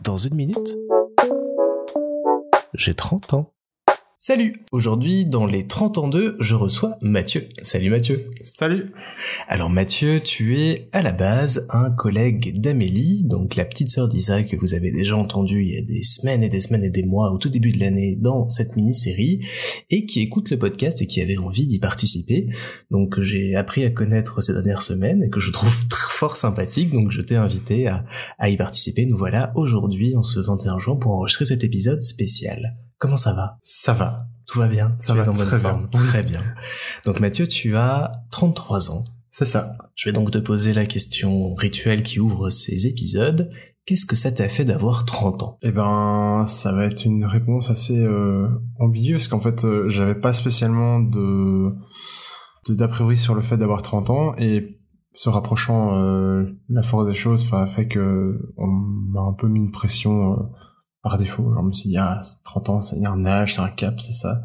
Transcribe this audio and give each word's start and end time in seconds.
Dans 0.00 0.16
une 0.16 0.34
minute, 0.34 0.76
j'ai 2.74 2.94
30 2.94 3.34
ans. 3.34 3.52
Salut 4.22 4.66
Aujourd'hui, 4.70 5.24
dans 5.24 5.46
les 5.46 5.66
30 5.66 5.96
ans 5.96 6.08
2, 6.08 6.36
je 6.40 6.54
reçois 6.54 6.98
Mathieu. 7.00 7.48
Salut 7.62 7.88
Mathieu 7.88 8.26
Salut 8.42 8.92
Alors 9.48 9.70
Mathieu, 9.70 10.20
tu 10.20 10.60
es 10.60 10.90
à 10.92 11.00
la 11.00 11.12
base 11.12 11.66
un 11.70 11.90
collègue 11.90 12.60
d'Amélie, 12.60 13.24
donc 13.24 13.56
la 13.56 13.64
petite 13.64 13.88
sœur 13.88 14.08
d'Isaac 14.08 14.46
que 14.48 14.56
vous 14.56 14.74
avez 14.74 14.92
déjà 14.92 15.16
entendu 15.16 15.62
il 15.62 15.74
y 15.74 15.78
a 15.78 15.82
des 15.82 16.02
semaines 16.02 16.42
et 16.42 16.50
des 16.50 16.60
semaines 16.60 16.84
et 16.84 16.90
des 16.90 17.02
mois 17.02 17.32
au 17.32 17.38
tout 17.38 17.48
début 17.48 17.72
de 17.72 17.80
l'année 17.80 18.14
dans 18.14 18.46
cette 18.50 18.76
mini-série, 18.76 19.40
et 19.88 20.04
qui 20.04 20.20
écoute 20.20 20.50
le 20.50 20.58
podcast 20.58 21.00
et 21.00 21.06
qui 21.06 21.22
avait 21.22 21.38
envie 21.38 21.66
d'y 21.66 21.78
participer. 21.78 22.50
Donc 22.90 23.14
que 23.14 23.22
j'ai 23.22 23.56
appris 23.56 23.86
à 23.86 23.90
connaître 23.90 24.42
ces 24.42 24.52
dernières 24.52 24.82
semaines 24.82 25.22
et 25.22 25.30
que 25.30 25.40
je 25.40 25.50
trouve 25.50 25.88
très 25.88 26.10
fort 26.10 26.36
sympathique, 26.36 26.90
donc 26.90 27.10
je 27.10 27.22
t'ai 27.22 27.36
invité 27.36 27.86
à, 27.86 28.04
à 28.38 28.50
y 28.50 28.58
participer. 28.58 29.06
Nous 29.06 29.16
voilà 29.16 29.50
aujourd'hui, 29.54 30.14
en 30.14 30.22
ce 30.22 30.40
21 30.40 30.78
juin, 30.78 30.96
pour 30.96 31.12
enregistrer 31.12 31.46
cet 31.46 31.64
épisode 31.64 32.02
spécial. 32.02 32.76
Comment 33.00 33.16
ça 33.16 33.32
va? 33.32 33.56
Ça 33.62 33.94
va. 33.94 34.26
Tout 34.46 34.58
va 34.58 34.68
bien? 34.68 34.94
Ça 34.98 35.14
Tu 35.14 35.18
va 35.18 35.24
es 35.24 35.28
en 35.28 35.32
bonne 35.32 35.46
très 35.46 35.58
forme? 35.58 35.88
Bien. 35.88 36.00
Très 36.02 36.22
bien. 36.22 36.42
Donc 37.06 37.18
Mathieu, 37.18 37.48
tu 37.48 37.74
as 37.74 38.12
33 38.30 38.90
ans. 38.90 39.04
C'est 39.30 39.46
ça. 39.46 39.78
Je 39.94 40.08
vais 40.08 40.12
donc 40.12 40.30
te 40.30 40.38
poser 40.38 40.74
la 40.74 40.84
question 40.84 41.54
rituelle 41.54 42.02
qui 42.02 42.20
ouvre 42.20 42.50
ces 42.50 42.86
épisodes. 42.86 43.48
Qu'est-ce 43.86 44.04
que 44.04 44.16
ça 44.16 44.30
t'a 44.30 44.50
fait 44.50 44.66
d'avoir 44.66 45.06
30 45.06 45.42
ans? 45.42 45.58
Eh 45.62 45.70
ben, 45.70 46.44
ça 46.46 46.72
va 46.72 46.84
être 46.84 47.06
une 47.06 47.24
réponse 47.24 47.70
assez 47.70 47.98
euh, 47.98 48.48
ambiguë 48.78 49.12
parce 49.14 49.28
qu'en 49.28 49.40
fait, 49.40 49.64
euh, 49.64 49.88
j'avais 49.88 50.14
pas 50.14 50.34
spécialement 50.34 51.00
de 51.00 51.74
d'a 52.68 52.86
priori 52.86 53.16
sur 53.16 53.34
le 53.34 53.40
fait 53.40 53.56
d'avoir 53.56 53.80
30 53.80 54.10
ans 54.10 54.34
et 54.36 54.78
se 55.14 55.28
rapprochant 55.30 55.96
euh, 55.96 56.44
la 56.68 56.82
force 56.82 57.06
des 57.06 57.14
choses 57.14 57.42
enfin, 57.42 57.66
fait 57.66 57.88
que 57.88 58.52
on 58.58 58.66
m'a 58.66 59.22
un 59.22 59.32
peu 59.32 59.48
mis 59.48 59.58
une 59.60 59.72
pression 59.72 60.34
euh, 60.34 60.36
par 61.02 61.18
défaut. 61.18 61.52
Genre, 61.52 61.62
je 61.62 61.66
me 61.68 61.72
suis 61.72 61.90
dit, 61.90 61.96
ah, 61.98 62.18
c'est 62.22 62.42
30 62.44 62.68
ans, 62.70 62.80
c'est 62.80 62.96
il 62.96 63.02
y 63.02 63.06
a 63.06 63.10
un 63.10 63.24
âge, 63.26 63.54
c'est 63.54 63.60
un 63.62 63.68
cap, 63.68 63.98
c'est 64.00 64.12
ça. 64.12 64.42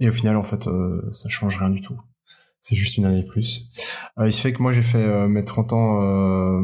Et 0.00 0.08
au 0.08 0.12
final, 0.12 0.36
en 0.36 0.42
fait, 0.42 0.66
euh, 0.66 1.00
ça 1.12 1.28
change 1.28 1.56
rien 1.58 1.70
du 1.70 1.80
tout. 1.80 1.96
C'est 2.60 2.76
juste 2.76 2.96
une 2.96 3.04
année 3.04 3.22
de 3.22 3.28
plus. 3.28 3.68
Euh, 4.18 4.26
il 4.26 4.32
se 4.32 4.40
fait 4.40 4.54
que 4.54 4.62
moi, 4.62 4.72
j'ai 4.72 4.80
fait 4.80 4.96
euh, 4.96 5.28
mes 5.28 5.44
30 5.44 5.74
ans 5.74 6.00
euh, 6.02 6.62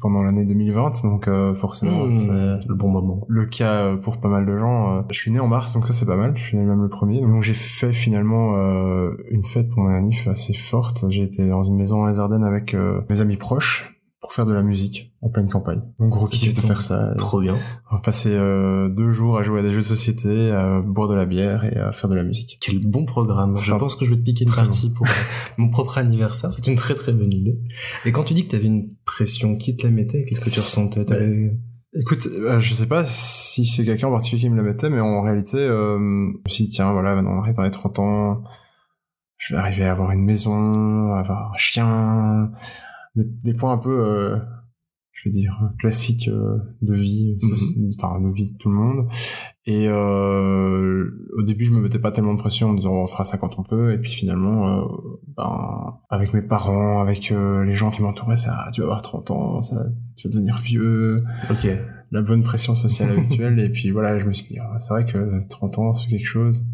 pendant 0.00 0.22
l'année 0.22 0.46
2020, 0.46 1.02
donc 1.04 1.28
euh, 1.28 1.54
forcément, 1.54 2.06
Mmh, 2.06 2.10
c'est 2.10 2.66
Le 2.66 2.74
bon 2.74 2.88
moment. 2.88 3.26
le 3.28 3.44
cas 3.44 3.94
pour 3.98 4.18
pas 4.18 4.28
mal 4.30 4.46
de 4.46 4.56
gens. 4.56 4.96
euh, 4.96 5.02
Je 5.10 5.18
suis 5.18 5.30
né 5.30 5.40
en 5.40 5.48
mars, 5.48 5.74
donc 5.74 5.86
ça 5.86 5.92
c'est 5.92 6.06
pas 6.06 6.16
mal. 6.16 6.34
Je 6.34 6.42
suis 6.42 6.56
né 6.56 6.64
même 6.64 6.80
le 6.82 6.88
premier. 6.88 7.20
Donc 7.20 7.42
j'ai 7.42 7.52
fait 7.52 7.92
finalement 7.92 8.56
euh, 8.56 9.10
une 9.30 9.44
fête 9.44 9.68
pour 9.68 9.82
mon 9.82 9.90
anniv 9.94 10.26
assez 10.30 10.54
forte. 10.54 11.04
J'ai 11.10 11.24
été 11.24 11.46
dans 11.46 11.64
une 11.64 11.76
maison 11.76 12.06
les 12.06 12.18
Ardennes 12.18 12.44
avec 12.44 12.72
euh, 12.72 13.02
mes 13.10 13.20
amis 13.20 13.36
proches 13.36 13.91
pour 14.22 14.32
faire 14.32 14.46
de 14.46 14.52
la 14.54 14.62
musique 14.62 15.12
en 15.20 15.28
pleine 15.28 15.48
campagne. 15.48 15.82
Mon 15.98 16.08
gros 16.08 16.24
kiff 16.26 16.54
de 16.54 16.60
faire 16.60 16.80
ça. 16.80 17.12
Trop 17.18 17.40
bien. 17.40 17.56
On 17.90 17.96
va 17.96 18.00
passer 18.00 18.30
euh, 18.32 18.88
deux 18.88 19.10
jours 19.10 19.36
à 19.36 19.42
jouer 19.42 19.58
à 19.60 19.62
des 19.62 19.72
jeux 19.72 19.80
de 19.80 19.84
société, 19.86 20.50
à 20.52 20.80
boire 20.80 21.08
de 21.08 21.14
la 21.14 21.26
bière 21.26 21.64
et 21.64 21.76
à 21.76 21.90
faire 21.92 22.08
de 22.08 22.14
la 22.14 22.22
musique. 22.22 22.56
Quel 22.60 22.78
bon 22.86 23.04
programme. 23.04 23.56
Je 23.56 23.74
un- 23.74 23.78
pense 23.78 23.96
que 23.96 24.04
je 24.04 24.10
vais 24.10 24.16
te 24.16 24.22
piquer 24.22 24.44
une 24.44 24.54
partie 24.54 24.90
pour 24.90 25.06
euh, 25.06 25.10
mon 25.58 25.68
propre 25.70 25.98
anniversaire. 25.98 26.52
C'est 26.52 26.66
une 26.68 26.76
très 26.76 26.94
très 26.94 27.12
bonne 27.12 27.32
idée. 27.32 27.58
Et 28.04 28.12
quand 28.12 28.22
tu 28.24 28.32
dis 28.32 28.46
que 28.46 28.52
t'avais 28.52 28.66
une 28.68 28.88
pression, 29.04 29.56
qui 29.56 29.76
te 29.76 29.84
la 29.86 29.92
mettait? 29.92 30.24
Qu'est-ce 30.24 30.40
que 30.40 30.50
tu 30.50 30.60
ressentais? 30.60 31.04
T'avais- 31.04 31.52
Écoute, 31.94 32.26
euh, 32.32 32.58
je 32.58 32.72
sais 32.72 32.86
pas 32.86 33.04
si 33.04 33.66
c'est 33.66 33.84
quelqu'un 33.84 34.06
en 34.08 34.12
particulier 34.12 34.40
qui 34.42 34.48
me 34.48 34.56
le 34.56 34.62
mettait, 34.62 34.88
mais 34.88 35.00
en 35.00 35.20
réalité, 35.20 35.58
euh, 35.58 35.98
je 35.98 36.00
me 36.00 36.48
suis 36.48 36.64
dit, 36.64 36.70
tiens, 36.70 36.90
voilà, 36.92 37.14
maintenant 37.14 37.32
on 37.36 37.40
arrive 37.40 37.54
dans 37.56 37.64
les 37.64 37.70
30 37.70 37.98
ans, 37.98 38.44
je 39.36 39.54
vais 39.54 39.60
arriver 39.60 39.84
à 39.84 39.90
avoir 39.90 40.10
une 40.12 40.24
maison, 40.24 41.12
à 41.12 41.18
avoir 41.18 41.52
un 41.52 41.56
chien, 41.58 42.50
des, 43.14 43.24
des 43.24 43.54
points 43.54 43.72
un 43.72 43.78
peu, 43.78 43.90
euh, 44.04 44.38
je 45.12 45.28
vais 45.28 45.32
dire, 45.32 45.70
classiques 45.78 46.28
euh, 46.28 46.58
de 46.80 46.94
vie, 46.94 47.38
Mhm. 47.42 47.48
soci- 47.50 47.94
enfin 47.98 48.20
de 48.20 48.32
vie 48.34 48.52
de 48.52 48.56
tout 48.58 48.68
le 48.70 48.74
monde. 48.76 49.08
Et 49.64 49.86
euh, 49.88 51.04
au 51.38 51.42
début, 51.42 51.64
je 51.64 51.72
me 51.72 51.80
mettais 51.80 51.98
pas 51.98 52.10
tellement 52.10 52.34
de 52.34 52.38
pression 52.38 52.68
en 52.68 52.72
me 52.72 52.78
disant, 52.78 52.94
on 52.94 53.06
fera 53.06 53.24
ça 53.24 53.38
quand 53.38 53.58
on 53.58 53.62
peut, 53.62 53.92
et 53.92 53.98
puis 53.98 54.10
finalement, 54.10 54.68
euh, 54.80 54.84
ben, 55.36 55.98
avec 56.10 56.34
mes 56.34 56.42
parents, 56.42 57.00
avec 57.00 57.30
euh, 57.30 57.62
les 57.64 57.74
gens 57.74 57.90
qui 57.90 58.02
m'entouraient, 58.02 58.36
ça, 58.36 58.68
tu 58.72 58.80
vas 58.80 58.86
avoir 58.86 59.02
30 59.02 59.30
ans, 59.30 59.60
ça, 59.62 59.76
tu 60.16 60.26
vas 60.28 60.32
devenir 60.34 60.58
vieux, 60.58 61.16
Ok. 61.50 61.66
la 62.10 62.22
bonne 62.22 62.42
pression 62.42 62.74
sociale 62.74 63.10
habituelle. 63.18 63.58
et 63.60 63.68
puis 63.70 63.90
voilà, 63.92 64.18
je 64.18 64.24
me 64.24 64.32
suis 64.32 64.54
dit, 64.54 64.58
ah, 64.60 64.78
c'est 64.80 64.92
vrai 64.94 65.04
que 65.04 65.46
30 65.48 65.78
ans, 65.78 65.92
c'est 65.92 66.08
quelque 66.08 66.26
chose. 66.26 66.64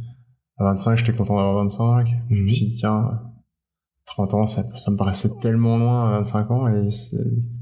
À 0.57 0.65
25, 0.65 0.97
j'étais 0.97 1.12
content 1.12 1.37
d'avoir 1.37 1.57
25. 1.57 2.09
Je 2.31 2.35
me 2.37 2.41
Mhm. 2.43 2.49
suis 2.51 2.67
dit, 2.67 2.77
tiens, 2.77 3.21
30 4.09 4.35
ans, 4.35 4.47
ça, 4.47 4.63
ça 4.77 4.91
me 4.91 4.97
paraissait 4.97 5.31
tellement 5.41 5.79
loin 5.79 6.09
à 6.09 6.19
25 6.19 6.51
ans. 6.51 6.69
Et 6.69 6.89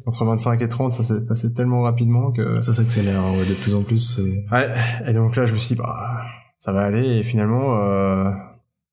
entre 0.07 0.25
25 0.25 0.61
et 0.63 0.69
30, 0.69 0.93
ça 0.93 1.03
s'est 1.03 1.23
passé 1.25 1.53
tellement 1.53 1.83
rapidement 1.83 2.33
que... 2.33 2.61
Ça 2.61 2.73
s'accélère 2.73 3.21
hein, 3.21 3.33
ouais, 3.39 3.47
de 3.49 3.55
plus 3.55 3.75
en 3.75 3.83
plus. 3.83 3.99
c'est- 3.99 4.45
Ouais, 4.53 4.69
et 5.07 5.13
donc 5.13 5.37
là, 5.37 5.45
je 5.47 5.53
me 5.53 5.59
suis 5.59 5.75
dit, 5.75 5.81
bah, 5.83 6.23
ça 6.59 6.73
va 6.73 6.83
aller. 6.83 7.19
Et 7.19 7.23
finalement, 7.23 7.77
euh, 7.79 8.31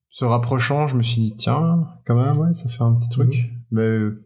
se 0.10 0.26
rapprochant, 0.26 0.88
je 0.88 0.96
me 0.96 1.04
suis 1.04 1.22
dit, 1.22 1.36
tiens, 1.36 1.88
quand 2.06 2.16
même, 2.16 2.38
ouais, 2.38 2.54
ça 2.54 2.70
fait 2.70 2.84
un 2.84 2.94
petit 2.96 3.10
truc. 3.10 3.50
Mais 3.72 3.82
euh, 3.82 4.26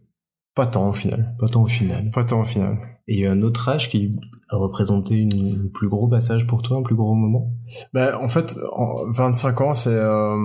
pas 0.54 0.66
tant 0.66 0.88
au 0.88 0.92
final. 0.92 1.34
Pas 1.38 1.46
tant 1.46 1.62
au 1.62 1.66
final. 1.66 2.10
Pas 2.10 2.24
tant 2.24 2.40
au 2.40 2.44
final. 2.44 2.78
Et 3.06 3.14
il 3.14 3.20
y 3.20 3.26
a 3.26 3.30
un 3.32 3.42
autre 3.42 3.68
âge 3.68 3.88
qui 3.88 4.18
a 4.50 4.56
représenté 4.56 5.16
une, 5.18 5.64
un 5.66 5.68
plus 5.72 5.88
gros 5.88 6.08
passage 6.08 6.46
pour 6.46 6.62
toi, 6.62 6.78
un 6.78 6.82
plus 6.82 6.94
gros 6.94 7.14
moment 7.14 7.50
Ben, 7.92 8.14
en 8.20 8.28
fait, 8.28 8.56
en 8.72 9.10
25 9.10 9.60
ans, 9.60 9.74
c'est 9.74 9.90
euh, 9.90 10.36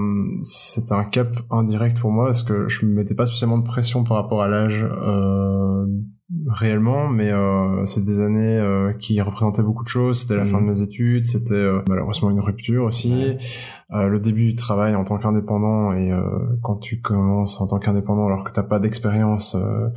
c'est 0.42 0.92
un 0.92 1.04
cap 1.06 1.30
indirect 1.50 2.00
pour 2.00 2.12
moi 2.12 2.26
parce 2.26 2.44
que 2.44 2.68
je 2.68 2.86
me 2.86 2.94
mettais 2.94 3.16
pas 3.16 3.26
spécialement 3.26 3.58
de 3.58 3.64
pression 3.66 4.04
par 4.04 4.18
rapport 4.18 4.42
à 4.42 4.48
l'âge 4.48 4.84
euh, 4.84 5.86
réellement, 6.50 7.10
mais 7.10 7.32
euh, 7.32 7.86
c'est 7.86 8.04
des 8.04 8.20
années 8.20 8.58
euh, 8.60 8.94
qui 8.94 9.22
représentaient 9.22 9.62
beaucoup 9.62 9.84
de 9.84 9.90
choses. 9.90 10.22
C'était 10.22 10.36
la 10.36 10.46
fin 10.46 10.60
de 10.62 10.66
mes 10.66 10.82
études, 10.82 11.24
c'était 11.24 11.54
euh, 11.54 11.82
malheureusement 11.88 12.32
une 12.32 12.40
rupture 12.40 12.86
aussi, 12.86 13.14
Ouais. 13.14 13.38
euh, 13.94 14.08
le 14.08 14.20
début 14.20 14.46
du 14.46 14.56
travail 14.56 14.96
en 14.96 15.04
tant 15.04 15.18
qu'indépendant 15.18 15.94
et 15.94 16.12
euh, 16.12 16.24
quand 16.62 16.78
tu 16.78 17.02
commences 17.02 17.62
en 17.62 17.68
tant 17.68 17.78
qu'indépendant 17.80 18.26
alors 18.26 18.44
que 18.44 18.52
t'as 18.52 18.64
pas 18.64 18.80
d'expérience 18.80 19.56
euh, 19.56 19.90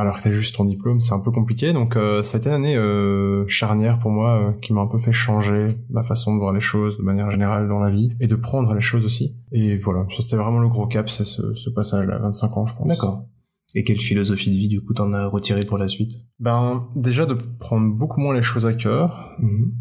alors 0.00 0.18
que 0.18 0.22
t'as 0.22 0.30
juste 0.30 0.56
ton 0.56 0.64
diplôme, 0.64 1.00
c'est 1.00 1.12
un 1.12 1.20
peu 1.20 1.30
compliqué. 1.30 1.72
Donc 1.72 1.96
euh, 1.96 2.22
ça 2.22 2.36
a 2.36 2.40
été 2.40 2.48
une 2.48 2.56
année 2.56 2.76
euh, 2.76 3.46
charnière 3.46 3.98
pour 3.98 4.10
moi 4.10 4.30
euh, 4.30 4.52
qui 4.60 4.72
m'a 4.72 4.80
un 4.80 4.86
peu 4.86 4.98
fait 4.98 5.12
changer 5.12 5.68
ma 5.90 6.02
façon 6.02 6.34
de 6.34 6.40
voir 6.40 6.52
les 6.52 6.60
choses 6.60 6.98
de 6.98 7.02
manière 7.02 7.30
générale 7.30 7.68
dans 7.68 7.78
la 7.78 7.90
vie 7.90 8.12
et 8.20 8.26
de 8.26 8.36
prendre 8.36 8.72
les 8.74 8.80
choses 8.80 9.04
aussi. 9.04 9.36
Et 9.52 9.78
voilà, 9.78 10.06
ça 10.10 10.22
c'était 10.22 10.36
vraiment 10.36 10.60
le 10.60 10.68
gros 10.68 10.86
cap, 10.86 11.08
c'est 11.08 11.24
ce, 11.24 11.54
ce 11.54 11.70
passage-là, 11.70 12.18
25 12.18 12.56
ans 12.56 12.66
je 12.66 12.74
pense. 12.74 12.88
D'accord. 12.88 13.24
Et 13.74 13.84
quelle 13.84 14.00
philosophie 14.00 14.50
de 14.50 14.56
vie, 14.56 14.68
du 14.68 14.80
coup, 14.80 14.94
t'en 14.94 15.12
as 15.12 15.26
retiré 15.26 15.64
pour 15.64 15.78
la 15.78 15.86
suite? 15.86 16.14
Ben 16.40 16.88
déjà 16.96 17.24
de 17.24 17.34
prendre 17.34 17.94
beaucoup 17.94 18.20
moins 18.20 18.34
les 18.34 18.42
choses 18.42 18.66
à 18.66 18.74
cœur, 18.74 19.36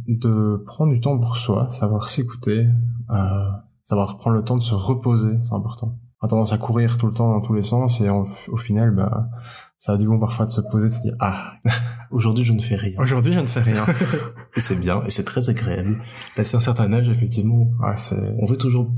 de 0.08 0.64
prendre 0.66 0.94
du 0.94 1.00
temps 1.00 1.18
pour 1.18 1.38
soi, 1.38 1.70
savoir 1.70 2.08
s'écouter, 2.08 2.68
euh, 3.10 3.50
savoir 3.82 4.18
prendre 4.18 4.36
le 4.36 4.44
temps 4.44 4.58
de 4.58 4.62
se 4.62 4.76
reposer, 4.76 5.40
c'est 5.42 5.56
important. 5.56 5.98
On 6.22 6.26
a 6.26 6.30
tendance 6.30 6.52
à 6.54 6.58
courir 6.58 6.98
tout 6.98 7.08
le 7.08 7.14
temps 7.14 7.32
dans 7.32 7.42
tous 7.42 7.54
les 7.54 7.62
sens 7.62 8.02
et 8.02 8.10
en- 8.10 8.24
au 8.50 8.58
final, 8.58 8.92
bah, 8.92 9.30
ça 9.78 9.94
a 9.94 9.98
du 9.98 10.06
bon 10.06 10.20
parfois 10.20 10.46
de 10.46 10.52
se 10.52 10.60
poser, 10.62 10.88
de 10.88 10.92
se 10.92 11.02
dire 11.02 11.16
ah 11.20 11.54
Aujourd'hui, 12.12 12.44
je 12.44 12.54
ne 12.54 12.62
fais 12.62 12.76
rien. 12.76 12.94
aujourd'hui 13.00 13.32
je 13.34 13.40
ne 13.40 13.46
fais 13.46 13.62
rien. 13.62 13.86
Et 14.56 14.60
c'est 14.62 14.80
bien, 14.80 15.04
et 15.06 15.10
c'est 15.12 15.24
très 15.24 15.50
agréable. 15.50 16.02
Passer 16.36 16.58
un 16.58 16.60
certain 16.60 16.92
âge, 16.92 17.08
effectivement, 17.08 17.70
Ouais, 17.80 17.94
on 18.40 18.46
veut 18.46 18.58
toujours 18.58 18.92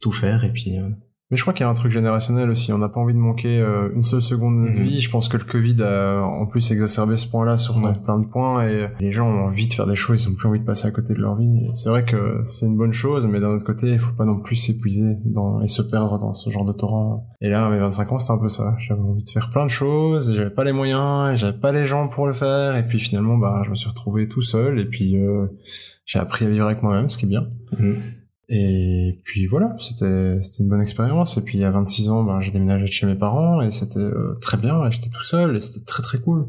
tout 0.00 0.12
faire, 0.12 0.44
et 0.44 0.50
puis... 0.52 0.78
euh, 0.78 0.88
Mais 1.32 1.38
je 1.38 1.42
crois 1.42 1.52
qu'il 1.54 1.64
y 1.64 1.66
a 1.66 1.70
un 1.70 1.74
truc 1.74 1.90
générationnel 1.90 2.50
aussi. 2.50 2.72
On 2.74 2.78
n'a 2.78 2.90
pas 2.90 3.00
envie 3.00 3.14
de 3.14 3.18
manquer 3.18 3.58
euh, 3.58 3.88
une 3.94 4.02
seule 4.02 4.20
seconde 4.20 4.54
de 4.58 4.66
notre 4.68 4.78
Mhm. 4.78 4.84
vie. 4.84 5.00
Je 5.00 5.10
pense 5.10 5.28
que 5.28 5.38
le 5.38 5.44
Covid 5.44 5.82
a 5.82 6.20
en 6.20 6.44
plus 6.46 6.70
exacerbé 6.70 7.16
ce 7.16 7.26
point-là 7.26 7.56
sur 7.56 7.78
Ouais. 7.78 7.94
plein 8.04 8.18
de 8.20 8.26
points 8.26 8.66
et 8.68 8.88
les 9.00 9.10
gens 9.10 9.26
ont 9.26 9.44
envie 9.46 9.66
de 9.66 9.72
faire 9.72 9.86
des 9.86 9.96
choses, 9.96 10.22
ils 10.24 10.30
ont 10.30 10.34
plus 10.34 10.46
envie 10.46 10.60
de 10.60 10.64
passer 10.66 10.86
à 10.86 10.90
côté 10.90 11.14
de 11.14 11.20
leur 11.20 11.34
vie. 11.36 11.70
C'est 11.72 11.88
vrai 11.88 12.04
que 12.04 12.42
c'est 12.44 12.66
une 12.66 12.76
bonne 12.76 12.92
chose, 12.92 13.26
mais 13.26 13.40
d'un 13.40 13.48
autre 13.48 13.64
côté, 13.64 13.88
il 13.92 13.98
faut 13.98 14.12
pas 14.14 14.26
non 14.26 14.40
plus 14.40 14.56
s'épuiser 14.56 15.16
dans, 15.24 15.62
et 15.62 15.68
se 15.68 15.80
perdre 15.80 16.18
dans 16.20 16.34
ce 16.34 16.50
genre 16.50 16.66
de 16.66 16.72
torrent. 16.72 17.26
Et 17.40 17.48
là, 17.48 17.64
à 17.66 17.70
mes 17.70 17.78
25 17.78 18.12
ans, 18.12 18.18
c'était 18.18 18.32
un 18.32 18.38
peu 18.38 18.48
ça. 18.50 18.76
J'avais 18.78 19.00
envie 19.00 19.24
de 19.24 19.28
faire 19.30 19.48
plein 19.48 19.64
de 19.64 19.70
choses, 19.70 20.28
et 20.28 20.34
j'avais 20.34 20.50
pas 20.50 20.64
les 20.64 20.72
moyens, 20.72 21.32
et 21.32 21.36
j'avais 21.38 21.58
pas 21.58 21.72
les 21.72 21.86
gens 21.86 22.08
pour 22.08 22.26
le 22.26 22.34
faire. 22.34 22.76
Et 22.76 22.86
puis 22.86 22.98
finalement, 23.00 23.38
bah, 23.38 23.62
je 23.64 23.70
me 23.70 23.74
suis 23.74 23.88
retrouvé 23.88 24.28
tout 24.28 24.42
seul, 24.42 24.78
et 24.78 24.84
puis 24.84 25.16
euh, 25.16 25.46
j'ai 26.04 26.18
appris 26.18 26.44
à 26.44 26.48
vivre 26.50 26.66
avec 26.66 26.82
moi-même, 26.82 27.08
ce 27.08 27.16
qui 27.16 27.24
est 27.24 27.28
bien. 27.30 27.46
Et 28.54 29.18
puis 29.24 29.46
voilà, 29.46 29.74
c'était 29.78 30.38
c'était 30.42 30.62
une 30.62 30.68
bonne 30.68 30.82
expérience. 30.82 31.38
Et 31.38 31.40
puis 31.40 31.64
à 31.64 31.70
26 31.70 32.10
ans, 32.10 32.22
ben, 32.22 32.40
j'ai 32.40 32.50
déménagé 32.50 32.82
de 32.84 32.90
chez 32.90 33.06
mes 33.06 33.14
parents 33.14 33.62
et 33.62 33.70
c'était 33.70 33.98
euh, 33.98 34.34
très 34.42 34.58
bien. 34.58 34.90
J'étais 34.90 35.08
tout 35.08 35.22
seul 35.22 35.56
et 35.56 35.60
c'était 35.62 35.84
très 35.86 36.02
très 36.02 36.18
cool 36.18 36.48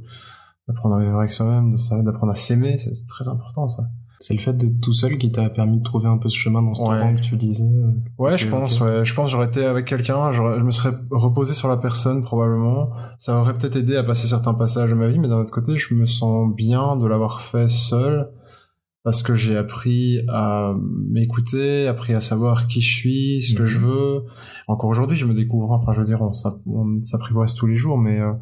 d'apprendre 0.68 0.96
à 0.96 1.00
vivre 1.00 1.18
avec 1.18 1.32
soi-même, 1.32 1.72
de 1.72 1.78
ça, 1.78 2.02
d'apprendre 2.04 2.34
à 2.34 2.36
s'aimer. 2.36 2.78
C'est 2.78 3.08
très 3.08 3.30
important 3.30 3.70
ça. 3.70 3.84
C'est 4.20 4.34
le 4.34 4.40
fait 4.40 4.54
d'être 4.56 4.80
tout 4.82 4.94
seul 4.94 5.18
qui 5.18 5.32
t'a 5.32 5.50
permis 5.50 5.80
de 5.80 5.84
trouver 5.84 6.08
un 6.08 6.18
peu 6.18 6.28
ce 6.30 6.38
chemin 6.38 6.62
dans 6.62 6.74
ce 6.74 6.82
Ouais. 6.82 6.98
torrent 6.98 7.16
que 7.16 7.22
tu 7.22 7.36
disais. 7.38 7.64
euh, 7.64 7.92
Ouais, 8.18 8.38
je 8.38 8.48
pense. 8.48 8.80
Ouais, 8.82 9.04
je 9.06 9.14
pense 9.14 9.32
j'aurais 9.32 9.48
été 9.48 9.64
avec 9.66 9.86
quelqu'un, 9.86 10.32
je 10.32 10.42
me 10.42 10.72
serais 10.72 10.94
reposé 11.12 11.54
sur 11.54 11.68
la 11.70 11.78
personne 11.78 12.22
probablement. 12.22 12.90
Ça 13.18 13.40
aurait 13.40 13.58
peut-être 13.58 13.76
aidé 13.78 13.96
à 13.98 14.04
passer 14.04 14.28
certains 14.28 14.54
passages 14.54 14.90
de 14.90 14.96
ma 14.96 15.08
vie, 15.08 15.20
mais 15.20 15.28
d'un 15.30 15.40
autre 15.40 15.52
côté, 15.54 15.78
je 15.78 15.94
me 15.94 16.06
sens 16.06 16.54
bien 16.56 16.96
de 16.98 17.06
l'avoir 17.08 17.42
fait 17.42 17.70
seul 17.70 18.30
parce 19.04 19.22
que 19.24 19.36
j'ai 19.36 19.58
appris 19.58 20.22
à 20.30 20.74
m'écouter, 21.10 21.88
appris 21.88 22.14
à 22.14 22.20
savoir 22.22 22.68
qui 22.68 22.82
je 22.82 22.96
suis, 22.96 23.42
ce 23.44 23.54
que 23.54 23.64
Mhm. 23.64 23.68
je 23.70 23.78
veux. 23.80 24.22
Encore 24.68 24.90
aujourd'hui, 24.90 25.18
je 25.18 25.26
me 25.26 25.34
découvre. 25.34 25.72
Enfin, 25.72 25.94
je 25.94 26.00
veux 26.00 26.06
dire, 26.08 26.22
on 26.22 26.32
s'app- 26.34 26.62
on 26.66 27.02
s'apprivoise 27.02 27.54
tous 27.54 27.68
les 27.68 27.76
jours, 27.76 27.98
mais 27.98 28.20
euh, 28.20 28.34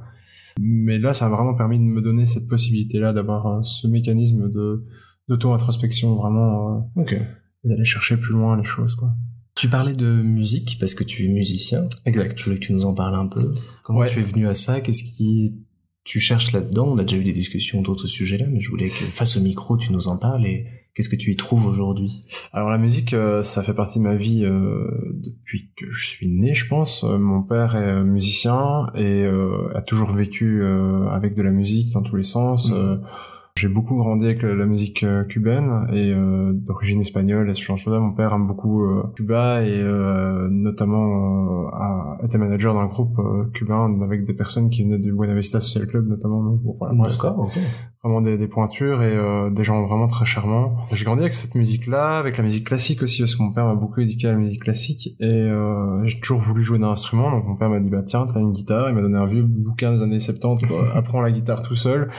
Mais 0.59 0.99
là, 0.99 1.13
ça 1.13 1.27
a 1.27 1.29
vraiment 1.29 1.53
permis 1.55 1.79
de 1.79 1.83
me 1.85 2.01
donner 2.01 2.25
cette 2.25 2.45
possibilité-là 2.49 3.13
d'avoir 3.13 3.63
ce 3.63 3.87
mécanisme 3.87 4.51
de 4.51 4.83
d'auto-introspection 5.29 6.15
vraiment 6.15 6.91
Ok. 6.97 7.13
et 7.13 7.69
d'aller 7.69 7.85
chercher 7.85 8.17
plus 8.17 8.33
loin 8.33 8.57
les 8.57 8.65
choses, 8.65 8.95
quoi. 8.95 9.13
Tu 9.55 9.69
parlais 9.69 9.93
de 9.93 10.21
musique 10.21 10.75
parce 10.79 10.93
que 10.93 11.05
tu 11.05 11.23
es 11.25 11.29
musicien. 11.29 11.83
Exact. 12.05 12.37
Je 12.37 12.43
voulais 12.43 12.59
que 12.59 12.65
tu 12.65 12.73
nous 12.73 12.83
en 12.83 12.93
parles 12.93 13.15
un 13.15 13.27
peu. 13.27 13.39
Comment 13.83 13.99
Ouais. 13.99 14.09
tu 14.09 14.19
es 14.19 14.23
venu 14.23 14.45
à 14.45 14.53
ça? 14.53 14.81
Qu'est-ce 14.81 15.03
qui 15.03 15.63
tu 16.03 16.19
cherches 16.19 16.51
là-dedans 16.51 16.87
On 16.87 16.97
a 16.97 17.03
déjà 17.03 17.21
eu 17.21 17.23
des 17.23 17.33
discussions 17.33 17.81
d'autres 17.81 18.07
sujets 18.07 18.37
là, 18.37 18.45
mais 18.49 18.59
je 18.59 18.69
voulais 18.69 18.89
que 18.89 18.93
face 18.93 19.37
au 19.37 19.41
micro, 19.41 19.77
tu 19.77 19.91
nous 19.91 20.07
en 20.07 20.17
parles 20.17 20.45
et 20.45 20.65
qu'est-ce 20.93 21.09
que 21.09 21.15
tu 21.15 21.31
y 21.31 21.35
trouves 21.35 21.65
aujourd'hui? 21.65 22.21
Alors 22.53 22.69
la 22.69 22.77
musique, 22.77 23.13
euh, 23.13 23.43
ça 23.43 23.63
fait 23.63 23.73
partie 23.73 23.99
de 23.99 24.03
ma 24.03 24.15
vie 24.15 24.43
euh, 24.43 24.87
depuis 25.23 25.71
que 25.75 25.89
je 25.89 26.05
suis 26.05 26.27
né, 26.27 26.53
je 26.53 26.67
pense. 26.67 27.03
Euh, 27.03 27.17
mon 27.17 27.43
père 27.43 27.75
est 27.75 28.03
musicien 28.03 28.87
et 28.95 29.23
euh, 29.23 29.69
a 29.75 29.81
toujours 29.81 30.11
vécu 30.11 30.61
euh, 30.61 31.07
avec 31.09 31.35
de 31.35 31.41
la 31.41 31.51
musique 31.51 31.91
dans 31.91 32.01
tous 32.01 32.15
les 32.15 32.23
sens. 32.23 32.71
Mhm. 32.71 33.01
Euh, 33.57 33.61
j'ai 33.61 33.67
beaucoup 33.67 33.95
grandi 33.97 34.25
avec 34.25 34.41
la 34.41 34.55
la 34.55 34.65
musique 34.65 35.03
euh, 35.03 35.23
cubaine 35.23 35.87
et 35.93 36.11
euh, 36.13 36.51
d'origine 36.53 36.99
espagnole 37.01 37.49
et 37.49 37.53
ce 37.53 37.61
genre 37.63 37.75
de 37.75 37.81
choses-là. 37.81 37.99
Mon 37.99 38.13
père 38.13 38.33
aime 38.33 38.47
beaucoup 38.47 38.83
euh, 38.83 39.03
Cuba 39.15 39.63
et 39.63 39.69
euh, 39.79 40.47
notamment 40.49 41.65
euh, 41.65 41.69
a 41.73 42.17
été 42.23 42.37
manager 42.37 42.73
d'un 42.73 42.85
groupe 42.85 43.17
euh, 43.19 43.45
cubain 43.53 43.99
avec 44.03 44.25
des 44.25 44.33
personnes 44.33 44.69
qui 44.69 44.83
venaient 44.83 44.99
du 44.99 45.13
Buena 45.13 45.33
Vista 45.35 45.59
Social 45.59 45.87
Club 45.87 46.07
notamment. 46.07 46.43
Donc, 46.43 46.61
bon, 46.61 46.75
voilà, 46.79 46.93
bref, 46.95 47.11
ça- 47.13 47.33
ok. 47.37 47.51
vraiment 48.03 48.21
des, 48.21 48.37
des 48.37 48.47
pointures 48.47 49.03
et 49.03 49.15
euh, 49.15 49.49
des 49.51 49.63
gens 49.63 49.85
vraiment 49.85 50.07
très 50.07 50.25
charmants. 50.25 50.77
J'ai 50.93 51.05
grandi 51.05 51.21
avec 51.21 51.33
cette 51.33 51.53
musique-là, 51.55 52.17
avec 52.17 52.37
la 52.37 52.43
musique 52.43 52.65
classique 52.67 53.03
aussi, 53.03 53.21
parce 53.21 53.35
que 53.35 53.43
mon 53.43 53.51
père 53.51 53.65
m'a 53.65 53.75
beaucoup 53.75 53.99
éduqué 54.01 54.27
à 54.27 54.31
la 54.31 54.37
musique 54.37 54.63
classique 54.63 55.15
et 55.19 55.25
euh, 55.25 56.03
j'ai 56.05 56.19
toujours 56.19 56.39
voulu 56.39 56.63
jouer 56.63 56.79
d'un 56.79 56.89
instrument. 56.91 57.29
Donc 57.31 57.45
mon 57.47 57.55
père 57.55 57.69
m'a 57.69 57.79
dit 57.79 57.89
bah 57.89 58.01
tiens 58.03 58.25
t'as 58.31 58.39
une 58.39 58.53
guitare, 58.53 58.89
il 58.89 58.95
m'a 58.95 59.01
donné 59.01 59.17
un 59.17 59.25
vieux 59.25 59.43
bouquin 59.43 59.91
des 59.93 60.01
années 60.01 60.19
70, 60.19 60.65
quoi. 60.65 60.85
apprends 60.95 61.21
la 61.21 61.31
guitare 61.31 61.61
tout 61.61 61.75
seul. 61.75 62.09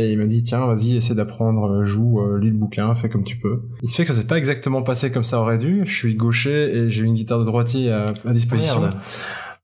Et 0.00 0.12
il 0.12 0.18
m'a 0.18 0.26
dit 0.26 0.42
tiens 0.42 0.66
vas-y 0.66 0.96
essaie 0.96 1.14
d'apprendre, 1.14 1.70
euh, 1.70 1.84
joue, 1.84 2.20
euh, 2.20 2.38
lis 2.38 2.50
le 2.50 2.56
bouquin, 2.56 2.94
fais 2.94 3.08
comme 3.08 3.24
tu 3.24 3.36
peux. 3.36 3.62
Il 3.82 3.90
se 3.90 3.96
fait 3.96 4.04
que 4.04 4.12
ça 4.12 4.18
s'est 4.18 4.26
pas 4.26 4.38
exactement 4.38 4.82
passé 4.82 5.10
comme 5.10 5.24
ça 5.24 5.40
aurait 5.40 5.58
dû. 5.58 5.82
Je 5.84 5.94
suis 5.94 6.14
gaucher 6.14 6.74
et 6.74 6.90
j'ai 6.90 7.02
une 7.02 7.14
guitare 7.14 7.38
de 7.38 7.44
droitier 7.44 7.92
à, 7.92 8.32
disposition. 8.32 8.80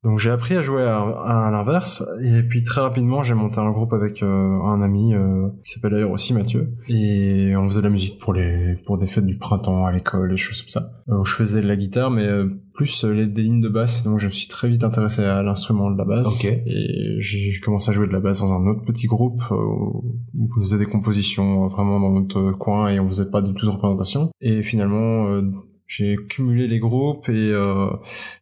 Donc 0.05 0.21
j'ai 0.21 0.31
appris 0.31 0.55
à 0.55 0.63
jouer 0.63 0.85
à, 0.85 1.01
à 1.01 1.51
l'inverse 1.51 2.05
et 2.23 2.43
puis 2.43 2.63
très 2.63 2.81
rapidement 2.81 3.23
j'ai 3.25 3.35
monté 3.35 3.59
un 3.59 3.71
groupe 3.73 3.93
avec 3.93 4.23
euh, 4.23 4.61
un 4.63 4.81
ami 4.81 5.15
euh, 5.15 5.49
qui 5.65 5.73
s'appelle 5.73 5.93
d'ailleurs 5.93 6.13
aussi 6.13 6.33
Mathieu 6.33 6.69
et 6.89 7.55
on 7.57 7.69
faisait 7.69 7.81
de 7.81 7.85
la 7.85 7.91
musique 7.91 8.21
pour 8.21 8.33
les 8.33 8.77
pour 8.87 8.99
des 8.99 9.07
fêtes 9.09 9.27
du 9.27 9.37
printemps 9.37 9.85
à 9.85 9.91
l'école 9.91 10.33
et 10.33 10.37
choses 10.37 10.63
comme 10.63 10.69
ça. 10.69 10.89
Euh, 11.09 11.19
où 11.21 11.25
je 11.25 11.35
faisais 11.35 11.61
de 11.61 11.67
la 11.67 11.77
guitare 11.77 12.11
mais 12.13 12.25
euh, 12.25 12.47
plus 12.75 13.05
les, 13.05 13.27
des 13.27 13.43
lignes 13.43 13.63
de 13.63 13.69
basse 13.69 14.05
donc 14.05 14.21
je 14.21 14.27
me 14.27 14.31
suis 14.31 14.47
très 14.49 14.69
vite 14.69 14.85
intéressé 14.85 15.25
à 15.25 15.43
l'instrument 15.43 15.91
de 15.91 15.99
la 15.99 16.05
basse 16.05 16.45
Ok. 16.45 16.53
et 16.67 17.17
j'ai 17.19 17.59
commencé 17.61 17.91
à 17.91 17.93
jouer 17.93 18.07
de 18.07 18.13
la 18.13 18.21
basse 18.21 18.41
dans 18.41 18.53
un 18.53 18.65
autre 18.69 18.85
petit 18.85 19.07
groupe 19.07 19.41
où 19.51 20.15
on 20.35 20.61
faisait 20.61 20.79
des 20.79 20.87
compositions 20.87 21.67
vraiment 21.67 21.99
dans 21.99 22.13
notre 22.13 22.53
coin 22.53 22.89
et 22.91 23.01
on 23.01 23.09
faisait 23.09 23.31
pas 23.31 23.43
du 23.43 23.55
tout 23.55 23.67
de 23.67 23.71
représentation 23.73 24.31
et 24.41 24.63
finalement 24.63 25.41
j'ai 25.87 26.17
cumulé 26.17 26.67
les 26.67 26.81
groupes 26.81 27.29
et 27.29 27.53
euh, 27.53 27.87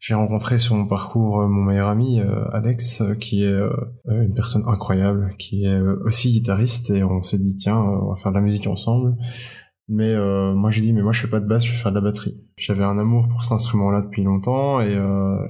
j'ai 0.01 0.15
rencontré 0.15 0.57
sur 0.57 0.75
mon 0.77 0.87
parcours 0.87 1.43
euh, 1.43 1.49
mon 1.49 1.63
meilleur 1.63 1.89
ami 1.89 2.21
euh, 2.21 2.45
Alex 2.53 3.03
euh, 3.03 3.15
qui 3.15 3.45
est 3.45 3.49
euh, 3.49 3.71
une 4.07 4.33
personne 4.35 4.63
incroyable 4.67 5.35
qui 5.39 5.67
est 5.67 5.81
aussi 6.05 6.33
guitariste 6.33 6.91
et 6.91 7.05
on 7.05 7.23
s'est 7.23 7.39
dit 7.39 7.55
tiens 7.55 7.77
on 7.79 8.11
va 8.11 8.17
faire 8.17 8.33
de 8.33 8.37
la 8.37 8.43
musique 8.43 8.67
ensemble. 8.67 9.17
Mais 9.87 10.15
moi 10.55 10.71
j'ai 10.71 10.81
dit 10.81 10.95
mais 10.95 11.03
moi 11.03 11.13
je 11.13 11.21
fais 11.21 11.29
pas 11.29 11.41
de 11.41 11.47
basse 11.47 11.67
je 11.67 11.73
vais 11.73 11.77
faire 11.77 11.93
de 11.93 11.97
la 11.97 12.01
batterie. 12.01 12.41
J'avais 12.57 12.85
un 12.85 12.97
amour 12.99 13.29
pour 13.29 13.45
cet 13.45 13.53
instrument 13.53 13.91
là 13.91 14.01
depuis 14.01 14.23
longtemps 14.23 14.81
et, 14.81 14.99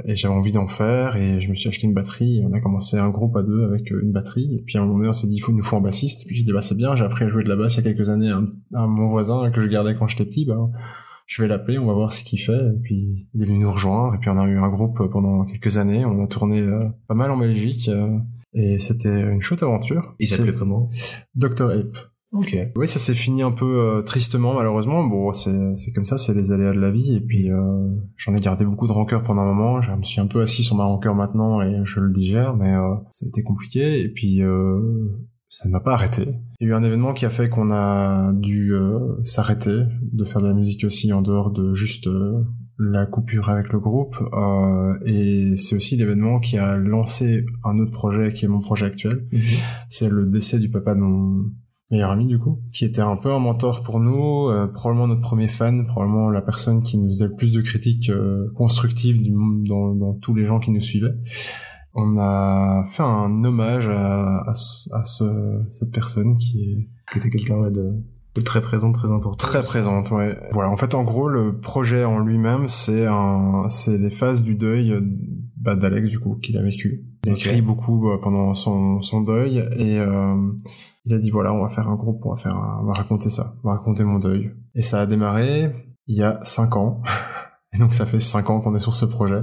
et 0.06 0.16
j'avais 0.16 0.34
envie 0.34 0.50
d'en 0.50 0.66
faire 0.66 1.14
et 1.14 1.40
je 1.40 1.48
me 1.48 1.54
suis 1.54 1.68
acheté 1.68 1.86
une 1.86 1.94
batterie 1.94 2.40
et 2.40 2.44
on 2.44 2.52
a 2.52 2.60
commencé 2.60 2.98
un 2.98 3.10
groupe 3.10 3.36
à 3.36 3.44
deux 3.44 3.62
avec 3.62 3.88
une 3.92 4.10
batterie. 4.10 4.56
Et 4.56 4.64
puis 4.66 4.76
à 4.76 4.80
un 4.80 4.86
moment 4.86 4.96
donné 4.96 5.08
on 5.10 5.12
s'est 5.12 5.28
dit 5.28 5.36
il 5.36 5.38
faut 5.38 5.52
nous 5.52 5.62
faut 5.62 5.76
un 5.76 5.80
bassiste. 5.80 6.24
Et 6.24 6.26
puis 6.26 6.34
j'ai 6.34 6.42
dit 6.42 6.52
bah 6.52 6.62
c'est 6.62 6.76
bien. 6.76 6.96
J'ai 6.96 7.04
appris 7.04 7.26
à 7.26 7.28
jouer 7.28 7.44
de 7.44 7.48
la 7.48 7.54
basse 7.54 7.74
il 7.74 7.84
y 7.84 7.86
a 7.86 7.92
quelques 7.92 8.10
années 8.10 8.30
à, 8.30 8.40
à 8.74 8.88
mon 8.88 9.06
voisin 9.06 9.52
que 9.52 9.60
je 9.60 9.68
gardais 9.68 9.94
quand 9.94 10.08
j'étais 10.08 10.24
petit 10.24 10.46
bah 10.46 10.68
je 11.26 11.42
vais 11.42 11.48
l'appeler, 11.48 11.78
on 11.78 11.86
va 11.86 11.92
voir 11.94 12.12
ce 12.12 12.22
qu'il 12.24 12.40
fait. 12.40 12.52
Et 12.52 12.78
puis 12.82 13.28
il 13.34 13.42
est 13.42 13.46
venu 13.46 13.58
nous 13.58 13.70
rejoindre. 13.72 14.14
Et 14.14 14.18
puis 14.18 14.30
on 14.30 14.38
a 14.38 14.46
eu 14.46 14.58
un 14.58 14.68
groupe 14.68 15.00
pendant 15.10 15.44
quelques 15.44 15.78
années. 15.78 16.04
On 16.04 16.22
a 16.22 16.26
tourné 16.26 16.60
euh, 16.60 16.88
pas 17.08 17.14
mal 17.14 17.30
en 17.30 17.36
Belgique. 17.36 17.88
euh, 17.88 18.18
et 18.56 18.78
c'était 18.78 19.20
une 19.32 19.40
chouette 19.42 19.62
aventure. 19.64 20.14
Il 20.20 20.28
s'appelait 20.28 20.54
comment? 20.54 20.88
Dr. 21.34 21.70
Ape. 21.70 21.98
Ok. 22.32 22.56
Oui, 22.76 22.88
ça 22.88 22.98
s'est 22.98 23.14
fini 23.14 23.42
un 23.42 23.52
peu 23.52 23.64
euh, 23.80 24.02
tristement 24.02 24.54
malheureusement. 24.54 25.04
Bon, 25.04 25.30
c'est 25.30 25.74
c'est 25.76 25.92
comme 25.92 26.04
ça, 26.04 26.18
c'est 26.18 26.34
les 26.34 26.50
aléas 26.50 26.72
de 26.72 26.80
la 26.80 26.90
vie. 26.90 27.14
Et 27.14 27.20
puis 27.20 27.50
euh, 27.50 27.88
j'en 28.16 28.34
ai 28.34 28.40
gardé 28.40 28.64
beaucoup 28.64 28.88
de 28.88 28.92
rancœur 28.92 29.22
pendant 29.22 29.42
un 29.42 29.46
moment. 29.52 29.80
Je 29.80 29.92
me 29.92 30.02
suis 30.02 30.20
un 30.20 30.26
peu 30.26 30.40
assis 30.40 30.64
sur 30.64 30.76
ma 30.76 30.84
rancœur 30.84 31.14
maintenant 31.14 31.62
et 31.62 31.80
je 31.84 32.00
le 32.00 32.12
digère, 32.12 32.56
mais 32.56 32.74
euh, 32.74 32.94
ça 33.10 33.24
a 33.26 33.28
été 33.28 33.42
compliqué. 33.44 34.00
Et 34.02 34.08
puis 34.08 34.42
euh, 34.42 34.80
ça 35.54 35.68
ne 35.68 35.72
m'a 35.72 35.78
pas 35.78 35.92
arrêté. 35.92 36.26
Il 36.58 36.66
y 36.66 36.70
a 36.70 36.72
eu 36.72 36.74
un 36.74 36.82
événement 36.82 37.14
qui 37.14 37.24
a 37.24 37.30
fait 37.30 37.48
qu'on 37.48 37.70
a 37.70 38.32
dû 38.32 38.74
euh, 38.74 39.22
s'arrêter 39.22 39.84
de 40.02 40.24
faire 40.24 40.42
de 40.42 40.48
la 40.48 40.52
musique 40.52 40.82
aussi 40.82 41.12
en 41.12 41.22
dehors 41.22 41.52
de 41.52 41.74
juste 41.74 42.08
euh, 42.08 42.42
la 42.76 43.06
coupure 43.06 43.48
avec 43.50 43.72
le 43.72 43.78
groupe. 43.78 44.16
Euh, 44.32 44.98
et 45.06 45.56
c'est 45.56 45.76
aussi 45.76 45.94
l'événement 45.96 46.40
qui 46.40 46.58
a 46.58 46.76
lancé 46.76 47.46
un 47.62 47.78
autre 47.78 47.92
projet 47.92 48.32
qui 48.32 48.46
est 48.46 48.48
mon 48.48 48.60
projet 48.60 48.86
actuel. 48.86 49.28
C'est 49.88 50.08
le 50.08 50.26
décès 50.26 50.58
du 50.58 50.70
papa 50.70 50.96
de 50.96 51.00
mon 51.00 51.44
meilleur 51.92 52.10
ami 52.10 52.26
du 52.26 52.40
coup, 52.40 52.60
qui 52.72 52.84
était 52.84 53.02
un 53.02 53.16
peu 53.16 53.32
un 53.32 53.38
mentor 53.38 53.82
pour 53.82 54.00
nous, 54.00 54.50
probablement 54.72 55.06
notre 55.06 55.20
premier 55.20 55.46
fan, 55.46 55.86
probablement 55.86 56.30
la 56.30 56.42
personne 56.42 56.82
qui 56.82 56.98
nous 56.98 57.10
faisait 57.10 57.28
le 57.28 57.36
plus 57.36 57.52
de 57.52 57.60
critiques 57.60 58.10
constructives 58.56 59.22
du 59.22 59.30
monde 59.30 59.62
dans, 59.62 59.94
dans 59.94 60.14
tous 60.14 60.34
les 60.34 60.46
gens 60.46 60.58
qui 60.58 60.72
nous 60.72 60.80
suivaient. 60.80 61.14
On 61.94 62.18
a 62.18 62.84
fait 62.88 63.02
un 63.02 63.44
hommage 63.44 63.88
à, 63.88 64.38
à, 64.40 64.50
à 64.50 65.04
ce- 65.04 65.62
cette 65.70 65.92
personne 65.92 66.36
qui 66.36 66.60
est 66.62 66.88
Que 67.12 67.18
t'es 67.20 67.30
quelqu'un 67.30 67.70
de, 67.70 67.92
de 68.34 68.40
très 68.40 68.60
présent, 68.60 68.90
très 68.92 69.12
important. 69.12 69.36
très 69.36 69.62
présente. 69.62 70.10
Ouais. 70.10 70.36
Voilà. 70.52 70.70
En 70.70 70.76
fait, 70.76 70.94
en 70.94 71.04
gros, 71.04 71.28
le 71.28 71.58
projet 71.60 72.04
en 72.04 72.18
lui-même, 72.18 72.66
c'est 72.68 73.06
un, 73.06 73.66
c'est 73.68 73.96
les 73.96 74.10
phases 74.10 74.42
du 74.42 74.56
deuil 74.56 74.92
bah, 75.56 75.76
d'Alex 75.76 76.08
du 76.10 76.18
coup 76.18 76.34
qu'il 76.42 76.58
a 76.58 76.62
vécu. 76.62 77.04
Il 77.24 77.30
a 77.30 77.34
écrit 77.34 77.62
beaucoup 77.62 78.10
euh, 78.10 78.18
pendant 78.20 78.52
son, 78.54 79.00
son 79.00 79.20
deuil 79.22 79.58
et 79.76 79.98
euh, 79.98 80.34
il 81.06 81.14
a 81.14 81.18
dit 81.18 81.30
voilà, 81.30 81.52
on 81.54 81.62
va 81.62 81.68
faire 81.68 81.88
un 81.88 81.94
groupe, 81.94 82.20
on 82.26 82.30
va 82.30 82.36
faire, 82.36 82.56
un- 82.56 82.80
on 82.82 82.86
va 82.86 82.92
raconter 82.94 83.30
ça, 83.30 83.54
on 83.62 83.68
va 83.68 83.76
raconter 83.76 84.02
mon 84.04 84.18
deuil. 84.18 84.50
Et 84.74 84.82
ça 84.82 85.00
a 85.00 85.06
démarré 85.06 85.72
il 86.08 86.16
y 86.16 86.22
a 86.22 86.40
cinq 86.42 86.76
ans. 86.76 87.02
Et 87.72 87.78
donc 87.78 87.94
ça 87.94 88.04
fait 88.06 88.20
cinq 88.20 88.50
ans 88.50 88.60
qu'on 88.60 88.74
est 88.76 88.80
sur 88.80 88.94
ce 88.94 89.04
projet. 89.04 89.42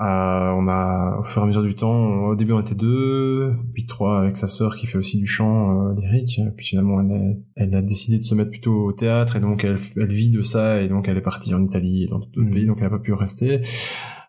Euh, 0.00 0.50
on 0.56 0.66
a, 0.66 1.18
au 1.20 1.22
fur 1.24 1.42
et 1.42 1.44
à 1.44 1.46
mesure 1.46 1.62
du 1.62 1.74
temps, 1.74 1.92
on- 1.92 2.28
au 2.28 2.34
début 2.34 2.52
on 2.52 2.60
était 2.60 2.74
deux, 2.74 3.52
puis 3.74 3.84
trois 3.86 4.20
avec 4.20 4.36
sa 4.36 4.48
sœur 4.48 4.74
qui 4.76 4.86
fait 4.86 4.96
aussi 4.96 5.18
du 5.18 5.26
chant 5.26 5.88
euh, 5.90 5.94
lyrique. 6.00 6.40
Puis 6.56 6.66
finalement, 6.68 7.00
elle, 7.02 7.12
est- 7.12 7.38
elle 7.56 7.74
a 7.74 7.82
décidé 7.82 8.16
de 8.16 8.22
se 8.22 8.34
mettre 8.34 8.50
plutôt 8.50 8.86
au 8.86 8.92
théâtre 8.92 9.36
et 9.36 9.40
donc 9.40 9.62
elle, 9.64 9.76
elle 9.96 10.12
vit 10.12 10.30
de 10.30 10.40
ça 10.40 10.80
et 10.80 10.88
donc 10.88 11.06
elle 11.08 11.18
est 11.18 11.22
partie 11.22 11.52
en 11.54 11.62
Italie 11.62 12.04
et 12.04 12.06
dans 12.06 12.18
d'autres 12.18 12.32
Mhm. 12.40 12.50
pays, 12.50 12.66
donc 12.66 12.78
elle 12.78 12.84
n'a 12.84 12.90
pas 12.90 12.98
pu 12.98 13.12
rester. 13.12 13.60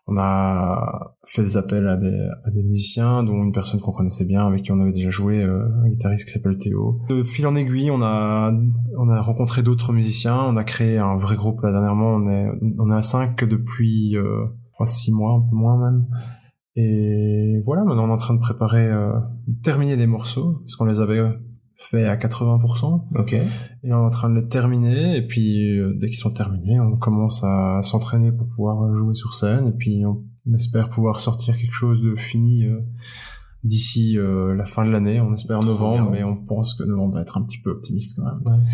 On 0.08 0.16
a 0.18 1.14
fait 1.24 1.42
des 1.42 1.56
appels 1.56 1.86
à 1.86 1.96
des, 1.96 2.28
à 2.44 2.50
des 2.50 2.64
musiciens, 2.64 3.22
dont 3.22 3.40
une 3.42 3.52
personne 3.52 3.78
qu'on 3.80 3.92
connaissait 3.92 4.24
bien, 4.26 4.44
avec 4.46 4.64
qui 4.64 4.72
on 4.72 4.80
avait 4.80 4.90
déjà 4.92 5.10
joué, 5.10 5.42
euh, 5.42 5.64
un 5.84 5.88
guitariste 5.88 6.26
qui 6.26 6.32
s'appelle 6.32 6.56
Théo. 6.56 6.98
De 7.08 7.22
fil 7.22 7.46
en 7.46 7.54
aiguille, 7.54 7.88
on 7.90 8.02
a, 8.02 8.52
on 8.98 9.08
a 9.08 9.20
rencontré 9.20 9.62
d'autres 9.62 9.92
musiciens, 9.92 10.36
on 10.38 10.56
a 10.56 10.64
créé 10.64 10.98
un 10.98 11.16
vrai 11.16 11.36
groupe 11.36 11.62
là 11.62 11.70
dernièrement, 11.70 12.16
on 12.16 12.28
est, 12.28 12.46
on 12.80 12.90
est 12.90 12.96
à 12.96 13.00
cinq 13.00 13.44
depuis, 13.44 14.16
euh, 14.16 14.44
crois, 14.82 14.86
six 14.86 15.12
mois, 15.12 15.32
un 15.32 15.40
peu 15.40 15.54
moins 15.54 15.78
même. 15.78 16.06
Et 16.74 17.60
voilà, 17.64 17.84
maintenant 17.84 18.04
on 18.04 18.08
est 18.08 18.12
en 18.12 18.16
train 18.16 18.34
de 18.34 18.40
préparer, 18.40 18.88
euh, 18.88 19.12
terminer 19.62 19.96
les 19.96 20.06
morceaux, 20.06 20.58
parce 20.60 20.76
qu'on 20.76 20.86
les 20.86 21.00
avait 21.00 21.20
fait 21.76 22.06
à 22.06 22.16
80%. 22.16 23.08
Ok. 23.16 23.32
Et 23.34 23.44
on 23.84 23.88
est 23.88 23.92
en 23.92 24.08
train 24.10 24.30
de 24.30 24.40
les 24.40 24.48
terminer, 24.48 25.16
et 25.16 25.26
puis 25.26 25.78
euh, 25.78 25.94
dès 25.98 26.06
qu'ils 26.08 26.18
sont 26.18 26.30
terminés, 26.30 26.80
on 26.80 26.96
commence 26.96 27.44
à 27.44 27.82
s'entraîner 27.82 28.32
pour 28.32 28.48
pouvoir 28.48 28.82
euh, 28.82 28.96
jouer 28.96 29.14
sur 29.14 29.34
scène, 29.34 29.66
et 29.66 29.72
puis 29.72 30.04
on 30.06 30.24
espère 30.54 30.88
pouvoir 30.88 31.20
sortir 31.20 31.56
quelque 31.56 31.74
chose 31.74 32.02
de 32.02 32.16
fini 32.16 32.64
euh, 32.66 32.80
d'ici 33.64 34.18
euh, 34.18 34.54
la 34.54 34.64
fin 34.64 34.84
de 34.84 34.90
l'année, 34.90 35.20
on 35.20 35.34
espère 35.34 35.60
novembre, 35.60 36.10
mais 36.10 36.24
on 36.24 36.36
pense 36.36 36.74
que 36.74 36.82
novembre 36.82 37.14
va 37.14 37.22
être 37.22 37.38
un 37.38 37.42
petit 37.42 37.60
peu 37.60 37.70
optimiste 37.70 38.16
quand 38.18 38.24
même. 38.24 38.40
Ouais. 38.44 38.64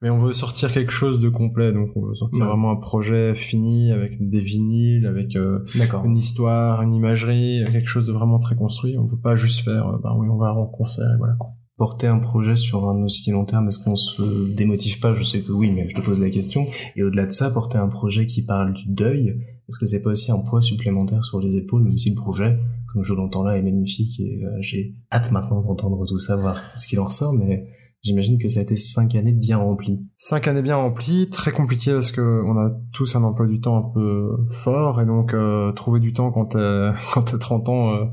Mais 0.00 0.10
on 0.10 0.18
veut 0.18 0.32
sortir 0.32 0.72
quelque 0.72 0.92
chose 0.92 1.20
de 1.20 1.28
complet, 1.28 1.72
donc 1.72 1.90
on 1.96 2.06
veut 2.06 2.14
sortir 2.14 2.42
Ouais. 2.42 2.48
vraiment 2.48 2.70
un 2.70 2.76
projet 2.76 3.34
fini, 3.34 3.92
avec 3.92 4.26
des 4.26 4.40
vinyles, 4.40 5.06
avec 5.06 5.36
euh, 5.36 5.64
une 6.04 6.16
histoire, 6.16 6.82
une 6.82 6.94
imagerie, 6.94 7.62
quelque 7.70 7.88
chose 7.88 8.06
de 8.06 8.12
vraiment 8.12 8.38
très 8.38 8.54
construit, 8.56 8.96
on 8.96 9.04
veut 9.04 9.20
pas 9.20 9.36
juste 9.36 9.60
faire, 9.60 9.88
euh, 9.88 9.98
ben 10.02 10.14
oui, 10.16 10.28
on 10.30 10.38
va 10.38 10.54
en 10.54 10.66
concert, 10.66 11.12
et 11.14 11.18
voilà 11.18 11.34
quoi. 11.38 11.50
Porter 11.78 12.06
un 12.06 12.18
projet 12.18 12.54
sur 12.54 12.88
un 12.88 13.02
aussi 13.02 13.30
long 13.32 13.44
terme, 13.44 13.66
est-ce 13.68 13.82
qu'on 13.82 13.96
se 13.96 14.52
démotive 14.54 15.00
pas? 15.00 15.14
Je 15.14 15.24
sais 15.24 15.40
que 15.40 15.50
oui, 15.52 15.72
mais 15.72 15.88
je 15.88 15.96
te 15.96 16.00
pose 16.00 16.20
la 16.20 16.30
question. 16.30 16.66
Et 16.96 17.02
au-delà 17.02 17.26
de 17.26 17.32
ça, 17.32 17.50
porter 17.50 17.78
un 17.78 17.88
projet 17.88 18.26
qui 18.26 18.42
parle 18.44 18.72
du 18.72 18.84
deuil, 18.86 19.30
est-ce 19.68 19.80
que 19.80 19.86
c'est 19.86 20.02
pas 20.02 20.10
aussi 20.10 20.30
un 20.30 20.38
poids 20.38 20.60
supplémentaire 20.60 21.24
sur 21.24 21.40
les 21.40 21.56
épaules, 21.56 21.82
même 21.82 21.98
si 21.98 22.10
le 22.10 22.14
projet, 22.14 22.58
comme 22.92 23.02
je 23.02 23.14
l'entends 23.14 23.42
là, 23.42 23.56
est 23.56 23.62
magnifique 23.62 24.20
et 24.20 24.42
euh, 24.44 24.50
j'ai 24.60 24.94
hâte 25.10 25.30
maintenant 25.32 25.62
d'entendre 25.62 26.04
tout 26.06 26.18
ça, 26.18 26.36
voir 26.36 26.58
ce 26.70 26.86
qu'il 26.86 27.00
en 27.00 27.04
ressort, 27.04 27.32
mais 27.32 27.68
j'imagine 28.02 28.38
que 28.38 28.48
ça 28.48 28.60
a 28.60 28.62
été 28.62 28.76
cinq 28.76 29.14
années 29.14 29.32
bien 29.32 29.58
remplies. 29.58 30.06
Cinq 30.16 30.48
années 30.48 30.62
bien 30.62 30.76
remplies, 30.76 31.30
très 31.30 31.52
compliqué 31.52 31.92
parce 31.92 32.12
que 32.12 32.20
on 32.20 32.58
a 32.58 32.70
tous 32.92 33.16
un 33.16 33.24
emploi 33.24 33.46
du 33.46 33.60
temps 33.60 33.78
un 33.78 33.92
peu 33.94 34.30
fort 34.50 35.00
et 35.00 35.06
donc 35.06 35.34
euh, 35.34 35.72
trouver 35.72 36.00
du 36.00 36.12
temps 36.12 36.30
quand 36.30 36.46
t'es 36.46 36.90
quand 37.14 37.22
t'as 37.22 37.38
30 37.38 37.68
ans, 37.68 37.90
euh, 37.90 38.04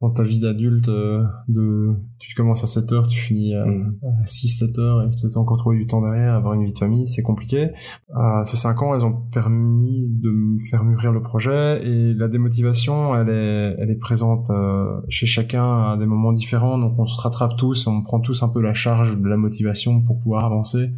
dans 0.00 0.10
ta 0.10 0.22
vie 0.22 0.40
d'adulte, 0.40 0.88
euh, 0.88 1.22
de 1.48 1.90
tu 2.18 2.34
commences 2.34 2.64
à 2.64 2.66
7 2.66 2.90
heures, 2.92 3.06
tu 3.06 3.18
finis 3.18 3.54
à, 3.54 3.66
Mm. 3.66 3.98
6-7 4.24 4.78
heures 4.78 5.02
et 5.02 5.10
tu 5.14 5.28
dois 5.28 5.42
encore 5.42 5.58
trouver 5.58 5.76
du 5.76 5.86
temps 5.86 6.00
derrière, 6.00 6.34
avoir 6.34 6.54
une 6.54 6.64
vie 6.64 6.72
de 6.72 6.78
famille, 6.78 7.06
c'est 7.06 7.22
compliqué. 7.22 7.72
Euh, 8.16 8.44
ces 8.44 8.56
5 8.56 8.82
ans, 8.82 8.94
elles 8.94 9.04
ont 9.04 9.12
permis 9.12 10.10
de 10.12 10.30
me 10.30 10.58
faire 10.70 10.84
mûrir 10.84 11.12
le 11.12 11.20
projet 11.20 11.86
et 11.86 12.14
la 12.14 12.28
démotivation, 12.28 13.14
elle 13.14 13.28
est, 13.28 13.76
elle 13.78 13.90
est 13.90 13.98
présente 13.98 14.48
euh, 14.48 15.00
chez 15.10 15.26
chacun 15.26 15.82
à 15.82 15.96
des 15.98 16.06
moments 16.06 16.32
différents, 16.32 16.78
donc 16.78 16.98
on 16.98 17.04
se 17.04 17.20
rattrape 17.20 17.56
tous, 17.58 17.86
on 17.86 18.00
prend 18.02 18.20
tous 18.20 18.42
un 18.42 18.48
peu 18.48 18.62
la 18.62 18.72
charge 18.72 19.18
de 19.18 19.28
la 19.28 19.36
motivation 19.36 20.00
pour 20.02 20.18
pouvoir 20.18 20.44
avancer. 20.44 20.94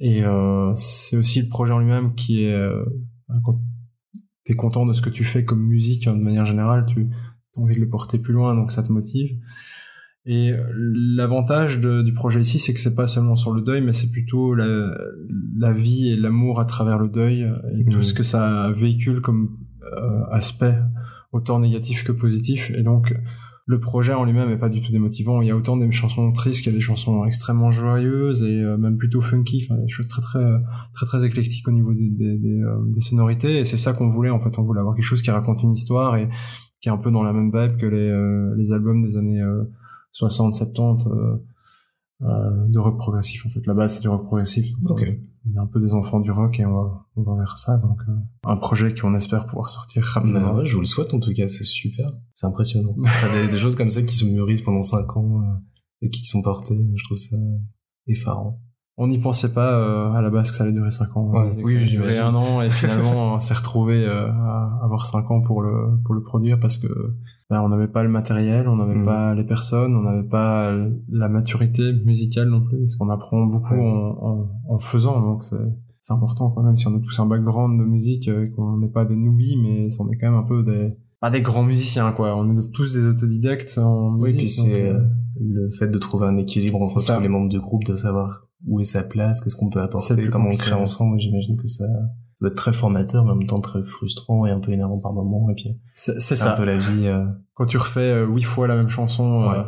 Et 0.00 0.22
euh, 0.22 0.70
c'est 0.74 1.16
aussi 1.16 1.40
le 1.40 1.48
projet 1.48 1.72
en 1.72 1.78
lui-même 1.78 2.14
qui 2.14 2.44
est... 2.44 2.52
Euh, 2.52 2.84
quand 3.44 3.58
t'es 4.44 4.54
content 4.54 4.86
de 4.86 4.92
ce 4.92 5.02
que 5.02 5.10
tu 5.10 5.24
fais 5.24 5.44
comme 5.44 5.60
musique, 5.60 6.06
hein, 6.06 6.16
de 6.16 6.22
manière 6.22 6.46
générale, 6.46 6.86
tu 6.86 7.10
envie 7.62 7.74
de 7.74 7.80
le 7.80 7.88
porter 7.88 8.18
plus 8.18 8.32
loin, 8.34 8.54
donc 8.54 8.72
ça 8.72 8.82
te 8.82 8.92
motive. 8.92 9.30
Et 10.26 10.52
l'avantage 10.84 11.80
de- 11.80 12.02
du 12.02 12.12
projet 12.12 12.40
ici, 12.40 12.58
c'est 12.58 12.74
que 12.74 12.80
c'est 12.80 12.94
pas 12.94 13.06
seulement 13.06 13.34
sur 13.36 13.52
le 13.54 13.62
deuil, 13.62 13.80
mais 13.80 13.92
c'est 13.92 14.10
plutôt 14.10 14.54
la, 14.54 14.90
la 15.58 15.72
vie 15.72 16.10
et 16.10 16.16
l'amour 16.16 16.60
à 16.60 16.64
travers 16.64 16.98
le 16.98 17.08
deuil 17.08 17.42
et 17.78 17.84
tout 17.84 17.96
Mhm. 17.98 18.02
ce 18.02 18.12
que 18.14 18.22
ça 18.22 18.70
véhicule 18.72 19.20
comme 19.20 19.56
euh, 19.96 20.24
aspect, 20.30 20.76
autant 21.32 21.60
négatif 21.60 22.04
que 22.04 22.12
positif. 22.12 22.70
Et 22.76 22.82
donc, 22.82 23.14
le 23.64 23.80
projet 23.80 24.12
en 24.12 24.24
lui-même 24.24 24.50
est 24.50 24.58
pas 24.58 24.68
du 24.68 24.82
tout 24.82 24.92
démotivant. 24.92 25.40
Il 25.40 25.48
y 25.48 25.50
a 25.50 25.56
autant 25.56 25.78
des 25.78 25.90
chansons 25.92 26.30
tristes 26.32 26.62
qu'il 26.62 26.72
y 26.72 26.74
a 26.74 26.78
des 26.78 26.82
chansons 26.84 27.24
extrêmement 27.24 27.70
joyeuses 27.70 28.42
et 28.42 28.60
euh, 28.62 28.76
même 28.76 28.98
plutôt 28.98 29.22
funky, 29.22 29.64
enfin 29.64 29.80
des 29.80 29.88
choses 29.88 30.08
très 30.08 30.20
très 30.20 30.44
très 30.92 31.06
très 31.06 31.24
éclectiques 31.24 31.66
au 31.68 31.70
niveau 31.72 31.94
des, 31.94 32.10
des, 32.10 32.38
des, 32.38 32.60
euh, 32.60 32.76
des 32.88 33.00
sonorités. 33.00 33.58
Et 33.60 33.64
c'est 33.64 33.78
ça 33.78 33.94
qu'on 33.94 34.08
voulait 34.08 34.28
en 34.30 34.38
fait. 34.38 34.58
On 34.58 34.62
voulait 34.62 34.80
avoir 34.80 34.94
quelque 34.94 35.04
chose 35.06 35.22
qui 35.22 35.30
raconte 35.30 35.62
une 35.62 35.72
histoire 35.72 36.16
et 36.16 36.28
qui 36.80 36.88
est 36.88 36.92
un 36.92 36.98
peu 36.98 37.10
dans 37.10 37.22
la 37.22 37.32
même 37.32 37.50
vibe 37.52 37.76
que 37.76 37.86
les, 37.86 38.08
euh, 38.08 38.54
les 38.56 38.72
albums 38.72 39.02
des 39.02 39.16
années 39.16 39.40
euh, 39.40 39.64
60, 40.12 40.54
70 40.54 41.06
euh, 41.06 41.36
euh, 42.22 42.66
de 42.66 42.78
rock 42.78 42.98
progressif. 42.98 43.46
En 43.46 43.48
fait, 43.48 43.64
la 43.66 43.74
base 43.74 43.94
c'est 43.94 44.00
du 44.00 44.08
rock 44.08 44.24
progressif. 44.24 44.66
On 44.84 44.96
est 44.96 45.58
un 45.58 45.66
peu 45.66 45.80
des 45.80 45.94
enfants 45.94 46.20
du 46.20 46.30
rock 46.30 46.58
et 46.58 46.66
on 46.66 46.72
va, 46.72 47.06
on 47.16 47.22
va 47.22 47.36
vers 47.36 47.58
ça. 47.58 47.78
Donc, 47.78 48.00
euh, 48.08 48.12
un 48.44 48.56
projet 48.56 48.92
qu'on 48.94 49.14
espère 49.14 49.46
pouvoir 49.46 49.70
sortir 49.70 50.02
rapidement. 50.04 50.40
Bah 50.40 50.54
ouais, 50.56 50.64
je 50.64 50.74
vous 50.74 50.80
le 50.80 50.86
souhaite 50.86 51.14
en 51.14 51.20
tout 51.20 51.32
cas, 51.32 51.46
c'est 51.46 51.64
super. 51.64 52.10
C'est 52.34 52.46
impressionnant. 52.46 52.94
Des, 53.34 53.52
des 53.52 53.58
choses 53.58 53.76
comme 53.76 53.90
ça 53.90 54.02
qui 54.02 54.14
se 54.14 54.24
mûrissent 54.24 54.62
pendant 54.62 54.82
5 54.82 55.16
ans 55.16 55.42
euh, 55.42 55.54
et 56.02 56.10
qui 56.10 56.24
sont 56.24 56.42
portées, 56.42 56.78
je 56.96 57.04
trouve 57.04 57.16
ça 57.16 57.36
effarant. 58.08 58.60
On 59.00 59.06
n'y 59.06 59.18
pensait 59.18 59.52
pas 59.52 59.72
euh, 59.78 60.12
à 60.12 60.20
la 60.20 60.28
base 60.28 60.50
que 60.50 60.56
ça 60.56 60.64
allait 60.64 60.72
durer 60.72 60.90
5 60.90 61.16
ans. 61.16 61.30
Ouais, 61.30 61.48
oui, 61.62 61.74
durer 61.74 61.84
j'imagine. 61.84 62.20
un 62.20 62.34
an 62.34 62.62
et 62.62 62.68
finalement 62.80 63.34
on 63.34 63.40
s'est 63.40 63.54
retrouvé 63.54 64.04
euh, 64.04 64.28
à 64.30 64.80
avoir 64.82 65.06
5 65.06 65.30
ans 65.30 65.40
pour 65.40 65.62
le 65.62 66.00
pour 66.04 66.14
le 66.14 66.22
produire 66.22 66.58
parce 66.58 66.78
que 66.78 66.88
ben, 67.48 67.62
on 67.62 67.68
n'avait 67.68 67.86
pas 67.88 68.02
le 68.02 68.08
matériel, 68.08 68.68
on 68.68 68.76
n'avait 68.76 68.96
Mhm. 68.96 69.04
pas 69.04 69.34
les 69.34 69.44
personnes, 69.44 69.94
on 69.96 70.02
n'avait 70.02 70.28
pas 70.28 70.72
la 71.10 71.28
maturité 71.28 71.92
musicale 72.04 72.48
non 72.48 72.60
plus 72.62 72.78
parce 72.80 72.96
qu'on 72.96 73.08
apprend 73.08 73.46
beaucoup 73.46 73.74
Ouais. 73.74 73.80
en, 73.80 74.26
en, 74.28 74.50
en 74.74 74.78
faisant 74.78 75.20
donc 75.20 75.44
c'est 75.44 75.56
c'est 76.00 76.12
important 76.14 76.50
quand 76.50 76.62
même 76.62 76.76
si 76.76 76.86
on 76.88 76.94
a 76.96 77.00
tous 77.00 77.18
un 77.20 77.26
background 77.26 77.78
de 77.78 77.84
musique 77.84 78.28
euh, 78.28 78.46
et 78.46 78.50
qu'on 78.50 78.78
n'est 78.78 78.90
pas 78.90 79.04
des 79.04 79.16
newbies 79.16 79.56
mais 79.62 79.86
on 80.00 80.10
est 80.10 80.16
quand 80.16 80.30
même 80.30 80.38
un 80.40 80.42
peu 80.44 80.62
des 80.64 80.94
pas 81.20 81.30
des 81.30 81.42
grands 81.42 81.62
musiciens 81.64 82.10
quoi 82.12 82.36
on 82.36 82.56
est 82.56 82.72
tous 82.72 82.94
des 82.94 83.06
autodidactes 83.06 83.78
en 83.78 84.14
Oui, 84.16 84.32
musique 84.34 84.38
puis 84.38 84.56
donc, 84.56 84.76
c'est 84.76 84.88
euh, 84.90 85.00
le 85.40 85.70
fait 85.70 85.88
de 85.88 85.98
trouver 85.98 86.26
un 86.26 86.36
équilibre 86.36 86.82
entre 86.82 87.00
tous 87.04 87.20
les 87.22 87.28
membres 87.28 87.48
du 87.48 87.60
groupe, 87.60 87.84
de 87.84 87.94
savoir 87.96 88.47
où 88.66 88.80
est 88.80 88.84
sa 88.84 89.02
place, 89.02 89.40
qu'est-ce 89.40 89.56
qu'on 89.56 89.70
peut 89.70 89.80
apporter, 89.80 90.28
comment 90.28 90.50
on 90.50 90.56
crée 90.56 90.72
ensemble? 90.72 91.18
J'imagine 91.18 91.56
que 91.56 91.66
ça, 91.66 91.84
ça 91.86 92.40
doit 92.40 92.50
être 92.50 92.56
très 92.56 92.72
formateur, 92.72 93.24
mais 93.24 93.32
en 93.32 93.36
même 93.36 93.46
temps 93.46 93.60
très 93.60 93.82
frustrant 93.82 94.46
et 94.46 94.50
un 94.50 94.60
peu 94.60 94.72
énervant 94.72 94.98
par 94.98 95.12
moment. 95.12 95.48
Et 95.50 95.54
puis 95.54 95.80
c'est 95.92 96.20
ça 96.20 96.54
un 96.54 96.56
peu 96.56 96.64
la 96.64 96.76
vie. 96.76 97.06
euh, 97.06 97.26
quand 97.54 97.66
tu 97.66 97.76
refais 97.76 98.12
euh, 98.12 98.26
huit 98.26 98.42
fois 98.42 98.66
la 98.66 98.76
même 98.76 98.88
chanson 98.88 99.50
euh, 99.50 99.62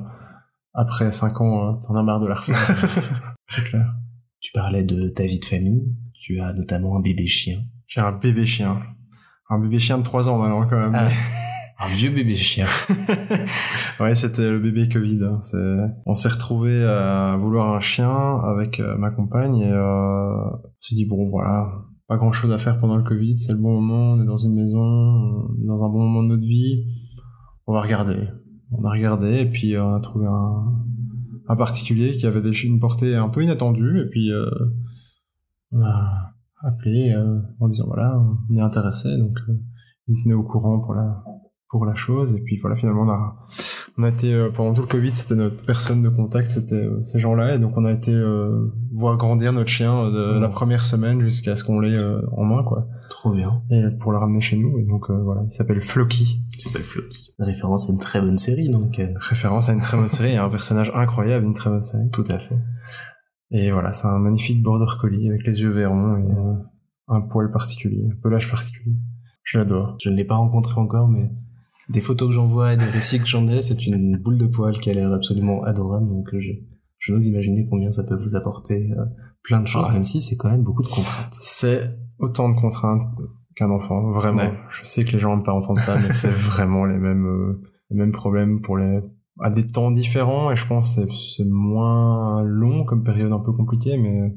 après 0.74 1.12
cinq 1.12 1.40
ans, 1.40 1.80
t'en 1.86 1.94
as 1.96 2.02
marre 2.02 2.20
de 2.20 2.26
la 2.26 2.34
refaire. 2.34 3.36
c'est 3.46 3.64
clair. 3.64 3.94
Tu 4.40 4.52
parlais 4.52 4.84
de 4.84 5.08
ta 5.08 5.24
vie 5.24 5.38
de 5.38 5.44
famille. 5.44 5.94
Tu 6.14 6.40
as 6.40 6.52
notamment 6.52 6.96
un 6.96 7.00
bébé 7.00 7.26
chien. 7.26 7.60
J'ai 7.86 8.00
un 8.00 8.12
bébé 8.12 8.46
chien. 8.46 8.80
Un 9.48 9.58
bébé 9.58 9.78
chien 9.78 9.98
de 9.98 10.02
trois 10.02 10.28
ans 10.28 10.38
maintenant 10.38 10.66
quand 10.68 10.78
même. 10.78 10.94
Ah. 10.94 11.08
Un 11.82 11.88
vieux 11.88 12.10
bébé 12.10 12.36
chien. 12.36 12.66
ouais, 14.00 14.14
c'était 14.14 14.50
le 14.50 14.58
bébé 14.58 14.86
Covid. 14.86 15.18
hein. 15.24 15.40
On 16.04 16.14
s'est 16.14 16.28
retrouvé 16.28 16.84
à 16.84 17.36
vouloir 17.38 17.72
un 17.72 17.80
chien 17.80 18.10
avec 18.10 18.80
euh, 18.80 18.98
ma 18.98 19.10
compagne 19.10 19.56
et 19.60 19.72
euh, 19.72 20.44
on 20.44 20.60
s'est 20.78 20.94
dit 20.94 21.06
bon 21.06 21.30
voilà, 21.30 21.72
pas 22.06 22.18
grand 22.18 22.32
chose 22.32 22.52
à 22.52 22.58
faire 22.58 22.78
pendant 22.80 22.96
le 22.96 23.02
Covid, 23.02 23.38
c'est 23.38 23.54
le 23.54 23.58
bon 23.58 23.80
moment, 23.80 24.12
on 24.12 24.22
est 24.22 24.26
dans 24.26 24.36
une 24.36 24.56
maison, 24.56 25.48
dans 25.64 25.82
un 25.82 25.88
bon 25.88 26.00
moment 26.00 26.22
de 26.22 26.28
notre 26.28 26.46
vie, 26.46 26.84
on 27.66 27.72
va 27.72 27.80
regarder. 27.80 28.28
On 28.72 28.84
a 28.84 28.90
regardé 28.90 29.38
et 29.38 29.46
puis 29.46 29.74
euh, 29.74 29.82
on 29.82 29.94
a 29.94 30.00
trouvé 30.00 30.26
un, 30.26 31.56
particulier 31.56 32.16
qui 32.16 32.26
avait 32.26 32.48
une 32.50 32.78
portée 32.78 33.16
un 33.16 33.30
peu 33.30 33.42
inattendue 33.42 34.02
et 34.02 34.08
puis 34.08 34.30
on 35.72 35.80
a 35.80 36.32
appelé 36.62 37.12
en 37.58 37.66
disant 37.66 37.86
voilà, 37.88 38.22
on 38.48 38.56
est 38.56 38.60
intéressé 38.60 39.08
donc 39.18 39.36
il 40.06 40.22
tenait 40.22 40.34
au 40.34 40.44
courant 40.44 40.78
pour 40.78 40.94
la 40.94 41.24
pour 41.70 41.86
la 41.86 41.94
chose. 41.94 42.34
Et 42.34 42.42
puis 42.42 42.56
voilà 42.56 42.76
finalement 42.76 43.02
on 43.02 43.08
a 43.10 43.36
on 43.98 44.02
a 44.02 44.08
été 44.08 44.32
euh, 44.32 44.50
pendant 44.50 44.74
tout 44.74 44.82
le 44.82 44.86
Covid 44.86 45.14
c'était 45.14 45.34
notre 45.36 45.62
personne 45.64 46.02
de 46.02 46.08
contact 46.08 46.48
c'était 46.50 46.74
euh, 46.74 47.02
ces 47.04 47.18
gens-là. 47.20 47.54
Et 47.54 47.58
donc 47.58 47.72
on 47.76 47.84
a 47.84 47.92
été 47.92 48.12
euh, 48.12 48.72
voir 48.92 49.16
grandir 49.16 49.52
notre 49.52 49.70
chien 49.70 49.94
euh, 49.96 50.34
de 50.34 50.40
la 50.40 50.48
première 50.48 50.84
semaine 50.84 51.20
jusqu'à 51.20 51.54
ce 51.56 51.64
qu'on 51.64 51.80
l'ait 51.80 51.96
euh, 51.96 52.20
en 52.36 52.44
main 52.44 52.62
quoi. 52.64 52.86
Trop 53.08 53.32
bien. 53.32 53.62
et 53.70 53.82
pour 54.00 54.12
le 54.12 54.18
ramener 54.18 54.40
chez 54.40 54.56
nous. 54.56 54.78
Et 54.78 54.84
donc 54.84 55.10
euh, 55.10 55.22
voilà 55.22 55.42
il 55.44 55.52
s'appelle 55.52 55.80
Floki. 55.80 56.42
Il 56.52 56.60
s'appelle 56.60 56.82
Floki. 56.82 57.32
Référence 57.38 57.88
à 57.88 57.92
une 57.92 57.98
très 57.98 58.20
bonne 58.20 58.38
série, 58.38 58.68
donc 58.68 59.00
référence 59.16 59.68
à 59.68 59.72
une 59.72 59.80
très 59.80 59.96
bonne 59.96 60.08
série 60.08 60.32
et 60.32 60.36
un 60.36 60.48
personnage 60.50 60.90
incroyable 60.94 61.46
une 61.46 61.54
très 61.54 61.70
bonne 61.70 61.82
série. 61.82 62.10
Tout 62.10 62.24
à 62.28 62.38
fait. 62.38 62.56
et 63.52 63.70
voilà 63.70 63.92
c'est 63.92 64.06
un 64.08 64.18
magnifique 64.18 64.62
border 64.62 64.92
collie 65.00 65.28
avec 65.28 65.46
les 65.46 65.60
yeux 65.62 65.70
verrons 65.70 66.16
et 66.16 66.30
euh, 66.30 66.54
un 67.08 67.20
poil 67.22 67.50
particulier 67.52 68.06
un 68.10 68.20
pelage 68.20 68.50
particulier. 68.50 68.96
Je 69.44 69.58
l'adore. 69.58 69.96
Je 70.00 70.10
ne 70.10 70.16
l'ai 70.16 70.24
pas 70.24 70.36
rencontré 70.36 70.78
encore, 70.80 71.08
mais 71.08 71.30
des 71.92 72.00
photos 72.00 72.28
que 72.28 72.34
j'en 72.34 72.46
vois 72.48 72.72
et 72.74 72.76
des 72.76 72.84
récits 72.84 73.18
que 73.20 73.26
j'en 73.26 73.46
ai, 73.48 73.60
c'est 73.60 73.86
une 73.86 74.16
boule 74.16 74.38
de 74.38 74.46
poil 74.46 74.78
qui 74.78 74.90
a 74.90 74.94
l'air 74.94 75.12
absolument 75.12 75.62
adorable. 75.64 76.08
Donc 76.08 76.28
je, 76.38 76.52
je 76.98 77.12
n'ose 77.12 77.26
imaginer 77.26 77.66
combien 77.68 77.90
ça 77.90 78.04
peut 78.04 78.16
vous 78.16 78.36
apporter 78.36 78.92
euh, 78.92 79.04
plein 79.42 79.60
de 79.60 79.66
choses, 79.66 79.86
Ouais. 79.86 79.92
même 79.94 80.04
si 80.04 80.20
c'est 80.20 80.36
quand 80.36 80.50
même 80.50 80.62
beaucoup 80.64 80.82
de 80.82 80.88
contraintes. 80.88 81.34
C'est 81.40 81.90
autant 82.18 82.48
de 82.48 82.54
contraintes 82.60 83.02
qu'un 83.56 83.70
enfant, 83.70 84.08
vraiment. 84.10 84.42
Ouais. 84.42 84.52
Je 84.70 84.84
sais 84.84 85.04
que 85.04 85.12
les 85.12 85.18
gens 85.18 85.34
n'aiment 85.34 85.44
pas 85.44 85.52
entendre 85.52 85.80
ça, 85.80 85.96
mais 86.00 86.12
c'est 86.12 86.30
vraiment 86.50 86.84
les 86.84 86.96
mêmes, 86.98 87.26
euh, 87.26 87.60
les 87.90 87.96
mêmes 87.96 88.12
problèmes 88.12 88.60
pour 88.60 88.76
les, 88.78 89.00
à 89.40 89.50
des 89.50 89.66
temps 89.66 89.90
différents, 89.90 90.52
et 90.52 90.56
je 90.56 90.66
pense 90.66 90.96
que 90.96 91.06
c'est- 91.10 91.44
moins 91.48 92.42
long 92.44 92.84
comme 92.84 93.02
période 93.02 93.32
un 93.32 93.40
peu 93.40 93.52
compliquée, 93.52 93.96
mais 93.96 94.36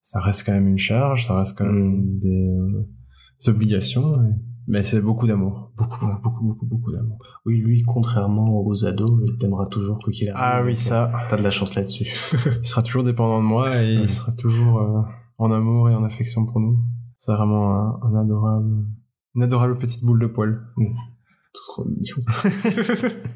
ça 0.00 0.18
reste 0.20 0.44
quand 0.44 0.52
même 0.52 0.66
une 0.68 0.78
charge, 0.78 1.26
ça 1.26 1.38
reste 1.38 1.56
quand 1.56 1.66
même 1.66 2.00
Mm. 2.02 2.16
des, 2.18 2.48
euh, 2.48 3.50
obligations, 3.50 4.14
et- 4.22 4.34
mais 4.66 4.82
c'est 4.82 5.00
beaucoup 5.00 5.26
d'amour. 5.26 5.72
Beaucoup, 5.76 6.06
beaucoup, 6.22 6.44
beaucoup, 6.44 6.66
beaucoup 6.66 6.92
d'amour. 6.92 7.18
Oui, 7.46 7.58
lui, 7.58 7.82
contrairement 7.82 8.60
aux 8.64 8.84
ados, 8.86 9.20
il 9.26 9.36
t'aimera 9.38 9.66
toujours 9.66 9.98
quoi 9.98 10.12
qu'il 10.12 10.28
arrive. 10.30 10.42
Ah 10.42 10.62
oui, 10.64 10.76
ça, 10.76 11.10
T'as 11.28 11.36
de 11.36 11.42
la 11.42 11.50
chance 11.50 11.74
là-dessus. 11.74 12.04
il 12.62 12.66
sera 12.66 12.82
toujours 12.82 13.02
dépendant 13.02 13.38
de 13.40 13.46
moi, 13.46 13.82
et 13.82 13.96
Ouais. 13.96 14.02
il 14.04 14.10
sera 14.10 14.32
toujours 14.32 14.78
euh, 14.80 15.00
en 15.38 15.50
amour 15.52 15.90
et 15.90 15.94
en 15.94 16.04
affection 16.04 16.46
pour 16.46 16.60
nous. 16.60 16.78
C'est 17.16 17.32
vraiment 17.32 17.70
un, 17.74 18.00
un 18.02 18.14
adorable, 18.20 18.84
une 19.34 19.42
adorable 19.42 19.78
petite 19.78 20.04
boule 20.04 20.20
de 20.20 20.26
poil. 20.26 20.60
Tout 20.76 21.62
trop 21.68 21.84
mignon. 21.84 22.16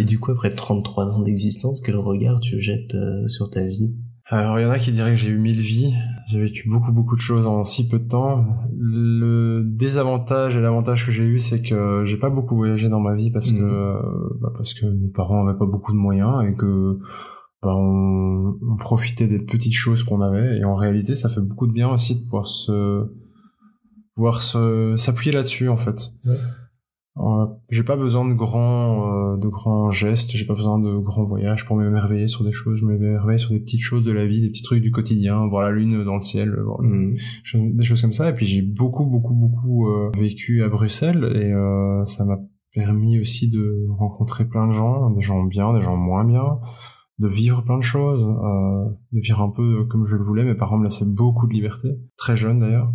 Et 0.00 0.04
du 0.04 0.18
coup, 0.18 0.30
après 0.30 0.54
33 0.54 1.16
ans 1.16 1.22
d'existence, 1.22 1.80
quel 1.80 1.96
regard 1.96 2.38
tu 2.40 2.60
jettes 2.60 2.94
euh, 2.94 3.26
sur 3.26 3.50
ta 3.50 3.66
vie? 3.66 3.96
Alors, 4.26 4.58
il 4.58 4.62
y 4.62 4.66
en 4.66 4.70
a 4.70 4.78
qui 4.78 4.92
diraient 4.92 5.10
que 5.10 5.16
j'ai 5.16 5.30
eu 5.30 5.38
mille 5.38 5.60
vies. 5.60 5.92
J'ai 6.28 6.40
vécu 6.40 6.68
beaucoup, 6.68 6.92
beaucoup 6.92 7.16
de 7.16 7.20
choses 7.20 7.46
en 7.46 7.64
si 7.64 7.88
peu 7.88 7.98
de 7.98 8.06
temps. 8.06 8.44
Le 8.76 9.62
désavantage 9.64 10.56
et 10.56 10.60
l'avantage 10.60 11.06
que 11.06 11.12
j'ai 11.12 11.24
eu, 11.24 11.38
c'est 11.38 11.62
que 11.62 12.04
j'ai 12.04 12.18
pas 12.18 12.28
beaucoup 12.28 12.54
voyagé 12.54 12.90
dans 12.90 13.00
ma 13.00 13.14
vie 13.14 13.30
parce 13.30 13.50
que, 13.50 13.62
euh, 13.62 13.94
bah, 14.40 14.52
parce 14.54 14.74
que 14.74 14.84
mes 14.84 15.08
parents 15.08 15.46
avaient 15.46 15.58
pas 15.58 15.66
beaucoup 15.66 15.92
de 15.92 15.96
moyens 15.96 16.44
et 16.46 16.54
que, 16.54 16.98
bah, 17.62 17.74
on, 17.74 18.58
on 18.60 18.76
profitait 18.76 19.26
des 19.26 19.38
petites 19.38 19.74
choses 19.74 20.02
qu'on 20.02 20.20
avait. 20.20 20.58
Et 20.58 20.64
en 20.64 20.76
réalité, 20.76 21.14
ça 21.14 21.30
fait 21.30 21.40
beaucoup 21.40 21.66
de 21.66 21.72
bien 21.72 21.88
aussi 21.88 22.16
de 22.16 22.24
pouvoir 22.24 22.46
se, 22.46 23.06
pouvoir 24.14 24.42
se, 24.42 24.96
s'appuyer 24.96 25.32
là-dessus, 25.32 25.70
en 25.70 25.78
fait. 25.78 26.10
Ouais. 26.26 26.36
Euh, 27.20 27.46
j'ai 27.70 27.82
pas 27.82 27.96
besoin 27.96 28.28
de 28.28 28.34
grands, 28.34 29.32
euh, 29.32 29.36
de 29.38 29.48
grands 29.48 29.90
gestes, 29.90 30.30
j'ai 30.32 30.46
pas 30.46 30.54
besoin 30.54 30.78
de 30.78 30.98
grands 30.98 31.24
voyages 31.24 31.64
pour 31.66 31.76
m'émerveiller 31.76 32.28
sur 32.28 32.44
des 32.44 32.52
choses, 32.52 32.78
je 32.80 32.86
m'émerveille 32.86 33.38
sur 33.40 33.50
des 33.50 33.58
petites 33.60 33.80
choses 33.80 34.04
de 34.04 34.12
la 34.12 34.26
vie, 34.26 34.40
des 34.40 34.50
petits 34.50 34.62
trucs 34.62 34.82
du 34.82 34.90
quotidien, 34.92 35.46
voir 35.48 35.62
la 35.62 35.72
lune 35.72 36.04
dans 36.04 36.14
le 36.14 36.20
ciel, 36.20 36.54
voir 36.64 36.80
le- 36.80 36.88
Mhm. 36.88 37.16
je- 37.42 37.58
des 37.76 37.82
choses 37.84 38.00
comme 38.02 38.12
ça. 38.12 38.28
Et 38.30 38.34
puis 38.34 38.46
j'ai 38.46 38.62
beaucoup, 38.62 39.04
beaucoup, 39.04 39.34
beaucoup 39.34 39.88
euh, 39.88 40.10
vécu 40.16 40.62
à 40.62 40.68
Bruxelles 40.68 41.24
et 41.34 41.52
euh, 41.52 42.04
ça 42.04 42.24
m'a 42.24 42.38
permis 42.72 43.18
aussi 43.18 43.48
de 43.50 43.86
rencontrer 43.98 44.46
plein 44.46 44.66
de 44.68 44.72
gens, 44.72 45.10
des 45.10 45.20
gens 45.20 45.42
bien, 45.42 45.72
des 45.74 45.80
gens 45.80 45.96
moins 45.96 46.24
bien, 46.24 46.58
de 47.18 47.26
vivre 47.26 47.64
plein 47.64 47.78
de 47.78 47.82
choses, 47.82 48.24
euh, 48.24 48.84
de 49.12 49.18
vivre 49.20 49.40
un 49.42 49.50
peu 49.50 49.84
comme 49.86 50.06
je 50.06 50.14
le 50.14 50.22
voulais. 50.22 50.44
Mes 50.44 50.54
parents 50.54 50.78
me 50.78 50.84
laissaient 50.84 51.04
beaucoup 51.12 51.48
de 51.48 51.52
liberté, 51.54 51.88
très 52.16 52.36
jeune 52.36 52.60
d'ailleurs. 52.60 52.92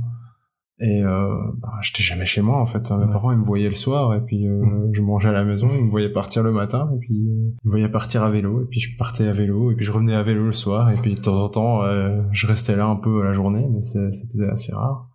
Et 0.80 1.04
euh, 1.04 1.36
bah, 1.60 1.70
j'étais 1.82 2.02
jamais 2.04 2.26
chez 2.26 2.42
moi 2.42 2.58
en 2.60 2.66
fait. 2.66 2.90
Mes 2.92 2.98
Ouais. 3.06 3.12
parents 3.12 3.32
ils 3.32 3.38
me 3.38 3.44
voyaient 3.44 3.70
le 3.70 3.76
soir 3.76 4.14
et 4.16 4.22
puis 4.22 4.48
euh, 4.48 4.60
Mhm. 4.66 4.90
je 4.94 5.02
mangeais 5.02 5.30
à 5.30 5.32
la 5.32 5.44
maison. 5.44 5.68
Ils 5.78 5.84
me 5.86 5.90
voyaient 5.90 6.12
partir 6.12 6.42
le 6.44 6.52
matin 6.52 6.90
et 6.96 6.98
puis 7.00 7.16
euh, 7.16 7.52
ils 7.64 7.66
me 7.68 7.70
voyaient 7.72 7.90
partir 7.92 8.24
à 8.24 8.30
vélo 8.30 8.62
et 8.64 8.66
puis 8.66 8.80
je 8.80 8.98
partais 8.98 9.28
à 9.28 9.34
vélo 9.34 9.72
et 9.72 9.76
puis 9.76 9.86
je 9.86 9.92
revenais 9.92 10.16
à 10.16 10.24
vélo 10.24 10.46
le 10.46 10.52
soir 10.52 10.90
et 10.90 10.96
puis 10.96 11.14
de 11.16 11.20
temps 11.22 11.42
en 11.44 11.48
temps 11.50 11.84
euh, 11.84 12.22
je 12.32 12.48
restais 12.48 12.76
là 12.76 12.88
un 12.88 12.96
peu 12.96 13.24
la 13.24 13.34
journée 13.34 13.68
mais 13.72 13.82
c'était 13.82 14.44
assez 14.52 14.74
rare. 14.74 15.10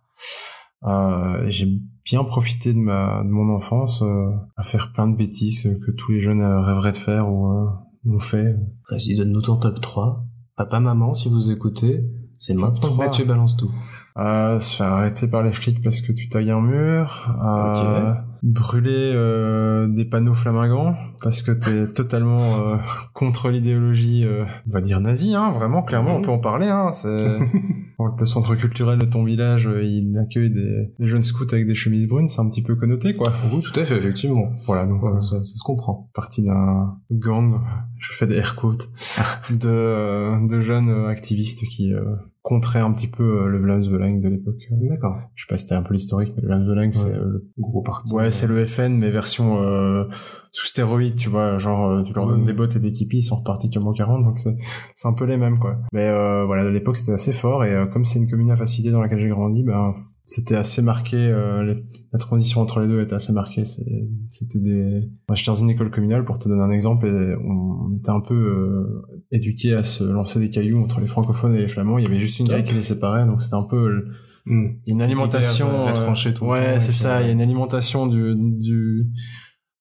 Euh, 0.85 1.45
et 1.45 1.51
j'ai 1.51 1.67
bien 2.05 2.23
profité 2.23 2.73
de 2.73 2.79
ma 2.79 3.21
de 3.23 3.29
mon 3.29 3.53
enfance 3.53 4.01
euh, 4.01 4.29
à 4.55 4.63
faire 4.63 4.93
plein 4.93 5.07
de 5.09 5.15
bêtises 5.17 5.77
que 5.85 5.91
tous 5.91 6.13
les 6.13 6.21
jeunes 6.21 6.41
rêveraient 6.41 6.93
de 6.93 6.97
faire 6.97 7.29
ou 7.29 7.47
euh, 7.51 7.65
ont 8.07 8.19
fait. 8.19 8.55
Vas-y, 8.89 9.15
donne-nous 9.17 9.41
ton 9.41 9.57
top 9.57 9.81
3. 9.81 10.23
Papa, 10.55 10.79
maman, 10.79 11.13
si 11.13 11.29
vous 11.29 11.51
écoutez, 11.51 12.01
c'est 12.37 12.53
maintenant 12.53 12.71
que 12.71 12.79
3. 12.93 13.05
Mathieu 13.05 13.25
balance 13.25 13.57
tout. 13.57 13.69
Euh, 14.19 14.59
se 14.59 14.75
faire 14.77 14.87
arrêter 14.93 15.27
par 15.27 15.43
les 15.43 15.51
flics 15.53 15.81
parce 15.83 16.01
que 16.01 16.11
tu 16.11 16.27
tailles 16.29 16.51
un 16.51 16.61
mur. 16.61 17.35
Euh. 17.43 18.13
Brûler 18.41 19.11
euh, 19.15 19.87
des 19.89 20.05
panneaux 20.05 20.33
flamingants 20.33 20.95
parce 21.21 21.41
que 21.41 21.51
t'es 21.51 21.87
totalement 21.91 22.55
euh, 22.73 22.77
contre 23.13 23.49
l'idéologie, 23.49 24.23
euh, 24.25 24.45
on 24.69 24.73
va 24.73 24.79
dire 24.81 25.01
nazie, 25.01 25.35
hein, 25.35 25.51
vraiment, 25.51 25.83
clairement, 25.83 26.15
on 26.15 26.19
Mhm. 26.19 26.25
peut 26.25 26.31
en 26.31 26.39
parler. 26.39 26.67
Hein, 26.67 26.91
c'est... 26.93 27.27
Quand 27.97 28.17
le 28.17 28.25
centre 28.25 28.55
culturel 28.55 28.97
de 28.97 29.03
ton 29.05 29.25
village, 29.25 29.67
euh, 29.67 29.83
il 29.83 30.17
accueille 30.17 30.49
des, 30.49 30.93
des 30.97 31.05
jeunes 31.05 31.21
scouts 31.21 31.47
avec 31.51 31.65
des 31.67 31.75
chemises 31.75 32.07
brunes, 32.07 32.29
c'est 32.29 32.39
un 32.39 32.47
petit 32.47 32.63
peu 32.63 32.77
connoté, 32.77 33.13
quoi. 33.13 33.27
Oui, 33.51 33.59
tout 33.61 33.77
à 33.77 33.83
fait, 33.83 33.97
effectivement. 33.97 34.51
Voilà, 34.67 34.85
donc 34.85 35.01
ça, 35.21 35.43
ça 35.43 35.55
se 35.55 35.61
comprend. 35.63 36.09
partie 36.13 36.41
d'un 36.41 36.95
gang, 37.11 37.59
je 37.97 38.13
fais 38.13 38.25
des 38.25 38.35
air 38.35 38.55
quotes, 38.55 38.87
de, 39.51 40.47
de 40.47 40.61
jeunes 40.61 41.07
activistes 41.09 41.65
qui 41.67 41.91
euh, 42.51 42.55
contraient 42.55 42.79
un 42.79 42.91
petit 42.91 43.07
peu 43.07 43.23
euh, 43.43 43.47
le 43.47 43.59
Vlaams-Belang 43.59 44.19
de 44.21 44.29
l'époque. 44.29 44.61
D'accord. 44.71 45.17
Je 45.35 45.43
sais 45.43 45.47
pas 45.49 45.57
si 45.57 45.63
c'était 45.65 45.75
un 45.75 45.83
peu 45.83 45.93
l'historique, 45.93 46.33
mais 46.35 46.41
le 46.41 46.47
Vlaams-Belang, 46.47 46.91
c'est 46.93 47.13
euh, 47.15 47.25
le 47.25 47.45
Gros 47.57 47.81
parti. 47.81 48.13
Ouais, 48.13 48.31
c'est 48.31 48.47
le 48.47 48.65
FN, 48.65 48.97
mais 48.97 49.09
version 49.11 49.61
euh, 49.63 50.05
sous 50.51 50.65
stéroïde, 50.65 51.15
tu 51.15 51.29
vois, 51.29 51.57
genre 51.59 51.89
euh, 51.89 52.03
tu 52.03 52.13
leur 52.13 52.25
donnes 52.27 52.41
Ouais. 52.41 52.45
des 52.47 52.53
bottes 52.53 52.75
et 52.75 52.79
des 52.79 52.91
kipis, 52.91 53.17
ils 53.19 53.23
sont 53.23 53.35
repartis 53.37 53.69
comme 53.69 53.87
au 53.87 53.91
40, 53.93 54.23
donc 54.23 54.39
c'est 54.39 54.55
c'est 54.95 55.07
un 55.07 55.13
peu 55.13 55.25
les 55.25 55.37
mêmes, 55.37 55.59
quoi. 55.59 55.77
Mais 55.93 56.07
euh, 56.07 56.45
voilà, 56.45 56.63
à 56.63 56.69
l'époque 56.69 56.97
c'était 56.97 57.13
assez 57.13 57.33
fort, 57.33 57.63
et 57.65 57.73
euh, 57.73 57.85
comme 57.85 58.05
c'est 58.05 58.19
une 58.19 58.27
commune 58.27 58.51
à 58.51 58.55
facilité 58.55 58.91
dans 58.91 59.01
laquelle 59.01 59.19
j'ai 59.19 59.29
grandi, 59.29 59.63
ben 59.63 59.93
c'était 60.29 60.55
assez 60.55 60.83
marqué, 60.83 61.17
euh, 61.17 61.73
la 62.13 62.19
transition 62.19 62.61
entre 62.61 62.81
les 62.81 62.87
deux 62.87 63.01
était 63.01 63.15
assez 63.15 63.33
marquée. 63.33 63.63
C'était 63.65 64.59
des... 64.59 65.09
Moi, 65.27 65.33
j'étais 65.33 65.49
dans 65.49 65.55
une 65.55 65.71
école 65.71 65.89
communale, 65.89 66.23
pour 66.23 66.37
te 66.37 66.47
donner 66.47 66.61
un 66.61 66.69
exemple, 66.69 67.07
et 67.07 67.35
on 67.43 67.97
était 67.97 68.11
un 68.11 68.21
peu 68.21 68.35
euh, 68.35 69.23
éduqués 69.31 69.73
à 69.73 69.83
se 69.83 70.03
lancer 70.03 70.39
des 70.39 70.51
cailloux 70.51 70.83
entre 70.83 71.01
les 71.01 71.07
francophones 71.07 71.55
et 71.55 71.61
les 71.61 71.67
flamands, 71.67 71.97
il 71.97 72.03
y 72.03 72.05
avait 72.05 72.19
juste 72.19 72.37
une 72.37 72.45
grille 72.47 72.63
qui 72.63 72.75
les 72.75 72.83
séparait, 72.83 73.25
donc 73.25 73.41
c'était 73.41 73.55
un 73.55 73.65
peu... 73.67 74.03
Hmm. 74.45 74.67
il 74.85 74.89
y 74.89 74.91
a 74.91 74.93
une 74.93 75.01
alimentation 75.01 75.67
Qui 75.67 75.89
était 75.89 75.99
euh, 75.99 76.31
tout 76.31 76.45
le 76.45 76.49
ouais 76.49 76.79
c'est 76.79 76.93
ça 76.93 77.21
il 77.21 77.27
y 77.27 77.29
a 77.29 77.33
une 77.33 77.41
alimentation 77.41 78.07
du 78.07 78.35
du 78.35 79.05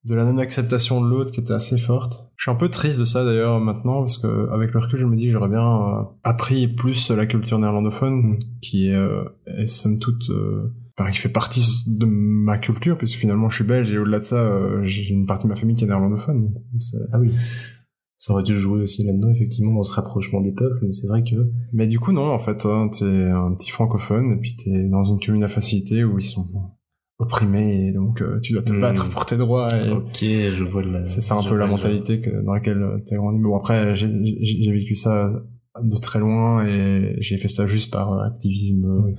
de 0.08 0.14
la 0.14 0.24
non 0.24 0.38
acceptation 0.38 1.00
de 1.02 1.08
l'autre 1.08 1.32
qui 1.32 1.40
était 1.40 1.52
assez 1.52 1.78
forte 1.78 2.30
je 2.36 2.44
suis 2.44 2.50
un 2.50 2.56
peu 2.56 2.68
triste 2.68 2.98
de 2.98 3.04
ça 3.04 3.24
d'ailleurs 3.24 3.60
maintenant 3.60 4.00
parce 4.00 4.18
que 4.18 4.50
avec 4.50 4.72
le 4.72 4.80
recul 4.80 4.98
je 4.98 5.06
me 5.06 5.16
dis 5.16 5.26
que 5.26 5.32
j'aurais 5.32 5.48
bien 5.48 5.66
euh, 5.66 6.02
appris 6.24 6.68
plus 6.68 7.10
la 7.10 7.26
culture 7.26 7.58
néerlandophone 7.58 8.18
Mm. 8.18 8.38
qui 8.60 8.88
est, 8.88 8.94
euh, 8.94 9.24
est 9.46 9.66
somme 9.66 9.98
toute 9.98 10.30
euh, 10.30 10.72
enfin, 10.98 11.10
qui 11.10 11.18
fait 11.18 11.28
partie 11.28 11.84
de 11.86 12.06
ma 12.06 12.58
culture 12.58 12.96
puisque 12.98 13.18
finalement 13.18 13.48
je 13.48 13.56
suis 13.56 13.64
belge 13.64 13.92
et 13.92 13.98
au-delà 13.98 14.18
de 14.18 14.24
ça 14.24 14.36
euh, 14.36 14.82
j'ai 14.82 15.12
une 15.12 15.26
partie 15.26 15.44
de 15.44 15.48
ma 15.48 15.56
famille 15.56 15.76
qui 15.76 15.84
est 15.84 15.88
néerlandophone 15.88 16.54
Ah 17.12 17.18
oui. 17.18 17.32
Ça 18.20 18.32
aurait 18.32 18.42
dû 18.42 18.56
jouer 18.56 18.82
aussi 18.82 19.04
là-dedans, 19.04 19.30
effectivement, 19.30 19.72
dans 19.74 19.84
ce 19.84 19.92
rapprochement 19.92 20.40
des 20.40 20.50
peuples, 20.50 20.80
mais 20.82 20.90
c'est 20.90 21.06
vrai 21.06 21.22
que... 21.22 21.36
mais 21.72 21.86
du 21.86 22.00
coup 22.00 22.10
non 22.10 22.32
en 22.32 22.38
fait 22.40 22.66
hein, 22.66 22.88
t'es 22.88 23.04
un 23.04 23.52
petit 23.54 23.70
francophone 23.70 24.32
et 24.32 24.36
puis 24.36 24.56
t'es 24.56 24.88
dans 24.88 25.04
une 25.04 25.20
commune 25.20 25.44
à 25.44 25.48
facilité 25.48 26.02
où 26.02 26.18
ils 26.18 26.24
sont 26.24 26.46
opprimés 27.28 27.88
et 27.88 27.92
donc 27.92 28.20
euh, 28.23 28.40
tu 28.40 28.52
dois 28.54 28.62
te 28.62 28.73
Mm. 28.73 28.80
battre 28.80 29.08
pour 29.11 29.26
tes 29.26 29.37
droits 29.37 29.68
et 29.76 29.90
Ok, 29.90 30.18
je 30.23 30.64
vois 30.64 30.82
le... 30.82 31.04
c'est 31.04 31.20
ça 31.20 31.35
un 31.37 31.42
peu 31.42 31.56
la 31.56 31.66
mentalité 31.66 32.20
que, 32.20 32.30
dans 32.44 32.52
laquelle 32.54 32.82
t'es 33.06 33.16
grandi 33.16 33.38
mais 33.38 33.44
bon 33.44 33.56
après 33.56 33.94
j'ai 33.94 34.73
vécu 34.73 34.94
ça 34.94 35.30
de 35.82 35.97
très 35.99 36.18
loin 36.18 36.66
et 36.66 37.16
j'ai 37.20 37.37
fait 37.37 37.49
ça 37.49 37.66
juste 37.66 37.92
par 37.92 38.12
euh, 38.12 38.24
activisme 38.26 38.87
euh, 38.87 39.00
Oui. 39.05 39.14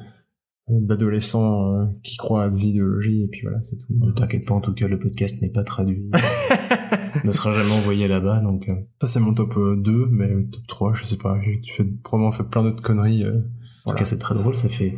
d'adolescents 0.86 1.74
euh, 1.74 1.86
qui 2.04 2.18
croient 2.18 2.44
à 2.44 2.50
des 2.50 2.68
idéologies 2.68 3.24
et 3.24 3.28
puis 3.28 3.42
voilà 3.44 3.62
c'est 3.62 3.78
tout 3.78 3.86
Ne 3.92 4.12
t'inquiète 4.12 4.46
pas, 4.46 4.56
en 4.56 4.62
tout 4.62 4.74
cas, 4.74 4.88
le 4.88 5.00
podcast 5.00 5.42
n'est 5.42 5.52
pas 5.52 5.64
traduit. 5.64 6.10
ne 7.24 7.32
sera 7.32 7.52
jamais 7.54 7.72
envoyé 7.72 8.08
là-bas, 8.08 8.42
donc... 8.42 8.68
euh, 8.70 8.74
ça 9.02 9.08
c'est 9.08 9.20
mon 9.20 9.34
top 9.34 9.58
euh, 9.58 9.76
2 9.78 10.08
mais 10.12 10.32
top 10.34 10.68
3 10.68 10.94
je 10.94 11.06
sais 11.06 11.18
pas 11.18 11.40
j'ai 11.42 11.84
probablement 12.04 12.32
fait 12.32 12.44
plein 12.44 12.64
d'autres 12.64 12.84
conneries 12.84 13.24
euh, 13.24 13.40
En 13.86 13.92
tout 13.92 13.96
cas, 13.98 14.06
c'est 14.06 14.18
très 14.20 14.36
drôle, 14.36 14.56
ça 14.58 14.70
fait 14.70 14.96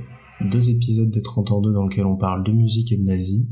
deux 0.50 0.70
épisodes 0.70 1.10
des 1.10 1.22
30 1.22 1.52
ans 1.52 1.62
2 1.62 1.74
dans 1.74 1.84
lesquels 1.84 2.06
on 2.06 2.18
parle 2.18 2.44
de 2.44 2.52
musique 2.52 2.92
et 2.92 2.98
de 2.98 3.04
nazis. 3.04 3.48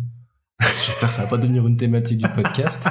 J'espère 0.86 1.10
que 1.10 1.16
ça 1.16 1.22
va 1.24 1.28
pas 1.30 1.38
devenir 1.38 1.66
une 1.68 1.78
thématique 1.78 2.18
du 2.18 2.28
podcast, 2.28 2.88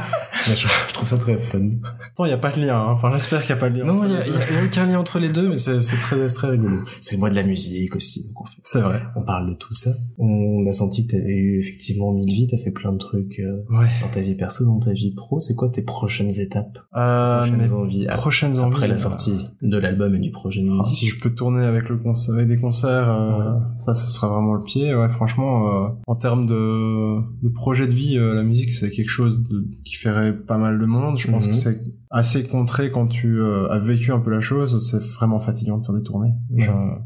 mais 0.49 0.55
je, 0.55 0.67
je 0.89 0.93
trouve 0.95 1.07
ça 1.07 1.19
très 1.19 1.37
fun. 1.37 1.69
Attends, 2.13 2.25
il 2.25 2.31
y 2.31 2.33
a 2.33 2.39
pas 2.39 2.51
de 2.51 2.61
lien 2.65 2.79
hein. 2.81 2.87
enfin 2.93 3.11
j'espère 3.13 3.41
qu'il 3.43 3.51
y 3.51 3.53
a 3.53 3.57
pas 3.57 3.69
de 3.69 3.79
lien 3.79 3.85
Non, 3.85 4.05
il 4.05 4.11
y, 4.13 4.15
les 4.15 4.57
a- 4.57 4.65
aucun 4.65 4.87
lien 4.87 4.99
entre 4.99 5.19
les 5.19 5.29
deux, 5.29 5.49
mais 5.49 5.57
c'est 5.59 5.79
très, 5.79 6.29
c'est 6.29 6.35
très 6.35 6.49
rigolo. 6.49 6.79
C'est 7.01 7.17
le 7.17 7.19
mois 7.21 7.29
de 7.29 7.35
la 7.35 7.43
musique 7.43 7.95
aussi, 7.97 8.27
donc 8.29 8.41
on, 8.41 8.45
fait, 8.47 8.59
c'est 8.63 8.81
vrai 8.81 9.03
on 9.17 9.23
parle 9.23 9.51
de 9.51 9.55
tout 9.55 9.73
ça. 9.73 9.91
On 10.19 10.65
a 10.67 10.73
senti 10.73 11.07
que 11.07 11.13
t'avais 11.13 11.35
eu 11.37 11.59
effectivement 11.59 12.13
mille 12.13 12.33
vies, 12.33 12.47
t'as 12.47 12.57
fait 12.57 12.71
plein 12.71 12.93
de 12.93 12.99
trucs 12.99 13.39
euh, 13.41 13.63
ouais 13.71 13.89
dans 14.01 14.09
ta 14.09 14.21
vie 14.21 14.35
perso, 14.35 14.65
dans 14.65 14.79
ta 14.81 14.93
vie 14.93 15.13
pro. 15.15 15.41
C'est 15.41 15.55
quoi 15.55 15.69
tes 15.69 15.83
prochaines 15.83 16.39
étapes, 16.41 16.79
euh, 16.97 17.41
prochaines 17.41 17.73
envies 17.73 18.07
ap- 18.07 18.15
prochaines 18.17 18.59
envies 18.61 18.75
après 18.77 18.89
la 18.89 18.95
euh, 18.95 18.99
sortie 18.99 19.45
de 19.61 19.77
l'album 19.79 20.15
et 20.15 20.21
du 20.21 20.31
projet 20.31 20.63
de 20.63 20.69
Ah, 20.73 20.77
musique? 20.79 20.99
si 20.99 21.07
je 21.09 21.19
peux 21.21 21.35
tourner 21.35 21.65
avec 21.67 21.89
le 21.91 21.99
concert, 21.99 22.35
avec 22.35 22.49
des 22.49 22.59
concerts, 22.59 23.11
euh, 23.11 23.59
ça, 23.77 23.93
ce 23.93 24.07
sera 24.07 24.29
vraiment 24.29 24.55
le 24.55 24.63
pied. 24.63 24.95
Ouais, 24.95 25.09
franchement, 25.11 25.85
euh, 25.85 25.89
en 26.07 26.15
termes 26.15 26.47
de, 26.47 27.19
de 27.43 27.49
projet 27.59 27.87
de 27.87 27.93
vie, 27.93 28.17
euh, 28.17 28.35
la 28.35 28.43
musique, 28.45 28.71
c'est 28.71 28.91
quelque 28.91 29.11
chose 29.11 29.43
de- 29.49 29.67
qui 29.85 29.95
ferait 29.97 30.33
pas 30.37 30.57
mal 30.59 30.79
de 30.79 30.87
monde. 30.87 31.19
Je 31.19 31.29
pense 31.31 31.45
Mhm. 31.47 31.51
que 31.53 31.57
c'est 31.57 31.79
assez 32.11 32.45
contré 32.47 32.91
quand 32.91 33.07
tu 33.09 33.41
euh, 33.41 33.69
as 33.71 33.79
vécu 33.79 34.13
un 34.13 34.21
peu 34.21 34.31
la 34.31 34.41
chose. 34.41 34.71
C'est 34.91 35.03
vraiment 35.17 35.41
fatigant 35.41 35.77
de 35.79 35.85
faire 35.85 35.95
des 35.95 36.03
tournées. 36.03 36.33
J'en 36.57 36.99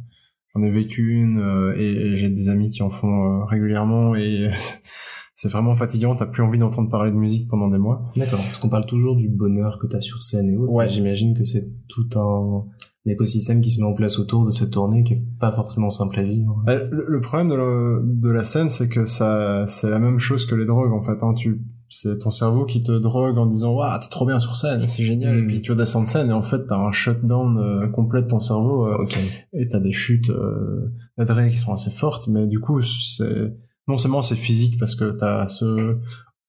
j'en 0.55 0.63
ai 0.63 0.71
vécu 0.71 1.15
une 1.15 1.39
euh, 1.41 1.75
et, 1.77 1.91
et 2.13 2.17
j'ai 2.17 2.29
des 2.29 2.49
amis 2.51 2.71
qui 2.71 2.83
en 2.83 2.91
font 2.91 3.45
régulièrement 3.47 4.15
et 4.15 4.51
c'est 5.35 5.49
vraiment 5.51 5.73
fatigant. 5.75 6.15
T'as 6.15 6.27
plus 6.27 6.43
envie 6.43 6.59
d'entendre 6.59 6.89
parler 6.91 7.11
de 7.11 7.17
musique 7.17 7.49
pendant 7.49 7.69
des 7.69 7.79
mois. 7.79 8.13
D'accord, 8.17 8.39
parce 8.39 8.59
qu'on 8.59 8.69
parle 8.69 8.87
toujours 8.87 9.17
du 9.17 9.29
bonheur 9.29 9.79
que 9.81 9.87
t'as 9.87 10.01
sur 10.01 10.21
scène 10.23 10.49
et 10.51 10.57
autres. 10.57 10.71
Ouais. 10.73 10.89
J'imagine 10.89 11.35
que 11.37 11.45
c'est 11.45 11.65
tout 11.89 12.09
un, 12.17 12.65
un 13.07 13.11
écosystème 13.11 13.61
qui 13.61 13.71
se 13.71 13.81
met 13.81 13.87
en 13.87 13.95
place 13.95 14.19
autour 14.19 14.47
de 14.47 14.51
cette 14.51 14.71
tournée 14.71 15.03
qui 15.03 15.15
est 15.15 15.23
pas 15.41 15.53
forcément 15.53 15.91
simple 15.91 16.21
à 16.21 16.23
vivre. 16.23 16.63
Euh, 16.69 16.89
Le, 16.91 17.05
le 17.09 17.21
problème 17.21 17.49
de, 17.49 17.55
le- 17.57 18.01
de 18.05 18.29
la 18.31 18.45
scène, 18.45 18.71
c'est 18.71 18.89
que 18.89 19.05
ça, 19.05 19.65
c'est 19.67 19.91
la 19.91 19.99
même 19.99 20.19
chose 20.21 20.47
que 20.47 20.55
les 20.55 20.67
drogues, 20.67 20.93
en 20.93 21.03
fait. 21.03 21.23
Hein. 21.25 21.35
Tu, 21.35 21.63
c'est 21.89 22.19
ton 22.19 22.31
cerveau 22.31 22.65
qui 22.65 22.83
te 22.83 22.93
drogue 22.93 23.37
en 23.39 23.47
disant, 23.47 23.75
waouh, 23.75 23.99
t'es 24.01 24.09
trop 24.09 24.25
bien 24.25 24.39
sur 24.39 24.55
scène, 24.55 24.81
c'est 24.89 25.03
génial. 25.03 25.35
Mm. 25.35 25.39
Et 25.45 25.47
puis 25.49 25.61
tu 25.63 25.73
redescends 25.73 26.03
de 26.03 26.07
scène 26.07 26.31
et 26.31 26.33
en 26.33 26.43
fait, 26.43 26.65
t'as 26.69 26.77
un 26.79 26.93
shutdown 26.93 27.59
euh, 27.59 27.89
complet 27.89 28.23
de 28.23 28.29
ton 28.29 28.39
cerveau 28.41 28.87
euh, 28.87 29.03
Ok. 29.03 29.19
et 29.53 29.67
t'as 29.67 29.81
des 29.81 29.93
chutes 29.93 30.31
euh, 30.31 30.93
d'adré 31.19 31.51
qui 31.51 31.57
sont 31.59 31.73
assez 31.73 31.91
fortes. 31.91 32.29
Mais 32.29 32.47
du 32.47 32.61
coup, 32.61 32.81
c'est 32.81 33.57
non 33.89 33.97
seulement 33.97 34.23
c'est 34.23 34.37
physique 34.37 34.79
parce 34.79 34.95
que 34.95 35.11
t'as 35.11 35.49
ce 35.49 35.97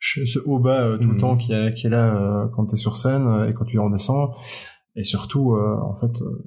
ce 0.05 0.37
haut 0.45 0.59
bas 0.59 0.81
euh, 0.81 0.97
tout 0.97 1.07
le 1.09 1.15
Mm. 1.15 1.17
temps 1.17 1.37
qui 1.37 1.51
est, 1.53 1.73
qui 1.73 1.87
est 1.87 1.89
là 1.89 2.13
euh, 2.15 2.47
quand 2.55 2.65
t'es 2.65 2.75
sur 2.75 2.95
scène 2.97 3.25
euh, 3.25 3.49
et 3.49 3.53
quand 3.53 3.63
tu 3.65 3.79
redescends. 3.79 4.31
Et 4.95 5.03
surtout, 5.03 5.53
euh, 5.53 5.77
en 5.81 5.93
fait, 5.93 6.21
euh, 6.21 6.43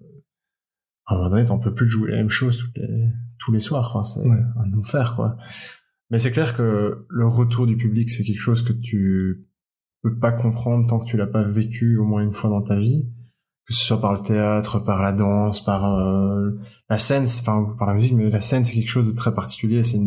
à 1.07 1.15
un 1.15 1.19
moment 1.19 1.31
donné, 1.31 1.45
t'en 1.45 1.59
peux 1.59 1.75
plus 1.75 1.87
de 1.87 1.91
jouer 1.91 2.11
la 2.11 2.17
même 2.19 2.29
chose 2.31 2.59
toutes 2.59 2.77
les, 2.79 3.09
tous 3.39 3.53
les 3.53 3.61
soirs. 3.61 3.91
Enfin, 3.95 4.03
c'est 4.03 4.29
Ouais. 4.29 4.37
un 4.65 4.79
enfer, 4.79 5.15
quoi. 5.17 5.37
Mais 6.11 6.19
c'est 6.19 6.31
clair 6.31 6.57
que 6.57 7.07
le 7.09 7.27
retour 7.27 7.67
du 7.67 7.77
public, 7.77 8.09
c'est 8.11 8.23
quelque 8.25 8.41
chose 8.41 8.63
que 8.63 8.73
tu 8.73 9.47
peux 10.03 10.17
pas 10.19 10.31
comprendre 10.33 10.89
tant 10.89 11.01
que 11.01 11.07
tu 11.07 11.17
l'as 11.17 11.27
pas 11.27 11.43
vécu 11.43 11.97
au 11.97 12.05
moins 12.05 12.23
une 12.23 12.33
fois 12.33 12.51
dans 12.51 12.63
ta 12.63 12.79
vie. 12.79 13.13
Que 13.69 13.75
ce 13.75 13.85
soit 13.85 14.01
par 14.01 14.13
le 14.13 14.21
théâtre, 14.21 14.79
par 14.79 15.03
la 15.03 15.11
danse, 15.11 15.65
par 15.65 15.85
euh, 15.99 16.53
la 16.89 16.99
scène, 16.99 17.25
enfin 17.25 17.67
par 17.77 17.89
la 17.89 17.95
musique, 17.95 18.13
mais 18.13 18.31
la 18.31 18.39
scène 18.39 18.63
c'est 18.63 18.75
quelque 18.75 18.89
chose 18.89 19.09
de 19.09 19.13
très 19.17 19.35
particulier. 19.35 19.83
C'est 19.83 19.99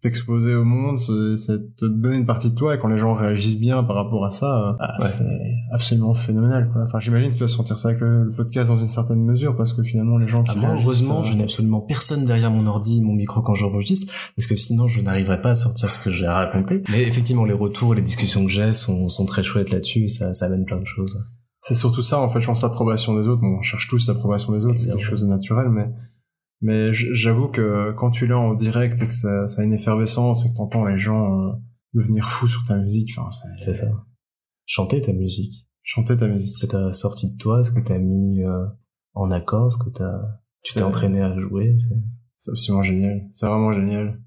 t'exposer 0.00 0.54
au 0.54 0.62
monde, 0.64 0.96
c'est 1.38 1.58
te 1.76 1.86
donner 1.86 2.18
une 2.18 2.26
partie 2.26 2.50
de 2.50 2.54
toi. 2.54 2.76
Et 2.76 2.78
quand 2.78 2.86
les 2.86 2.98
gens 2.98 3.14
réagissent 3.14 3.58
bien 3.58 3.82
par 3.82 3.96
rapport 3.96 4.24
à 4.24 4.30
ça, 4.30 4.46
euh, 4.46 4.72
ah, 4.78 4.94
Ouais. 5.00 5.08
c'est 5.08 5.24
absolument 5.72 6.14
phénoménal. 6.14 6.70
Quoi. 6.72 6.82
Enfin, 6.84 7.00
j'imagine 7.00 7.30
que 7.30 7.34
tu 7.34 7.40
vas 7.40 7.48
sentir 7.48 7.76
ça 7.78 7.88
avec 7.88 8.00
le, 8.00 8.22
le 8.24 8.30
podcast 8.32 8.70
dans 8.70 8.78
une 8.78 8.86
certaine 8.88 9.24
mesure, 9.24 9.56
parce 9.56 9.72
que 9.72 9.82
finalement 9.82 10.16
les 10.16 10.28
gens 10.28 10.44
qui 10.44 10.52
Ah, 10.56 10.60
réagissent, 10.60 10.84
heureusement, 10.84 11.20
euh, 11.20 11.24
je 11.24 11.34
n'ai 11.34 11.42
absolument 11.42 11.80
personne 11.80 12.24
derrière 12.24 12.52
mon 12.52 12.64
ordi, 12.68 13.02
mon 13.02 13.14
micro 13.14 13.42
quand 13.42 13.54
j'enregistre, 13.54 14.12
parce 14.36 14.46
que 14.46 14.54
sinon 14.54 14.86
je 14.86 15.00
n'arriverais 15.00 15.42
pas 15.42 15.50
à 15.50 15.54
sortir 15.56 15.90
ce 15.90 15.98
que 16.00 16.10
j'ai 16.10 16.26
à 16.26 16.34
raconter. 16.34 16.84
Mais 16.90 17.02
effectivement, 17.02 17.44
les 17.44 17.54
retours, 17.54 17.94
les 17.94 18.02
discussions 18.02 18.44
que 18.44 18.50
j'ai 18.52 18.72
sont, 18.72 19.08
sont 19.08 19.26
très 19.26 19.42
chouettes 19.42 19.70
là-dessus 19.70 20.04
et 20.04 20.08
ça, 20.08 20.32
ça 20.32 20.46
amène 20.46 20.64
plein 20.64 20.78
de 20.78 20.86
choses. 20.86 21.18
C'est 21.60 21.74
surtout 21.74 22.02
ça, 22.02 22.20
en 22.20 22.28
fait, 22.28 22.40
je 22.40 22.46
pense, 22.46 22.62
l'approbation 22.62 23.18
des 23.20 23.26
autres. 23.28 23.40
Bon, 23.42 23.56
on 23.58 23.62
cherche 23.62 23.88
tous 23.88 24.06
l'approbation 24.08 24.52
des 24.52 24.64
autres, 24.64 24.76
c'est 24.76 24.86
quelque 24.90 25.02
chose 25.04 25.22
de 25.22 25.26
naturel, 25.26 25.68
mais, 25.68 25.90
mais 26.60 26.92
j'avoue 26.92 27.48
que 27.48 27.92
quand 27.92 28.10
tu 28.10 28.26
l'as 28.26 28.38
en 28.38 28.54
direct 28.54 29.00
et 29.02 29.06
que 29.06 29.12
ça, 29.14 29.46
ça 29.48 29.62
a 29.62 29.64
une 29.64 29.72
effervescence 29.72 30.46
et 30.46 30.50
que 30.50 30.54
t'entends 30.56 30.84
les 30.84 30.98
gens 30.98 31.40
euh, 31.48 31.52
devenir 31.94 32.28
fous 32.28 32.46
sur 32.48 32.64
ta 32.64 32.76
musique, 32.76 33.10
enfin, 33.18 33.30
C'est 33.60 33.74
ça. 33.74 33.86
Chanter 34.66 35.00
ta 35.00 35.12
musique. 35.12 35.68
Chanter 35.82 36.16
ta 36.16 36.28
musique. 36.28 36.52
Ce 36.52 36.64
que 36.64 36.70
t'as 36.70 36.92
sorti 36.92 37.32
de 37.32 37.36
toi, 37.38 37.64
ce 37.64 37.72
que 37.72 37.80
t'as 37.80 37.98
mis 37.98 38.42
euh, 38.44 38.66
en 39.14 39.30
accord, 39.30 39.72
ce 39.72 39.78
que 39.78 39.90
t'as, 39.90 40.20
tu 40.62 40.74
t'es 40.74 40.82
entraîné 40.82 41.22
à 41.22 41.36
jouer. 41.38 41.74
c'est- 42.36 42.50
absolument 42.52 42.82
génial. 42.84 43.26
C'est 43.32 43.46
vraiment 43.46 43.72
génial. 43.72 44.20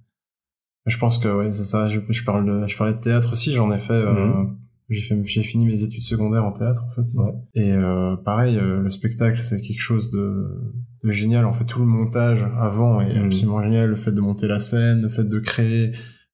Je 0.87 0.97
pense 0.97 1.17
que 1.19 1.27
ouais, 1.29 1.51
c'est 1.51 1.63
ça. 1.63 1.87
Je, 1.87 1.99
je 2.09 2.23
parle 2.25 2.45
de, 2.45 2.67
je 2.67 2.75
parlais 2.77 2.93
de 2.95 2.99
théâtre 2.99 3.31
aussi. 3.33 3.53
J'en 3.53 3.71
ai 3.71 3.77
fait. 3.77 3.93
Euh, 3.93 4.25
Mhm. 4.27 4.57
J'ai 4.93 5.01
fait, 5.01 5.23
j'ai 5.23 5.43
fini 5.43 5.65
mes 5.65 5.83
études 5.83 6.01
secondaires 6.03 6.45
en 6.45 6.51
théâtre 6.51 6.83
en 6.85 6.89
fait. 6.89 7.07
Ouais. 7.17 7.31
Et 7.55 7.71
euh, 7.73 8.15
pareil, 8.17 8.57
euh, 8.57 8.81
le 8.81 8.89
spectacle 8.89 9.39
c'est 9.39 9.61
quelque 9.61 9.79
chose 9.81 10.11
de, 10.11 10.47
de 11.03 11.11
génial. 11.11 11.45
En 11.45 11.53
fait, 11.53 11.65
tout 11.65 11.79
le 11.79 11.85
montage 11.85 12.45
avant 12.59 13.01
est 13.01 13.13
Mhm. 13.17 13.25
absolument 13.25 13.63
génial. 13.63 13.89
Le 13.89 13.95
fait 13.95 14.11
de 14.11 14.21
monter 14.21 14.47
la 14.47 14.59
scène, 14.59 15.01
le 15.01 15.09
fait 15.09 15.23
de 15.23 15.39
créer 15.39 15.91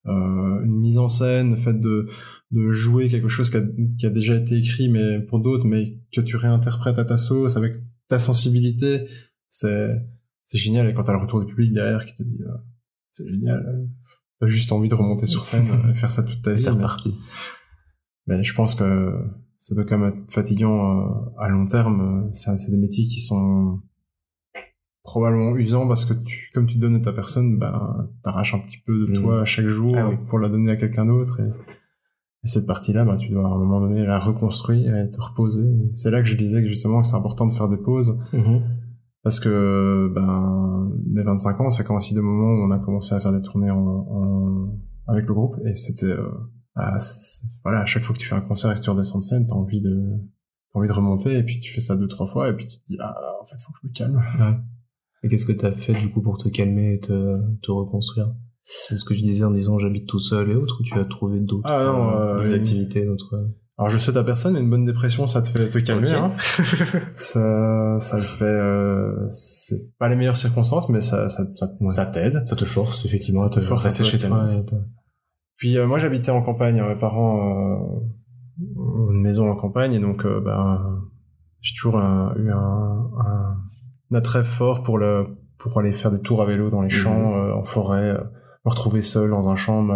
euh, 0.08 0.64
une 0.64 0.80
mise 0.80 0.98
en 0.98 1.08
scène, 1.08 1.52
le 1.52 1.56
fait 1.58 1.74
de 1.78 2.08
de 2.52 2.72
jouer 2.72 3.10
quelque 3.10 3.28
chose 3.28 3.50
qui 3.50 3.58
a, 3.58 3.62
qui 4.00 4.06
a 4.06 4.10
déjà 4.10 4.36
été 4.36 4.56
écrit 4.58 4.88
mais 4.90 5.20
pour 5.20 5.40
d'autres, 5.40 5.66
mais 5.66 6.00
que 6.14 6.22
tu 6.22 6.38
réinterprètes 6.38 6.98
à 7.00 7.04
ta 7.06 7.18
sauce 7.18 7.58
avec 7.58 7.74
ta 8.08 8.18
sensibilité, 8.20 9.08
c'est 9.50 9.90
c'est 10.44 10.58
génial. 10.58 10.88
Et 10.90 10.94
quand 10.94 11.04
t'as 11.04 11.12
le 11.12 11.20
retour 11.20 11.42
du 11.44 11.46
public 11.54 11.74
derrière 11.74 12.06
qui 12.06 12.16
te 12.16 12.24
dit 12.24 12.40
euh, 12.42 12.54
c'est 13.12 13.28
génial, 13.28 13.58
euh, 13.68 13.86
t'as 14.40 14.48
juste 14.48 14.72
envie 14.72 14.88
de 14.88 14.96
remonter 14.96 15.26
sur 15.26 15.44
scène 15.44 15.66
euh, 15.86 15.92
et 15.92 15.94
faire 15.94 16.10
ça 16.12 16.24
toute 16.24 16.42
ta 16.42 16.54
vie. 16.54 16.58
C'est 16.58 16.70
reparti. 16.70 17.10
mais 17.10 17.18
je 18.28 18.54
pense 18.54 18.76
que 18.76 19.14
ça 19.58 19.74
doit 19.76 19.86
quand 19.86 19.98
même 19.98 20.10
être 20.10 20.30
fatigant 20.32 21.02
euh, 21.02 21.10
à 21.40 21.50
long 21.50 21.66
terme. 21.66 22.30
C'est 22.34 22.58
c'est 22.58 22.72
des 22.72 22.78
métiers 22.78 23.06
qui 23.08 23.20
sont 23.22 23.80
probablement 25.04 25.56
usants 25.56 25.88
parce 25.88 26.06
que 26.06 26.14
tu, 26.26 26.52
comme 26.54 26.66
tu 26.66 26.78
donnes 26.78 26.98
de 27.00 27.04
ta 27.04 27.14
personne, 27.14 27.58
ben, 27.58 28.10
t'arraches 28.24 28.54
un 28.54 28.60
petit 28.60 28.78
peu 28.86 29.08
de 29.08 29.16
toi 29.16 29.42
à 29.42 29.46
chaque 29.46 29.68
jour 29.68 29.90
Ah 29.96 30.10
oui. 30.10 30.16
pour 30.30 30.40
la 30.40 30.50
donner 30.50 30.72
à 30.72 30.76
quelqu'un 30.76 31.06
d'autre. 31.06 31.40
Et, 31.40 31.48
et 31.48 32.48
cette 32.48 32.68
partie-là, 32.68 33.06
ben, 33.06 33.16
tu 33.16 33.32
dois 33.32 33.46
à 33.48 33.52
un 33.52 33.58
moment 33.58 33.80
donné 33.80 34.06
la 34.06 34.20
reconstruire 34.20 34.96
et 34.98 35.10
te 35.10 35.20
reposer. 35.22 35.66
C'est 35.94 36.12
là 36.12 36.22
que 36.22 36.28
je 36.28 36.36
disais 36.36 36.62
que 36.62 36.68
justement 36.68 37.02
que 37.02 37.08
c'est 37.08 37.16
important 37.16 37.46
de 37.48 37.54
faire 37.54 37.70
des 37.70 37.78
pauses 37.78 38.20
Mhm. 38.34 38.62
parce 39.24 39.40
que 39.40 40.12
ben 40.14 40.92
mes 41.10 41.24
25 41.24 41.62
ans, 41.62 41.70
ça 41.70 41.84
coïncide 41.86 42.18
au 42.18 42.24
moment 42.24 42.52
où 42.52 42.68
on 42.68 42.72
a 42.72 42.80
commencé 42.80 43.16
à 43.16 43.20
faire 43.22 43.32
des 43.32 43.42
tournées 43.42 43.72
en, 43.72 43.78
en- 43.80 44.78
avec 45.08 45.26
le 45.26 45.34
groupe 45.34 45.56
et 45.66 45.74
c'était 45.74 46.06
euh, 46.12 46.28
ah, 46.78 47.00
c'est- 47.00 47.46
voilà 47.64 47.82
à 47.82 47.86
chaque 47.86 48.04
fois 48.04 48.14
que 48.16 48.20
tu 48.20 48.28
fais 48.28 48.36
un 48.36 48.42
concert 48.42 48.72
et 48.72 48.76
que 48.76 48.82
tu 48.82 48.90
redescends 48.90 49.20
de 49.20 49.24
scène, 49.24 49.46
t'as 49.48 49.56
envie 49.56 49.82
de 49.82 49.96
t'as 50.74 50.80
envie 50.80 50.88
de 50.88 50.94
remonter 50.94 51.38
et 51.38 51.44
puis 51.44 51.60
tu 51.60 51.72
fais 51.72 51.82
ça 51.82 51.96
deux 51.96 52.08
trois 52.08 52.28
fois 52.28 52.50
et 52.50 52.54
puis 52.54 52.66
tu 52.66 52.78
te 52.80 52.86
dis 52.86 52.98
ah 53.00 53.16
en 53.42 53.46
fait 53.46 53.56
faut 53.62 53.72
que 53.74 53.80
je 53.84 53.88
me 53.88 53.94
calme. 53.94 54.22
Ouais. 54.40 54.56
Et 55.24 55.30
qu'est-ce 55.30 55.46
que 55.46 55.52
t'as 55.54 55.72
fait 55.72 55.94
du 55.96 56.12
coup 56.12 56.22
pour 56.22 56.38
te 56.38 56.48
calmer 56.50 56.94
et 56.94 57.00
te, 57.00 57.40
te 57.62 57.72
reconstruire? 57.72 58.34
C'est 58.64 58.98
ce 58.98 59.06
que 59.06 59.14
je 59.16 59.22
disais 59.22 59.44
en 59.46 59.52
disant 59.52 59.80
j'habite 59.80 60.08
tout 60.08 60.20
seul 60.20 60.52
et 60.52 60.56
autres 60.56 60.78
ou 60.80 60.84
tu 60.84 60.94
as 61.00 61.06
trouvé 61.06 61.40
d'autres 61.40 61.70
Ah 61.70 61.84
non, 61.86 62.10
euh, 62.18 62.44
euh, 62.46 62.56
activités, 62.56 63.06
d'autres... 63.06 63.48
Alors 63.80 63.90
je 63.90 63.98
souhaite 63.98 64.18
à 64.18 64.24
personne, 64.24 64.58
une 64.58 64.70
bonne 64.70 64.86
dépression 64.86 65.26
ça 65.28 65.42
te 65.42 65.48
fait 65.50 65.70
te 65.70 65.78
calmer. 65.80 66.10
Hein. 66.12 66.34
ça 67.16 67.96
ça 68.00 68.18
le 68.18 68.24
fait. 68.24 68.44
Euh, 68.46 69.28
c'est 69.30 69.96
pas 70.00 70.10
les 70.10 70.16
meilleures 70.16 70.38
circonstances, 70.38 70.90
mais 70.90 71.02
ça 71.02 71.30
ça 71.30 71.46
ça, 71.54 71.70
Ouais. 71.80 71.90
ça 71.94 72.06
t'aide. 72.08 72.42
Ça 72.46 72.56
te 72.56 72.66
force 72.66 73.06
effectivement 73.06 73.42
Ça 73.42 73.46
à 73.48 73.50
te 73.50 73.60
te 73.60 73.66
force 73.66 73.84
rester 73.84 74.04
chez 74.04 74.18
à 74.26 74.30
toi. 74.30 74.80
Puis 75.58 75.78
euh, 75.78 75.88
moi 75.88 75.98
j'habitais 75.98 76.32
en 76.32 76.42
campagne, 76.42 76.80
hein, 76.80 76.88
mes 76.90 76.96
parents 77.00 77.38
euh, 77.40 77.78
ont 78.78 79.12
une 79.12 79.22
maison 79.22 79.50
en 79.50 79.56
campagne 79.56 79.94
et 79.94 80.00
donc 80.00 80.26
euh, 80.26 80.40
ben 80.42 81.02
j'ai 81.62 81.74
toujours 81.76 81.98
un- 81.98 82.34
eu 82.38 82.50
un, 82.52 82.58
un, 83.26 83.58
un 84.12 84.16
attrait 84.16 84.44
fort 84.44 84.84
pour 84.84 84.98
le 84.98 85.26
pour 85.58 85.80
aller 85.80 85.92
faire 85.94 86.12
des 86.12 86.20
tours 86.22 86.42
à 86.42 86.46
vélo 86.46 86.70
dans 86.70 86.82
les 86.84 86.90
champs, 86.90 87.36
euh, 87.36 87.54
en 87.54 87.64
forêt, 87.64 88.14
me 88.14 88.70
retrouver 88.70 89.02
seul 89.02 89.32
dans 89.32 89.50
un 89.50 89.56
champ, 89.56 89.88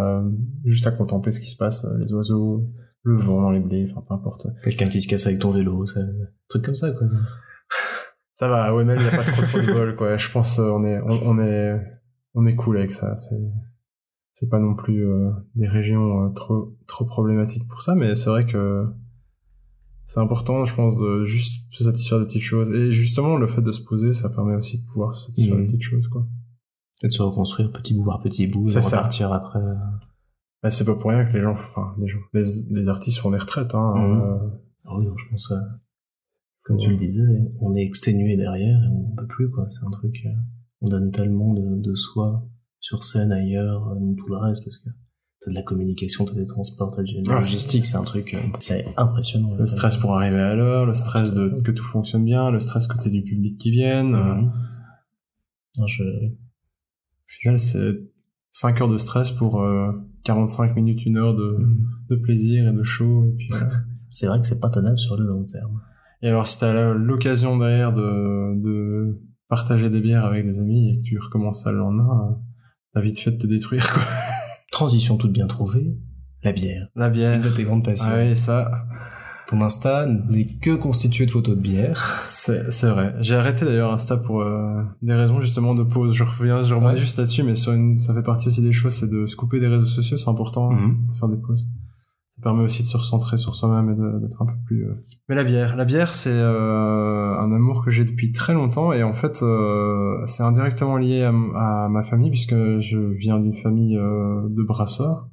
juste 0.66 0.88
à 0.88 0.92
contempler 0.92 1.32
ce 1.32 1.40
qui 1.40 1.50
se 1.52 1.58
passe, 1.58 1.86
les 2.00 2.12
oiseaux, 2.14 2.66
le 3.04 3.16
vent 3.16 3.42
dans 3.44 3.52
les 3.52 3.60
blés, 3.60 3.88
enfin 3.92 4.04
peu 4.08 4.16
importe. 4.16 4.48
Quelqu'un 4.64 4.88
qui 4.88 5.00
se 5.02 5.08
casse 5.08 5.28
avec 5.28 5.38
ton 5.40 5.52
vélo, 5.52 5.86
ça... 5.86 6.00
un 6.00 6.06
truc 6.50 6.66
comme 6.66 6.76
ça 6.76 6.90
quoi. 6.92 7.08
Ça 8.34 8.48
va, 8.48 8.64
à 8.64 8.74
OML 8.74 8.98
il 9.00 9.04
n'y 9.04 9.08
a 9.08 9.18
pas 9.18 9.24
trop 9.24 9.44
trop 9.44 9.60
de 9.60 9.72
vol 9.72 9.96
quoi. 9.96 10.18
Je 10.18 10.32
pense 10.32 10.58
on 10.58 10.84
est 10.84 11.00
on, 11.02 11.30
on 11.30 11.40
est 11.40 11.80
on 12.34 12.48
est 12.48 12.56
cool 12.56 12.78
avec 12.80 12.92
ça. 12.92 13.14
C'est 13.14 13.36
c'est 14.42 14.50
pas 14.50 14.58
non 14.60 14.74
plus 14.74 15.06
euh, 15.08 15.30
des 15.54 15.68
régions 15.68 16.26
euh, 16.26 16.30
trop 16.30 16.76
trop 16.88 17.06
problématiques 17.06 17.68
pour 17.68 17.84
ça, 17.84 17.94
mais 17.94 18.16
c'est 18.16 18.32
vrai 18.32 18.44
que 18.46 18.88
c'est 20.06 20.20
important, 20.20 20.66
je 20.66 20.74
pense, 20.74 20.98
de 21.00 21.26
juste 21.26 21.72
se 21.72 21.84
satisfaire 21.84 22.18
des 22.20 22.26
petites 22.26 22.42
choses. 22.42 22.72
Et 22.72 22.92
justement, 22.92 23.38
le 23.38 23.46
fait 23.46 23.62
de 23.62 23.72
se 23.72 23.84
poser, 23.84 24.14
ça 24.14 24.30
permet 24.32 24.56
aussi 24.56 24.82
de 24.82 24.86
pouvoir 24.88 25.14
se 25.14 25.28
satisfaire 25.28 25.56
Mhm. 25.56 25.62
des 25.62 25.68
petites 25.68 25.84
choses, 25.84 26.08
quoi. 26.08 26.26
Et 27.04 27.08
de 27.08 27.12
se 27.12 27.22
reconstruire 27.22 27.72
petit 27.72 27.94
bout 27.94 28.04
par 28.06 28.20
petit 28.20 28.48
bout 28.48 28.68
et 28.68 28.72
C'est 28.72 28.82
ça. 28.82 28.98
repartir 28.98 29.32
après. 29.32 29.60
Bah, 30.64 30.72
c'est 30.72 30.86
pas 30.86 30.96
pour 30.96 31.12
rien 31.12 31.24
que 31.26 31.34
les 31.34 31.42
gens, 31.42 31.52
enfin, 31.54 31.94
les 32.00 32.08
gens, 32.08 32.20
les, 32.34 32.44
les 32.72 32.88
artistes 32.90 33.20
font 33.20 33.30
des 33.32 33.38
retraites, 33.38 33.76
hein. 33.76 33.94
Euh, 33.98 34.48
oui, 34.98 35.06
non, 35.06 35.16
je 35.18 35.30
pense, 35.30 35.54
comme 36.64 36.78
tu 36.78 36.90
le 36.90 36.96
disais, 36.98 37.22
on 37.60 37.76
est 37.76 37.84
exténué 37.84 38.36
derrière 38.38 38.80
et 38.84 38.88
on 38.88 39.16
peut 39.16 39.28
plus, 39.28 39.50
quoi. 39.52 39.68
C'est 39.70 39.86
un 39.86 39.92
truc, 39.92 40.26
on 40.82 40.90
donne 40.90 41.12
tellement 41.12 41.54
de, 41.54 41.80
de 41.80 41.94
soi 41.96 42.44
sur 42.82 43.02
scène, 43.04 43.32
ailleurs, 43.32 43.88
euh, 43.90 43.96
dans 43.96 44.14
tout 44.16 44.28
le 44.28 44.36
reste, 44.38 44.66
parce 44.66 44.78
que 44.80 44.90
t'as 45.40 45.52
de 45.52 45.56
la 45.56 45.64
communication, 45.64 46.26
t'as 46.26 46.34
des 46.36 46.46
transports, 46.46 46.92
t'as 46.92 47.04
de 47.04 47.08
la 47.28 47.34
Ah, 47.34 47.36
logistique, 47.38 47.86
c'est 47.86 47.96
un 47.96 48.04
truc, 48.04 48.34
euh, 48.34 48.40
c'est 48.60 48.86
impressionnant. 48.98 49.56
le 49.56 49.66
stress 49.68 49.96
pour 49.98 50.16
arriver 50.18 50.40
à 50.40 50.54
l'heure, 50.56 50.86
le 50.86 50.94
stress 50.94 51.34
de 51.34 51.54
que 51.64 51.72
tout 51.72 51.84
fonctionne 51.84 52.26
bien, 52.26 52.52
le 52.52 52.60
stress 52.60 52.88
que 52.88 52.98
t'aies 52.98 53.10
du 53.10 53.24
public 53.24 53.58
qui 53.58 53.72
vienne. 53.72 54.12
Mhm. 54.12 54.52
Non, 55.78 55.88
je, 55.88 56.04
Au 56.04 56.30
final, 57.28 57.60
c'est 57.60 58.02
5 58.52 58.82
heures 58.82 58.90
de 58.90 58.98
stress 58.98 59.32
pour 59.32 59.62
euh, 59.62 59.92
45 60.26 60.76
minutes, 60.76 61.06
une 61.06 61.18
heure 61.18 61.34
de, 61.36 61.58
de 62.10 62.16
plaisir 62.18 62.68
et 62.68 62.74
de 62.76 62.84
show. 62.84 63.24
Et, 63.26 63.32
puis, 63.38 63.48
c'est 64.10 64.28
vrai 64.28 64.40
que 64.42 64.46
c'est 64.48 64.60
pas 64.60 64.70
tenable 64.70 65.00
sur 65.00 65.16
le 65.18 65.26
long 65.26 65.46
terme. 65.46 65.80
et 66.22 66.28
alors, 66.28 66.46
si 66.46 66.60
t'as 66.60 66.74
la- 66.74 66.94
l'occasion 66.94 67.58
derrière 67.58 67.94
de, 67.94 68.62
de 68.62 69.22
partager 69.48 69.90
des 69.90 70.02
bières 70.02 70.26
avec 70.26 70.46
des 70.46 70.60
amis 70.60 70.90
et 70.90 70.98
que 70.98 71.04
tu 71.04 71.18
recommences 71.20 71.64
ça 71.64 71.72
le 71.72 71.78
lendemain, 71.80 72.38
t'as 72.94 73.02
vite 73.02 73.20
fait 73.20 73.32
de 73.32 73.38
te 73.38 73.48
détruire, 73.48 73.92
quoi. 73.94 74.04
Transition 74.72 75.18
toute 75.18 75.32
bien 75.34 75.48
trouvée, 75.48 75.96
la 76.44 76.52
bière. 76.54 76.88
La 76.96 77.08
Une 77.08 77.14
bière. 77.14 77.42
de 77.42 77.50
tes 77.50 77.64
grandes 77.64 77.84
passions. 77.86 78.10
Ah 78.12 78.18
oui, 78.20 78.36
ça, 78.36 78.72
Ton 79.48 79.62
Insta 79.62 80.06
n'est 80.06 80.46
que 80.60 80.76
constitué 80.76 81.26
de 81.26 81.32
photos 81.32 81.56
de 81.58 81.62
bière. 81.62 82.00
c'est 82.24 82.72
c'est 82.72 82.88
vrai. 82.90 83.14
J'ai 83.20 83.36
arrêté 83.36 83.66
d'ailleurs 83.66 83.92
Insta 83.92 84.16
pour 84.18 84.42
euh, 84.42 84.82
des 85.02 85.14
raisons 85.14 85.42
justement 85.42 85.76
de 85.76 85.84
pause. 85.84 86.14
Je 86.14 86.24
reviens, 86.24 86.64
je 86.64 86.74
reviens 86.74 86.92
Ouais. 86.92 86.98
juste 86.98 87.18
là-dessus, 87.18 87.44
mais 87.44 87.56
sur 87.56 87.74
une, 87.74 87.98
ça 87.98 88.14
fait 88.14 88.24
partie 88.24 88.48
aussi 88.48 88.62
des 88.62 88.72
choses, 88.72 88.94
c'est 88.94 89.10
de 89.10 89.26
se 89.26 89.36
couper 89.36 89.60
des 89.60 89.68
réseaux 89.68 89.86
sociaux, 89.86 90.16
c'est 90.18 90.30
important 90.30 90.72
Mhm. 90.72 91.04
de 91.12 91.18
faire 91.18 91.28
des 91.28 91.38
pauses. 91.38 91.68
Ça 92.34 92.42
permet 92.42 92.64
aussi 92.64 92.82
de 92.82 92.88
se 92.88 92.96
recentrer 92.96 93.36
sur 93.38 93.56
soi-même 93.56 93.90
et 93.90 94.22
d'être 94.22 94.42
un 94.42 94.46
peu 94.46 94.54
plus. 94.66 94.86
euh, 94.88 94.94
Mais 95.28 95.36
la 95.36 95.44
bière, 95.44 95.76
la 95.76 95.84
bière, 95.84 96.14
c'est 96.14 96.32
euh, 96.32 97.38
un 97.38 97.52
amour 97.52 97.84
que 97.84 97.92
j'ai 97.92 98.06
depuis 98.06 98.32
très 98.32 98.54
longtemps 98.54 98.94
et 98.94 99.04
en 99.04 99.14
fait, 99.14 99.44
euh, 99.44 100.16
c'est 100.26 100.42
indirectement 100.44 100.96
lié 100.96 101.24
à, 101.24 101.88
ma 101.90 102.04
famille 102.04 102.30
puisque 102.30 102.56
je 102.80 103.00
viens 103.00 103.38
d'une 103.40 103.54
famille 103.54 103.98
euh, 103.98 104.48
de 104.50 104.64
brasseurs. 104.64 105.28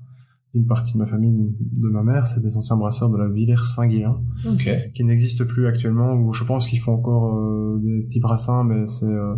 Une 0.54 0.66
partie 0.66 0.94
de 0.94 0.98
ma 0.98 1.06
famille, 1.06 1.54
de 1.60 1.88
ma 1.88 2.02
mère, 2.02 2.26
c'est 2.26 2.40
des 2.40 2.56
anciens 2.56 2.76
brasseurs 2.78 3.10
de 3.10 3.18
la 3.18 3.28
Villers 3.28 3.64
Saint-Guilain 3.64 4.20
Ok. 4.50 4.68
qui 4.94 5.04
n'existe 5.04 5.44
plus 5.44 5.66
actuellement, 5.68 6.14
où 6.14 6.32
je 6.32 6.42
pense 6.42 6.66
qu'ils 6.66 6.80
font 6.80 6.94
encore 6.94 7.36
euh, 7.36 7.78
des 7.80 8.02
petits 8.06 8.18
brassins, 8.18 8.64
mais 8.64 8.86
c'est 8.86 9.04
euh, 9.06 9.36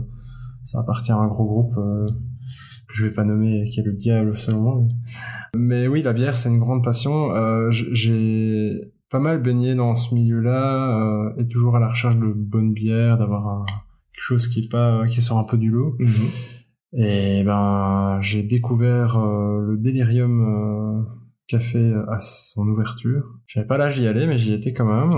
ça 0.64 0.80
appartient 0.80 1.10
à 1.12 1.16
un 1.16 1.26
gros 1.26 1.44
groupe 1.44 1.76
euh, 1.76 2.06
je 3.00 3.06
vais 3.06 3.14
pas 3.14 3.24
nommer, 3.24 3.64
qui 3.70 3.80
est 3.80 3.82
le 3.82 3.92
diable 3.92 4.38
selon 4.38 4.60
moi. 4.60 4.82
Mais 5.56 5.88
oui, 5.88 6.02
la 6.02 6.12
bière, 6.12 6.36
c'est 6.36 6.48
une 6.48 6.58
grande 6.58 6.84
passion. 6.84 7.32
Euh, 7.32 7.70
J'ai 7.70 8.92
pas 9.10 9.18
mal 9.18 9.42
baigné 9.42 9.74
dans 9.74 9.94
ce 9.94 10.14
milieu-là, 10.14 10.98
euh, 11.00 11.32
et 11.38 11.46
toujours 11.48 11.76
à 11.76 11.80
la 11.80 11.88
recherche 11.88 12.16
de 12.16 12.32
bonnes 12.32 12.72
bières, 12.72 13.18
d'avoir 13.18 13.66
quelque 14.12 14.22
chose 14.22 14.46
qui 14.48 14.60
est 14.60 14.70
pas 14.70 15.06
qui 15.08 15.20
sort 15.22 15.38
un 15.38 15.44
peu 15.44 15.58
du 15.58 15.70
lot. 15.70 15.96
Et 16.92 17.42
ben, 17.44 18.18
j'ai 18.20 18.42
découvert 18.42 19.16
euh, 19.16 19.60
le 19.60 19.76
Delirium 19.76 20.40
euh, 20.40 21.02
Café 21.50 21.92
à 22.08 22.18
son 22.20 22.62
ouverture. 22.68 23.24
J'avais 23.48 23.66
pas 23.66 23.76
l'âge 23.76 23.98
d'y 23.98 24.06
aller, 24.06 24.26
mais 24.28 24.38
j'y 24.38 24.52
étais 24.54 24.72
quand 24.72 24.84
même. 24.84 25.10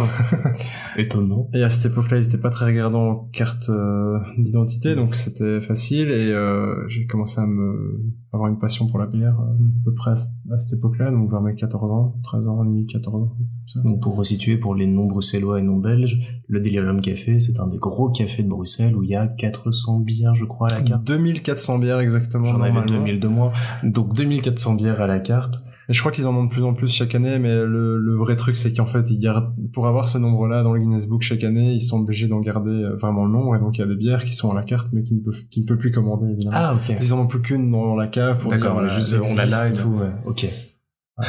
Étonnant. 0.96 1.48
Et 1.52 1.62
à 1.62 1.70
cette 1.70 1.92
époque-là, 1.92 2.18
ils 2.18 2.26
étaient 2.26 2.38
pas 2.38 2.50
très 2.50 2.66
regardants 2.66 3.08
en 3.10 3.14
carte 3.32 3.68
euh, 3.68 4.18
d'identité, 4.38 4.94
donc 4.94 5.14
c'était 5.14 5.60
facile. 5.60 6.08
Et 6.10 6.30
euh, 6.32 6.88
j'ai 6.88 7.06
commencé 7.06 7.40
à 7.40 7.46
me 7.46 8.00
avoir 8.32 8.48
une 8.48 8.58
passion 8.58 8.86
pour 8.86 8.98
la 8.98 9.06
bière 9.06 9.38
euh, 9.40 9.52
à 9.52 9.84
peu 9.84 9.92
près 9.94 10.12
à, 10.12 10.16
ce- 10.16 10.28
à 10.54 10.58
cette 10.58 10.78
époque-là, 10.78 11.10
donc 11.10 11.30
vers 11.30 11.42
mes 11.42 11.54
14 11.54 11.90
ans, 11.90 12.14
13 12.24 12.48
ans 12.48 12.62
et 12.64 12.66
demi, 12.66 12.86
14 12.86 13.14
ans. 13.24 13.36
ça. 13.66 13.80
Donc 13.82 14.00
pour 14.02 14.16
resituer 14.16 14.56
pour 14.56 14.74
les 14.74 14.86
non 14.86 15.04
bruxellois 15.04 15.58
et 15.58 15.62
non 15.62 15.76
belges, 15.76 16.18
le 16.48 16.60
Delirium 16.60 17.00
Café, 17.02 17.40
c'est 17.40 17.60
un 17.60 17.68
des 17.68 17.76
gros 17.78 18.10
cafés 18.10 18.42
de 18.42 18.48
Bruxelles 18.48 18.96
où 18.96 19.02
il 19.02 19.10
y 19.10 19.16
a 19.16 19.26
400 19.26 20.00
bières, 20.00 20.34
je 20.34 20.46
crois, 20.46 20.68
à 20.72 20.78
la 20.78 20.82
carte. 20.82 21.06
2400 21.06 21.78
bières 21.78 22.00
exactement. 22.00 22.44
J'en 22.44 22.60
avais 22.62 22.72
normalement. 22.72 23.04
2000 23.04 23.20
de 23.20 23.28
moins. 23.28 23.52
Donc 23.84 24.14
2400 24.14 24.74
bières 24.76 25.02
à 25.02 25.06
la 25.06 25.20
carte. 25.20 25.56
Et 25.92 25.94
je 25.94 26.00
crois 26.00 26.10
qu'ils 26.10 26.26
en 26.26 26.34
ont 26.34 26.44
de 26.44 26.48
plus 26.48 26.62
en 26.62 26.72
plus 26.72 26.90
chaque 26.90 27.14
année, 27.14 27.38
mais 27.38 27.54
le, 27.54 27.98
le 27.98 28.14
vrai 28.14 28.34
truc, 28.34 28.56
c'est 28.56 28.72
qu'en 28.72 28.86
fait, 28.86 29.10
ils 29.10 29.18
gardent, 29.18 29.54
pour 29.74 29.86
avoir 29.86 30.08
ce 30.08 30.16
nombre-là 30.16 30.62
dans 30.62 30.72
le 30.72 30.80
Guinness 30.80 31.06
Book 31.06 31.20
chaque 31.20 31.44
année, 31.44 31.74
ils 31.74 31.82
sont 31.82 32.00
obligés 32.00 32.28
d'en 32.28 32.40
garder 32.40 32.70
euh, 32.70 32.96
vraiment 32.96 33.26
le 33.26 33.30
nombre, 33.30 33.56
et 33.56 33.58
donc 33.58 33.76
il 33.76 33.82
y 33.82 33.84
a 33.84 33.86
des 33.86 33.96
bières 33.96 34.24
qui 34.24 34.32
sont 34.32 34.50
à 34.50 34.54
la 34.54 34.62
carte, 34.62 34.88
mais 34.94 35.02
qui 35.02 35.16
ne 35.16 35.20
peuvent, 35.20 35.44
qui 35.50 35.60
ne 35.60 35.66
peuvent 35.66 35.76
plus 35.76 35.90
commander, 35.90 36.32
évidemment. 36.32 36.56
Ah, 36.58 36.74
ok. 36.74 36.96
Ils 36.98 37.12
en 37.12 37.20
ont 37.20 37.26
plus 37.26 37.42
qu'une 37.42 37.70
dans 37.70 37.94
la 37.94 38.06
cave 38.06 38.38
pour 38.38 38.50
dire, 38.50 38.72
voilà, 38.72 38.88
juste, 38.88 39.12
elle 39.12 39.20
on 39.20 39.36
l'a 39.36 39.44
là 39.44 39.68
et 39.68 39.74
tout, 39.74 39.90
ouais. 39.90 40.12
Ok. 40.24 40.46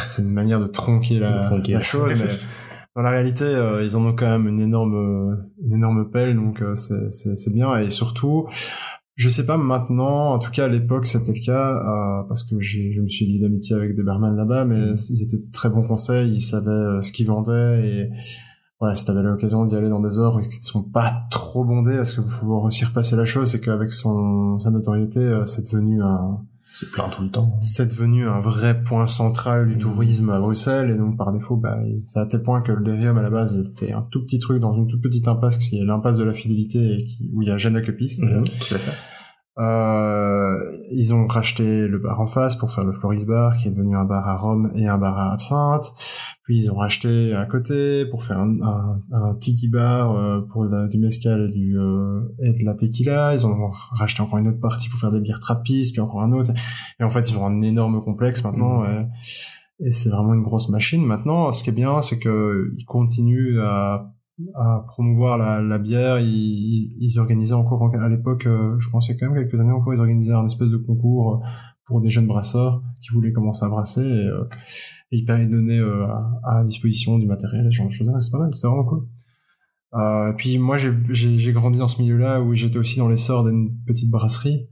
C'est 0.06 0.22
une 0.22 0.32
manière 0.32 0.62
de 0.62 0.68
tronquer 0.68 1.20
la, 1.20 1.34
De 1.34 1.40
tronquer. 1.40 1.74
la 1.74 1.82
chose, 1.82 2.14
mais 2.18 2.32
dans 2.96 3.02
la 3.02 3.10
réalité, 3.10 3.44
euh, 3.44 3.84
ils 3.84 3.98
en 3.98 4.06
ont 4.06 4.14
quand 4.14 4.30
même 4.30 4.48
une 4.48 4.62
énorme, 4.62 4.96
euh, 4.96 5.36
une 5.66 5.74
énorme 5.74 6.10
pelle, 6.10 6.38
donc 6.38 6.62
euh, 6.62 6.74
c'est 6.76 7.54
bien, 7.54 7.76
et 7.80 7.90
surtout, 7.90 8.48
Je 9.16 9.30
sais 9.30 9.46
pas 9.46 9.58
maintenant, 9.58 10.34
en 10.34 10.40
tout 10.40 10.50
cas 10.50 10.66
à 10.66 10.68
l'époque 10.68 11.06
c'était 11.06 11.34
le 11.34 11.46
cas, 11.46 11.76
euh, 11.78 12.24
parce 12.28 12.44
que 12.44 12.60
j'ai, 12.60 12.94
je 12.94 13.02
me 13.02 13.08
suis 13.08 13.26
lié 13.26 13.40
d'amitié 13.40 13.76
avec 13.76 13.94
des 13.96 14.02
barman 14.04 14.36
là-bas, 14.36 14.66
mais 14.66 14.80
Mm. 14.80 14.96
ils 15.10 15.22
étaient 15.22 15.38
de 15.38 15.52
très 15.52 15.70
bons 15.70 15.84
conseils, 15.84 16.32
ils 16.34 16.42
savaient 16.42 16.70
euh, 16.72 17.02
ce 17.04 17.12
qu'ils 17.12 17.28
vendaient, 17.28 17.88
et 17.88 18.10
voilà, 18.80 18.96
si 18.96 19.06
t'avais 19.06 19.22
l'occasion 19.22 19.66
d'y 19.66 19.76
aller 19.76 19.90
dans 19.90 20.00
des 20.02 20.18
heures 20.18 20.42
qui 20.42 20.58
ne 20.58 20.62
sont 20.64 20.84
pas 20.84 21.14
trop 21.30 21.64
bondées, 21.64 21.96
parce 21.98 22.14
que 22.16 22.22
faut 22.24 22.48
aussi 22.64 22.86
repasser 22.86 23.16
la 23.16 23.26
chose, 23.26 23.50
c'est 23.50 23.62
qu'avec 23.62 23.92
son 23.92 24.58
sa 24.60 24.72
notoriété, 24.72 25.20
euh, 25.20 25.46
c'est 25.46 25.62
devenu 25.72 26.02
un 26.02 26.40
C'est 26.76 26.90
plein 26.92 27.08
tout 27.08 27.22
le 27.22 27.30
temps. 27.30 27.58
c'est 27.62 27.88
devenu 27.88 28.28
un 28.28 28.40
vrai 28.40 28.84
point 28.84 29.06
central 29.08 29.68
du 29.70 29.76
Mhm. 29.76 29.82
tourisme 29.82 30.30
à 30.32 30.40
Bruxelles 30.40 30.90
et 30.90 30.98
donc 30.98 31.18
par 31.18 31.32
défaut 31.32 31.56
bah 31.56 31.78
c'est 32.04 32.20
à 32.20 32.26
tel 32.26 32.42
point 32.42 32.62
que 32.62 32.72
le 32.72 32.84
Derium 32.84 33.16
à 33.18 33.22
la 33.22 33.30
base 33.30 33.64
c'était 33.76 33.94
un 33.94 34.02
tout 34.12 34.24
petit 34.24 34.40
truc 34.40 34.60
dans 34.60 34.74
une 34.74 34.88
toute 34.88 35.02
petite 35.02 35.28
impasse 35.28 35.58
qui 35.58 35.78
est 35.80 35.86
l'impasse 35.86 36.18
de 36.18 36.24
la 36.24 36.34
fidélité 36.34 36.80
et 36.80 37.06
qui, 37.06 37.30
où 37.34 37.44
il 37.44 37.48
y 37.48 37.52
a 37.52 37.58
Jeanne 37.58 37.80
Piste 37.96 38.22
tout 38.22 38.76
à 38.76 38.78
fait. 38.80 38.92
Euh, 39.60 40.56
ils 40.92 41.14
ont 41.14 41.28
racheté 41.28 41.88
le 41.88 42.00
bar 42.00 42.20
en 42.20 42.26
face 42.26 42.56
pour 42.56 42.72
faire 42.72 42.84
le 42.84 42.92
Floris 42.92 43.26
Bar, 43.26 43.56
qui 43.56 43.68
est 43.68 43.72
devenu 43.72 43.96
un 43.96 44.06
bar 44.06 44.28
à 44.28 44.36
Rome 44.36 44.72
et 44.76 44.88
un 44.88 44.98
bar 44.98 45.18
à 45.18 45.34
Absinthe. 45.34 45.86
Puis 46.44 46.58
ils 46.58 46.72
ont 46.72 46.76
racheté 46.76 47.34
à 47.34 47.46
côté 47.46 48.06
pour 48.08 48.24
faire 48.24 48.40
un, 48.40 48.60
un, 48.62 49.02
un 49.12 49.36
tiki 49.36 49.70
bar 49.70 50.12
euh, 50.16 50.42
pour 50.42 50.66
la- 50.66 50.88
du 50.88 50.98
mezcal 50.98 51.50
et 51.50 51.52
du 51.52 51.78
euh, 51.80 52.22
et 52.40 52.54
de 52.54 52.66
la 52.66 52.74
tequila. 52.74 53.34
Ils 53.34 53.46
ont 53.46 53.72
racheté 53.92 54.22
encore 54.22 54.40
une 54.40 54.48
autre 54.48 54.60
partie 54.60 54.90
pour 54.90 55.00
faire 55.00 55.12
des 55.12 55.22
bières 55.22 55.40
trappistes, 55.40 55.94
puis 55.94 56.02
encore 56.02 56.22
un 56.22 56.34
autre. 56.34 56.52
Et 57.00 57.04
en 57.04 57.10
fait, 57.10 57.30
ils 57.30 57.38
ont 57.38 57.46
un 57.46 57.62
énorme 57.62 58.04
complexe 58.04 58.44
maintenant. 58.44 58.84
Et, 58.86 59.08
et 59.80 59.92
c'est 59.92 60.10
vraiment 60.10 60.34
une 60.34 60.44
grosse 60.44 60.70
machine. 60.70 61.06
Maintenant, 61.06 61.52
ce 61.52 61.64
qui 61.64 61.70
est 61.70 61.74
bien, 61.74 62.02
c'est 62.02 62.20
que 62.20 62.74
ils 62.78 62.86
continuent 62.86 63.60
à 63.62 64.12
à 64.56 64.84
promouvoir 64.88 65.38
la, 65.38 65.62
la 65.62 65.78
bière. 65.78 66.20
Ils, 66.20 66.96
ils, 67.00 67.20
organisaient 67.20 67.54
encore 67.54 67.82
en- 67.82 67.92
à 67.92 68.10
l'époque, 68.10 68.46
euh, 68.46 68.76
je 68.80 68.90
a 68.90 69.16
quand 69.20 69.30
même 69.30 69.36
quelques 69.36 69.60
années 69.60 69.72
encore, 69.72 69.94
ils 69.94 70.00
organisaient 70.00 70.34
un 70.34 70.46
espèce 70.46 70.70
de 70.70 70.78
concours 70.78 71.36
euh, 71.36 71.48
pour 71.86 72.02
des 72.02 72.10
jeunes 72.10 72.28
brasseurs 72.28 72.82
qui 73.02 73.14
voulaient 73.14 73.34
commencer 73.34 73.66
à 73.66 73.70
brasser 73.70 74.02
et, 74.02 74.28
euh, 74.28 74.46
et 75.12 75.18
ils, 75.18 75.26
ils 75.28 75.50
donnaient 75.50 75.80
euh, 75.80 76.08
à, 76.44 76.64
disposition 76.64 77.20
du 77.20 77.28
matériel, 77.28 77.66
ce 77.66 77.78
genre 77.78 77.88
de 77.88 77.92
choses. 77.92 78.12
C'est 78.20 78.32
pas 78.32 78.40
mal, 78.40 78.54
c'est 78.54 78.68
vraiment 78.68 78.86
cool. 78.86 79.08
Euh, 79.96 80.32
et 80.32 80.36
puis 80.36 80.58
moi 80.58 80.78
j'ai 80.78 81.54
grandi 81.54 81.78
dans 81.78 81.86
ce 81.86 82.02
milieu-là 82.02 82.42
où 82.42 82.56
j'étais 82.56 82.80
aussi 82.80 82.98
dans 82.98 83.10
l'essor 83.10 83.44
d'une 83.44 83.78
petite 83.86 84.10
brasserie. 84.10 84.68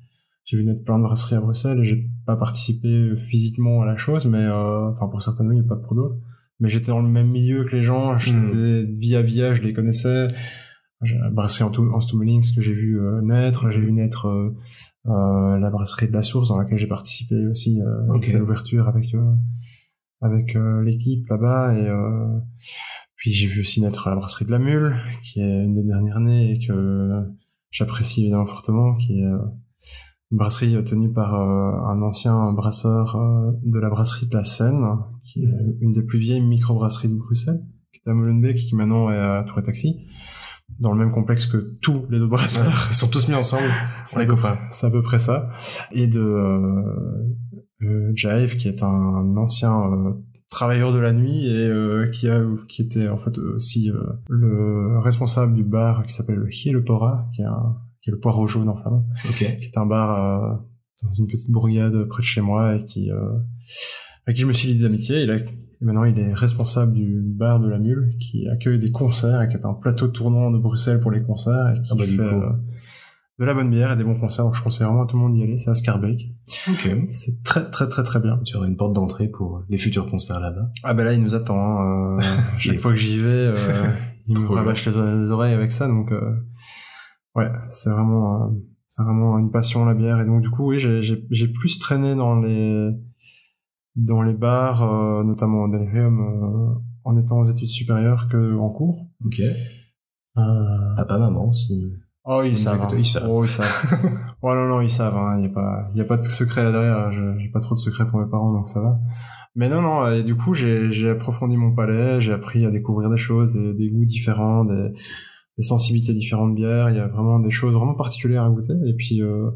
J'ai 0.45 0.58
vu 0.58 0.63
naître 0.63 0.84
plein 0.84 0.97
de 0.97 1.04
brasseries 1.04 1.36
à 1.36 1.41
Bruxelles 1.41 1.80
et 1.80 1.84
j'ai 1.84 2.10
pas 2.26 2.36
participé 2.36 3.15
physiquement 3.17 3.84
à 3.84 3.86
la 3.86 3.97
chose, 3.97 4.26
mais 4.26 4.47
enfin 4.47 5.08
pour 5.08 5.21
certaines 5.21 5.50
oui, 5.50 5.62
pas 5.62 5.76
pour 5.76 5.93
d'autres 5.93 6.17
mais 6.62 6.69
j'étais 6.69 6.88
dans 6.88 7.02
le 7.02 7.10
même 7.10 7.30
milieu 7.30 7.65
que 7.65 7.76
les 7.76 7.84
gens, 7.84 8.17
j'étais 8.17 8.86
via 8.86 9.21
via, 9.21 9.54
je 9.54 9.62
les 9.62 9.74
connaissais. 9.74 10.28
J'ai 11.04 11.17
la 11.17 11.32
brasserie 11.32 11.63
en, 11.63 11.71
en 11.93 12.00
Stummelings 12.00 12.54
que 12.56 12.62
j'ai 12.62 12.74
vu 12.74 13.02
euh, 13.02 13.21
naître, 13.24 13.71
j'ai 13.71 13.82
vu 13.82 13.91
naître 13.91 14.28
euh, 14.28 14.56
euh, 15.08 15.58
la 15.58 15.69
brasserie 15.71 16.08
de 16.08 16.13
la 16.13 16.21
Source 16.21 16.50
dans 16.50 16.58
laquelle 16.60 16.78
j'ai 16.78 16.88
participé 16.88 17.36
aussi 17.47 17.82
euh, 17.82 18.13
Ok. 18.13 18.30
à 18.30 18.38
l'ouverture 18.38 18.88
avec 18.88 19.13
euh, 19.15 19.34
avec 20.21 20.56
l'équipe 20.86 21.28
là-bas 21.28 21.74
et 21.76 21.88
euh, 21.88 22.38
puis 23.15 23.32
j'ai 23.32 23.47
vu 23.47 23.62
aussi 23.62 23.82
naître 23.82 24.08
la 24.08 24.15
brasserie 24.15 24.45
de 24.45 24.52
la 24.52 24.60
Mule 24.60 24.95
qui 25.24 25.41
est 25.41 25.63
une 25.63 25.74
des 25.74 25.82
dernières 25.82 26.19
nées 26.19 26.52
et 26.52 26.67
que 26.67 27.24
j'apprécie 27.71 28.21
évidemment 28.21 28.45
fortement 28.45 28.93
qui 28.93 29.19
est 29.19 29.26
euh, 29.26 29.39
une 30.31 30.37
brasserie 30.37 30.83
tenue 30.85 31.11
par 31.11 31.33
euh, 31.35 31.91
un 31.91 32.01
ancien 32.01 32.53
brasseur 32.53 33.15
euh, 33.15 33.51
de 33.63 33.79
la 33.79 33.89
brasserie 33.89 34.27
de 34.27 34.35
la 34.37 34.43
Seine, 34.43 34.83
qui 35.23 35.43
est 35.43 35.77
une 35.81 35.91
des 35.91 36.03
plus 36.03 36.19
vieilles 36.19 36.41
microbrasseries 36.41 37.09
de 37.09 37.17
Bruxelles, 37.17 37.61
qui 37.91 37.99
était 37.99 38.09
à 38.11 38.13
Molenbeek 38.13 38.57
et 38.57 38.65
qui 38.65 38.75
maintenant 38.75 39.09
est 39.11 39.17
à 39.17 39.43
Tour 39.47 39.59
et 39.59 39.63
Taxi, 39.63 40.07
dans 40.79 40.93
le 40.93 40.99
même 40.99 41.11
complexe 41.11 41.45
que 41.47 41.77
tous 41.81 42.05
les 42.09 42.19
autres 42.19 42.29
brasseurs. 42.31 42.87
Ils 42.89 42.93
sont 42.95 43.07
tous 43.09 43.27
mis 43.27 43.35
ensemble. 43.35 43.63
C'est 44.05 44.21
à, 44.21 44.25
peu 44.25 44.35
près- 44.35 44.57
c'est 44.71 44.87
à 44.87 44.89
peu 44.89 45.01
près 45.01 45.19
ça. 45.19 45.49
Et 45.91 46.07
de 46.07 46.19
euh, 46.21 46.81
euh, 47.83 48.11
Jive, 48.15 48.55
qui 48.57 48.67
est 48.69 48.83
un 48.83 49.35
ancien 49.37 49.81
euh, 49.91 50.13
travailleur 50.49 50.93
de 50.93 50.99
la 50.99 51.11
nuit 51.13 51.45
et 51.47 51.67
euh, 51.67 52.09
qui 52.11 52.29
a 52.29 52.41
qui 52.67 52.81
était 52.81 53.07
en 53.09 53.17
fait 53.17 53.37
aussi 53.37 53.89
euh, 53.89 54.01
le 54.29 54.99
responsable 54.99 55.53
du 55.53 55.63
bar 55.63 56.03
qui 56.03 56.13
s'appelle 56.13 56.35
le 56.35 56.47
qui 56.47 56.69
est 56.69 57.45
un 57.45 57.77
qui 58.01 58.09
est 58.09 58.13
le 58.13 58.19
poireau 58.19 58.47
jaune 58.47 58.69
en 58.69 58.75
flamand 58.75 59.05
Ok. 59.29 59.37
qui 59.37 59.43
est 59.65 59.77
un 59.77 59.85
bar 59.85 60.43
euh, 60.43 60.55
dans 61.03 61.13
une 61.13 61.27
petite 61.27 61.51
bourgade 61.51 62.03
près 62.05 62.21
de 62.21 62.25
chez 62.25 62.41
moi 62.41 62.75
et 62.75 62.83
qui 62.83 63.11
euh, 63.11 63.37
avec 64.25 64.35
qui 64.35 64.41
je 64.43 64.47
me 64.47 64.53
suis 64.53 64.73
lié 64.73 64.81
d'amitié. 64.83 65.21
Il 65.23 65.31
a- 65.31 65.37
et 65.37 65.83
maintenant, 65.85 66.03
il 66.03 66.19
est 66.19 66.31
responsable 66.33 66.93
du 66.93 67.19
bar 67.23 67.59
de 67.59 67.67
la 67.67 67.79
Mule 67.79 68.11
qui 68.19 68.47
accueille 68.47 68.77
des 68.77 68.91
concerts 68.91 69.41
et 69.41 69.47
qui 69.47 69.55
est 69.55 69.65
un 69.65 69.73
plateau 69.73 70.09
tournant 70.09 70.51
de 70.51 70.59
Bruxelles 70.59 70.99
pour 70.99 71.09
les 71.09 71.23
concerts 71.23 71.73
et 71.75 71.81
qui 71.81 71.87
Ah 71.91 71.95
bah, 71.95 72.05
fait 72.05 72.19
euh, 72.21 72.49
de 73.39 73.45
la 73.45 73.55
bonne 73.55 73.71
bière 73.71 73.91
et 73.91 73.95
des 73.95 74.03
bons 74.03 74.13
concerts. 74.19 74.45
Donc, 74.45 74.53
je 74.53 74.61
conseille 74.61 74.85
vraiment 74.85 75.01
à 75.01 75.05
tout 75.07 75.15
le 75.17 75.23
monde 75.23 75.33
d'y 75.33 75.41
aller. 75.41 75.57
C'est 75.57 75.71
à 75.71 75.73
Scarbeck. 75.73 76.29
Ok. 76.69 76.87
C'est 77.09 77.41
très, 77.43 77.67
très, 77.71 77.89
très, 77.89 78.03
très 78.03 78.19
bien. 78.19 78.37
Tu 78.45 78.55
auras 78.57 78.67
une 78.67 78.77
porte 78.77 78.93
d'entrée 78.93 79.27
pour 79.27 79.63
les 79.69 79.79
futurs 79.79 80.05
concerts 80.05 80.39
là-bas. 80.39 80.69
Ah 80.83 80.93
ben 80.93 81.03
là, 81.03 81.13
il 81.13 81.23
nous 81.23 81.33
attend. 81.33 81.57
hein. 81.81 82.19
Euh, 82.19 82.21
chaque 82.59 82.77
fois 82.79 82.91
que 82.91 82.97
j'y 82.97 83.17
vais, 83.17 83.25
euh, 83.27 83.55
il 84.27 84.37
me 84.39 84.45
rabâche 84.47 84.85
les, 84.87 84.91
les 85.19 85.31
oreilles 85.31 85.55
avec 85.55 85.71
ça. 85.71 85.87
Donc, 85.87 86.11
euh, 86.11 86.31
ouais, 87.35 87.51
c'est 87.67 87.89
vraiment, 87.89 88.43
euh, 88.43 88.47
c'est 88.93 89.03
vraiment 89.03 89.39
une 89.39 89.51
passion 89.51 89.85
la 89.85 89.93
bière. 89.93 90.19
Et 90.19 90.25
donc, 90.25 90.41
du 90.41 90.49
coup, 90.49 90.67
oui, 90.67 90.77
j'ai, 90.77 91.47
plus 91.47 91.79
traîné 91.79 92.13
dans 92.13 92.37
les, 92.39 92.91
dans 93.95 94.21
les 94.21 94.33
bars, 94.33 94.83
euh, 94.83 95.23
notamment 95.23 95.63
au 95.63 95.67
Delirium, 95.69 96.19
euh, 96.19 96.79
en 97.05 97.17
étant 97.17 97.39
aux 97.39 97.45
études 97.45 97.69
supérieures 97.69 98.27
que 98.27 98.57
en 98.57 98.69
cours. 98.69 99.07
Ok. 99.25 99.39
Euh, 99.39 100.95
Papa, 100.97 101.17
maman, 101.17 101.53
si. 101.53 101.93
Oh, 102.25 102.41
ils 102.43 102.51
Ils 102.51 102.57
savent. 102.57 102.81
hein. 102.81 102.87
ils 102.97 103.05
savent. 103.05 103.29
Oh, 103.29 103.45
ils 103.45 103.49
savent. 103.49 103.97
oh 104.41 104.53
non, 104.53 104.67
non, 104.67 104.81
ils 104.81 104.89
savent. 104.89 105.15
Il 105.15 105.19
hein. 105.19 105.39
n'y 105.39 105.47
a 105.47 105.49
pas, 105.49 105.89
y 105.95 106.01
a 106.01 106.05
pas 106.05 106.17
de 106.17 106.23
secret 106.23 106.63
là 106.63 106.71
derrière. 106.73 107.11
J'ai 107.39 107.49
pas 107.49 107.61
trop 107.61 107.75
de 107.75 107.79
secrets 107.79 108.05
pour 108.07 108.19
mes 108.19 108.29
parents, 108.29 108.51
donc 108.51 108.67
ça 108.67 108.81
va. 108.81 108.99
Mais 109.55 109.69
non, 109.69 109.81
non. 109.81 110.11
Et 110.11 110.23
du 110.23 110.35
coup, 110.35 110.53
j'ai, 110.53 111.09
approfondi 111.09 111.55
mon 111.55 111.73
palais. 111.73 112.19
J'ai 112.19 112.33
appris 112.33 112.65
à 112.65 112.71
découvrir 112.71 113.09
des 113.09 113.17
choses, 113.17 113.53
des, 113.53 113.73
des 113.73 113.89
goûts 113.89 114.05
différents, 114.05 114.65
des, 114.65 114.91
des 115.62 115.67
sensibilités 115.67 116.13
différentes 116.13 116.52
de 116.52 116.56
bière. 116.56 116.89
Il 116.89 116.95
y 116.95 117.00
a 117.00 117.08
vraiment 117.08 117.39
des 117.39 117.52
choses 117.52 117.74
vraiment 117.74 117.93
particulières 117.93 118.43
à 118.43 118.50
goûter. 118.50 118.74
Et 118.88 118.93
puis, 118.93 119.21
euh, 119.21 119.52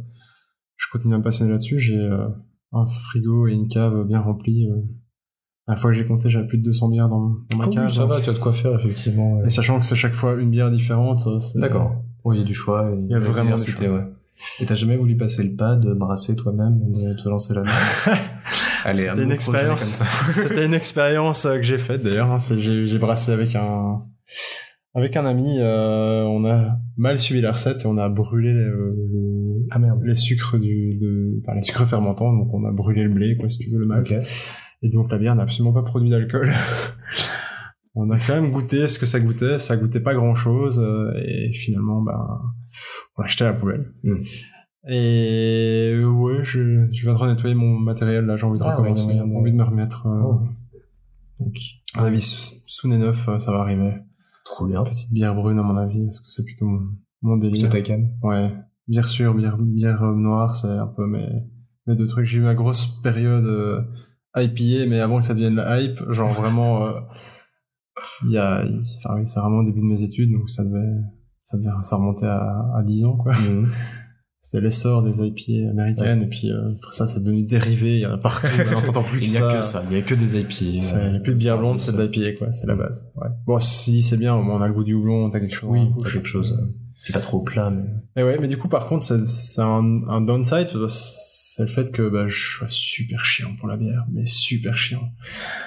je 0.77 0.85
continue 0.91 1.15
à 1.15 1.17
me 1.17 1.23
passionner 1.23 1.51
là-dessus. 1.51 1.79
J'ai 1.79 1.97
euh, 1.97 2.27
un 2.73 2.85
frigo 2.87 3.47
et 3.47 3.53
une 3.53 3.67
cave 3.67 4.05
bien 4.05 4.19
remplis. 4.21 4.67
euh. 4.69 4.75
La 5.67 5.75
fois 5.75 5.89
que 5.89 5.97
j'ai 5.97 6.05
compté, 6.05 6.29
j'avais 6.29 6.45
plus 6.45 6.59
de 6.59 6.63
200 6.63 6.89
bières 6.89 7.09
dans, 7.09 7.37
dans 7.49 7.57
ma 7.57 7.65
Oh, 7.65 7.69
cave. 7.71 7.89
ça 7.89 8.01
donc- 8.01 8.09
va, 8.11 8.21
tu 8.21 8.29
as 8.29 8.33
de 8.33 8.37
quoi 8.39 8.53
faire, 8.53 8.75
effectivement. 8.75 9.43
Et 9.43 9.49
sachant 9.49 9.79
que 9.79 9.85
c'est 9.85 9.95
chaque 9.95 10.13
fois 10.13 10.35
une 10.35 10.51
bière 10.51 10.69
différente. 10.69 11.27
D'accord. 11.55 11.95
Oui, 12.23 12.35
il 12.35 12.39
y 12.39 12.41
a 12.43 12.45
du 12.45 12.53
choix. 12.53 12.91
Il 12.95 13.07
y 13.09 13.13
a 13.15 13.17
vraiment 13.17 13.39
du 13.39 13.43
diversité, 13.55 13.89
ouais. 13.89 14.05
Et 14.59 14.65
t'as 14.65 14.75
jamais 14.75 14.97
voulu 14.97 15.15
passer 15.17 15.43
le 15.43 15.55
pas 15.55 15.75
de 15.75 15.93
brasser 15.93 16.35
toi-même 16.35 16.79
et 16.95 17.07
de 17.07 17.13
te 17.13 17.27
lancer 17.29 17.53
là-dedans 17.55 17.71
C'était 18.93 19.09
un 19.09 19.15
une 19.23 19.31
expérience. 19.31 20.03
C'était 20.35 20.65
une 20.65 20.73
expérience 20.75 21.43
que 21.43 21.61
j'ai 21.63 21.77
faite 21.79 22.03
d'ailleurs. 22.03 22.29
hein. 22.31 22.37
J'ai 22.59 22.97
brassé 22.99 23.31
avec 23.31 23.55
un 23.55 24.01
avec 24.95 25.15
un 25.17 25.25
ami. 25.25 25.57
euh, 25.59 26.23
on 26.23 26.45
a 26.45 26.77
mal 26.97 27.19
suivi 27.19 27.41
la 27.41 27.51
recette 27.51 27.83
et 27.83 27.87
on 27.87 27.97
a 27.97 28.09
brûlé 28.09 28.51
le, 28.53 28.95
le- 28.95 29.67
Ah 29.71 29.77
merde. 29.79 29.99
les 30.03 30.15
sucres 30.15 30.57
du 30.59 30.95
de 30.97 31.37
enfin 31.43 31.53
les 31.55 31.61
sucres 31.61 31.85
fermentants. 31.85 32.33
Donc 32.33 32.53
on 32.53 32.65
a 32.65 32.71
brûlé 32.71 33.03
le 33.03 33.09
blé 33.13 33.37
quoi 33.37 33.49
si 33.49 33.59
tu 33.59 33.69
veux 33.71 33.79
le 33.79 33.85
malt. 33.87 34.11
Ok. 34.11 34.17
Et 34.81 34.89
donc 34.89 35.11
la 35.11 35.17
bière 35.17 35.35
n'a 35.35 35.43
absolument 35.43 35.73
pas 35.73 35.83
produit 35.83 36.09
d'alcool. 36.09 36.49
on 37.95 38.09
a 38.11 38.17
quand 38.17 38.35
même 38.41 38.51
goûté 38.51 38.87
ce 38.87 38.97
que 38.99 39.05
ça 39.05 39.19
goûtait. 39.19 39.59
Ça 39.59 39.77
goûtait 39.77 39.99
pas 40.01 40.13
grand 40.15 40.35
chose 40.35 40.85
et 41.25 41.51
finalement 41.53 42.01
ben 42.01 42.41
on 43.17 43.21
l'a 43.21 43.27
jeté 43.27 43.43
à 43.45 43.47
la 43.47 43.53
poubelle. 43.53 43.93
Mm. 44.03 44.15
Et 44.87 45.95
ouais, 46.05 46.43
je, 46.43 46.87
je 46.91 47.01
viendrai 47.05 47.33
nettoyer 47.33 47.55
mon 47.55 47.79
matériel 47.79 48.25
là. 48.25 48.35
J'ai 48.37 48.45
envie 48.45 48.59
de 48.59 48.63
Ah 48.63 48.67
ouais, 48.67 48.73
recommencer. 48.75 49.07
ouais, 49.07 49.13
J'ai 49.15 49.21
ouais. 49.21 49.35
envie 49.35 49.51
de 49.51 49.57
me 49.57 49.63
remettre. 49.63 50.05
euh, 50.07 50.21
Oh. 50.23 50.39
Donc, 51.39 51.55
à 51.95 51.99
mon 52.01 52.05
avis, 52.05 52.61
neuf, 52.85 53.27
euh, 53.27 53.39
ça 53.39 53.51
va 53.51 53.59
arriver. 53.59 53.91
Trop 54.55 54.65
bien. 54.65 54.83
Petite 54.83 55.13
bière 55.13 55.35
brune, 55.35 55.59
à 55.59 55.63
mon 55.63 55.77
avis, 55.77 56.03
parce 56.05 56.21
que 56.21 56.29
c'est 56.29 56.45
plutôt 56.45 56.65
mon, 56.65 56.79
mon 57.21 57.37
délire. 57.37 57.69
Plutôt 57.69 57.77
ta 57.77 57.81
cam. 57.81 58.07
Ouais. 58.23 58.53
Bière 58.87 59.05
sûre, 59.05 59.33
bière, 59.33 59.57
bière 59.57 60.03
euh, 60.03 60.15
noire, 60.15 60.55
c'est 60.55 60.67
un 60.67 60.87
peu 60.87 61.05
mes, 61.05 61.27
mes 61.87 61.95
deux 61.95 62.05
trucs. 62.05 62.25
J'ai 62.25 62.39
eu 62.39 62.41
ma 62.41 62.55
grosse 62.55 62.87
période 63.01 63.45
euh, 63.45 63.81
IPA, 64.35 64.89
mais 64.89 64.99
avant 64.99 65.19
que 65.19 65.25
ça 65.25 65.33
devienne 65.33 65.55
la 65.55 65.81
hype, 65.81 65.99
genre 66.11 66.29
vraiment, 66.29 66.85
euh, 66.85 66.99
il 68.25 68.31
y 68.31 68.37
a, 68.37 68.63
enfin 68.97 69.15
oui, 69.15 69.27
c'est 69.27 69.39
vraiment 69.39 69.59
au 69.59 69.65
début 69.65 69.81
de 69.81 69.85
mes 69.85 70.03
études, 70.03 70.31
donc 70.31 70.49
ça 70.49 70.63
devait, 70.63 71.01
ça 71.43 71.57
devait, 71.57 71.71
ça 71.81 71.95
remontait 71.97 72.27
à, 72.27 72.71
à 72.75 72.83
10 72.83 73.05
ans, 73.05 73.17
quoi. 73.17 73.33
Mhm. 73.33 73.71
C'était 74.47 74.61
l'essor 74.61 75.01
des 75.01 75.25
IPA 75.25 75.71
américaines, 75.71 76.21
et 76.21 76.27
puis 76.27 76.51
euh, 76.51 76.73
après 76.77 76.91
ça, 76.91 77.07
c'est 77.07 77.19
devenu 77.19 77.41
dérivé, 77.41 77.95
il 77.95 77.99
y 78.01 78.05
en 78.05 78.11
a 78.13 78.17
partout, 78.19 78.45
on 78.67 78.71
n'entend 78.85 79.01
plus 79.01 79.21
que 79.21 79.25
Il 79.25 79.31
n'y 79.31 79.37
a 79.37 79.55
que 79.55 79.61
ça. 79.61 79.81
Il 79.89 79.89
n'y 79.95 79.97
a 79.97 80.01
que 80.03 80.13
des 80.13 80.39
IPA. 80.39 80.51
C'est- 80.51 80.71
Il 81.03 81.11
n'y 81.13 81.17
a 81.17 81.19
plus 81.19 81.33
de 81.33 81.39
bière 81.39 81.57
blonde, 81.57 81.79
c'est 81.79 81.93
de 81.97 82.01
l'IPA, 82.03 82.37
quoi. 82.37 82.51
C'est 82.53 82.67
la 82.67 82.75
base. 82.75 83.09
Ouais. 83.15 83.27
Bon, 83.47 83.57
dit, 83.57 84.03
c'est 84.03 84.17
bien. 84.17 84.35
Au 84.35 84.43
moins, 84.43 84.57
on 84.57 84.61
a 84.61 84.67
le 84.67 84.73
goût 84.73 84.83
du 84.83 84.93
houblon, 84.93 85.31
t'as 85.31 85.39
quelque 85.39 85.55
chose. 85.55 85.69
Oui, 85.71 85.79
t'as 85.97 86.03
bouche. 86.03 86.13
quelque 86.13 86.27
chose. 86.27 86.55
euh, 86.61 86.65
C'est 86.99 87.13
pas 87.13 87.21
trop 87.21 87.39
plat, 87.41 87.71
mais. 87.71 88.21
Et 88.21 88.23
ouais, 88.23 88.37
mais 88.39 88.45
du 88.47 88.57
coup, 88.57 88.67
par 88.67 88.85
contre, 88.85 89.03
c'est 89.03 89.61
un, 89.61 90.01
un 90.07 90.21
downside. 90.21 90.67
C'est 90.89 91.63
le 91.63 91.67
fait 91.69 91.91
que 91.91 92.07
bah, 92.07 92.27
je 92.27 92.35
sois 92.37 92.67
super 92.69 93.25
chiant 93.25 93.55
pour 93.57 93.67
la 93.67 93.77
bière, 93.77 94.05
mais 94.13 94.25
super 94.25 94.77
chiant. 94.77 95.09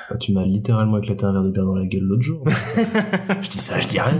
Bah, 0.09 0.17
tu 0.19 0.33
m'as 0.33 0.45
littéralement 0.47 0.99
éclaté 0.99 1.25
un 1.25 1.33
verre 1.33 1.43
de 1.43 1.51
bière 1.51 1.65
dans 1.65 1.75
la 1.75 1.87
gueule 1.87 2.03
l'autre 2.05 2.23
jour. 2.23 2.45
je 3.43 3.49
dis 3.49 3.59
ça, 3.59 3.81
je 3.81 3.89
dis 3.89 3.99
rien. 3.99 4.15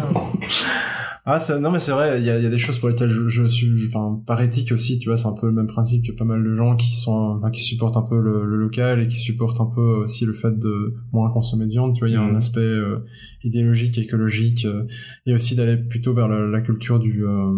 Ah, 1.31 1.39
ça, 1.39 1.59
non, 1.59 1.71
mais 1.71 1.79
c'est 1.79 1.93
vrai, 1.93 2.21
il 2.21 2.25
y 2.25 2.31
a, 2.31 2.39
y 2.39 2.47
a 2.47 2.49
des 2.49 2.57
choses 2.57 2.79
pour 2.79 2.89
lesquelles 2.89 3.11
je, 3.11 3.29
je 3.29 3.45
suis, 3.45 3.69
enfin, 3.87 4.23
par 4.27 4.41
éthique 4.41 4.73
aussi, 4.73 4.99
tu 4.99 5.11
vois, 5.11 5.17
c'est 5.19 5.27
un 5.29 5.35
peu 5.39 5.47
le 5.47 5.53
même 5.53 5.67
principe 5.67 6.03
que 6.07 6.13
pas 6.13 6.25
mal 6.25 6.43
de 6.43 6.55
gens 6.55 6.75
qui 6.75 6.97
sont, 6.97 7.37
enfin, 7.39 7.51
qui 7.51 7.61
supportent 7.61 7.99
un 7.99 8.03
peu 8.03 8.19
le, 8.19 8.47
le 8.47 8.57
local 8.57 9.01
et 9.03 9.09
qui 9.09 9.19
supportent 9.19 9.61
un 9.61 9.67
peu 9.67 9.81
aussi 9.83 10.25
le 10.25 10.33
fait 10.33 10.59
de 10.59 10.95
moins 11.13 11.29
consommer 11.31 11.67
de 11.67 11.71
viande, 11.71 11.93
tu 11.93 11.99
vois, 11.99 12.09
il 12.09 12.13
y 12.15 12.17
a 12.17 12.23
un 12.23 12.31
Mhm. 12.31 12.37
aspect 12.37 12.61
euh, 12.61 13.01
idéologique, 13.45 13.99
écologique, 13.99 14.65
euh, 14.65 14.85
et 15.27 15.35
aussi 15.35 15.55
d'aller 15.55 15.77
plutôt 15.77 16.15
vers 16.15 16.29
la, 16.29 16.47
la 16.47 16.61
culture 16.63 16.99
du, 16.99 17.27
euh, 17.27 17.53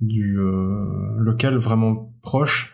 du 0.00 0.38
euh, 0.38 1.18
local 1.18 1.56
vraiment 1.56 2.14
proche. 2.22 2.72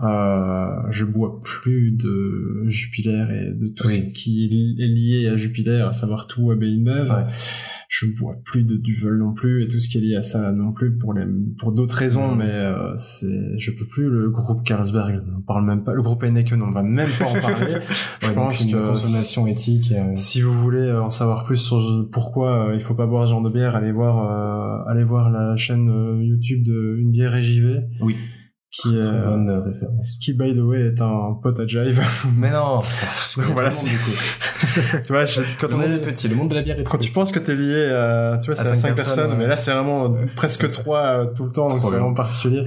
Euh, 0.00 0.70
je 0.90 1.04
bois 1.04 1.40
plus 1.40 1.92
de 1.92 2.64
Jupiler 2.68 3.26
et 3.30 3.52
de 3.54 3.68
tout 3.68 3.86
Oui. 3.86 3.92
ce 3.92 4.12
qui 4.12 4.44
est 4.78 4.86
lié 4.86 5.28
à 5.28 5.36
Jupiler, 5.36 5.80
à 5.86 5.92
savoir 5.92 6.26
tout 6.26 6.50
à 6.50 6.56
Neuve 6.56 7.10
Ouais. 7.10 7.24
Je 7.96 8.06
bois 8.18 8.34
plus 8.44 8.64
de 8.64 8.76
Duvel 8.76 9.18
non 9.18 9.34
plus 9.34 9.62
et 9.62 9.68
tout 9.68 9.78
ce 9.78 9.88
qui 9.88 9.98
est 9.98 10.00
lié 10.00 10.16
à 10.16 10.22
ça 10.22 10.50
non 10.50 10.72
plus 10.72 10.96
pour 10.98 11.14
les 11.14 11.24
pour 11.58 11.70
d'autres 11.70 11.94
raisons 11.94 12.34
mais 12.34 12.48
euh, 12.50 12.92
c'est 12.96 13.56
je 13.56 13.70
peux 13.70 13.84
plus 13.86 14.10
le 14.10 14.30
groupe 14.30 14.64
Carlsberg 14.64 15.22
on 15.38 15.42
parle 15.42 15.64
même 15.64 15.84
pas 15.84 15.92
le 15.94 16.02
groupe 16.02 16.24
Heineken 16.24 16.60
on 16.60 16.70
va 16.70 16.82
même 16.82 17.08
pas 17.20 17.26
en 17.26 17.40
parler 17.40 17.76
je 18.20 18.28
Ouais, 18.28 18.34
pense 18.34 18.64
que 18.66 18.88
consommation 18.88 19.46
éthique. 19.46 19.92
euh, 19.96 20.10
si 20.16 20.40
vous 20.42 20.52
voulez 20.52 20.90
en 20.90 21.08
savoir 21.10 21.44
plus 21.44 21.58
sur 21.58 22.08
pourquoi 22.10 22.70
euh, 22.70 22.74
il 22.74 22.80
faut 22.80 22.94
pas 22.94 23.06
boire 23.06 23.26
ce 23.28 23.30
genre 23.30 23.42
de 23.42 23.50
bière 23.50 23.76
allez 23.76 23.92
voir 23.92 24.84
euh, 24.86 24.90
allez 24.90 25.04
voir 25.04 25.30
la 25.30 25.54
chaîne 25.56 25.86
YouTube 26.20 26.64
de 26.64 26.96
une 26.98 27.12
bière 27.12 27.32
RJV 27.32 27.80
Oui. 28.00 28.16
Qui 28.76 28.98
Très 28.98 29.08
euh, 29.08 29.24
bonne 29.26 29.48
euh, 29.50 29.60
référence. 29.60 30.16
qui 30.16 30.32
by 30.34 30.52
the 30.52 30.58
way 30.60 30.88
est 30.88 31.00
un 31.00 31.38
pote 31.40 31.60
à 31.60 31.66
Jive 31.66 32.02
Mais 32.36 32.50
non, 32.50 32.80
putain, 32.82 33.06
je 33.30 33.40
Donc 33.40 33.52
voilà, 33.52 33.70
monde, 33.70 33.84
du 33.84 33.98
coup. 33.98 34.10
tu 35.04 35.12
vois 35.12 35.24
je- 35.26 35.40
quand 35.60 35.68
Le 35.68 35.74
on 35.74 35.78
monde 35.78 35.92
est 35.92 35.98
petit, 36.00 36.26
le 36.26 36.34
monde 36.34 36.48
de 36.50 36.56
la 36.56 36.62
bière 36.62 36.78
est 36.80 36.82
Quand 36.84 36.98
petit. 36.98 37.06
tu 37.08 37.12
penses 37.14 37.30
que 37.30 37.38
t'es 37.38 37.54
lié 37.54 37.84
à, 37.90 38.38
tu 38.42 38.46
vois, 38.46 38.56
c'est 38.56 38.62
à 38.62 38.74
cinq 38.74 38.88
5 38.88 38.94
personnes, 38.96 39.14
personnes, 39.16 39.30
ouais. 39.32 39.36
mais 39.38 39.46
là 39.46 39.56
c'est 39.56 39.70
vraiment 39.72 40.06
euh, 40.12 40.26
presque 40.34 40.66
c'est 40.68 40.72
3 40.82 41.32
tout 41.34 41.44
le 41.44 41.52
temps, 41.52 41.68
donc 41.68 41.82
c'est 41.84 41.90
vraiment 41.90 42.14
particulier. 42.14 42.64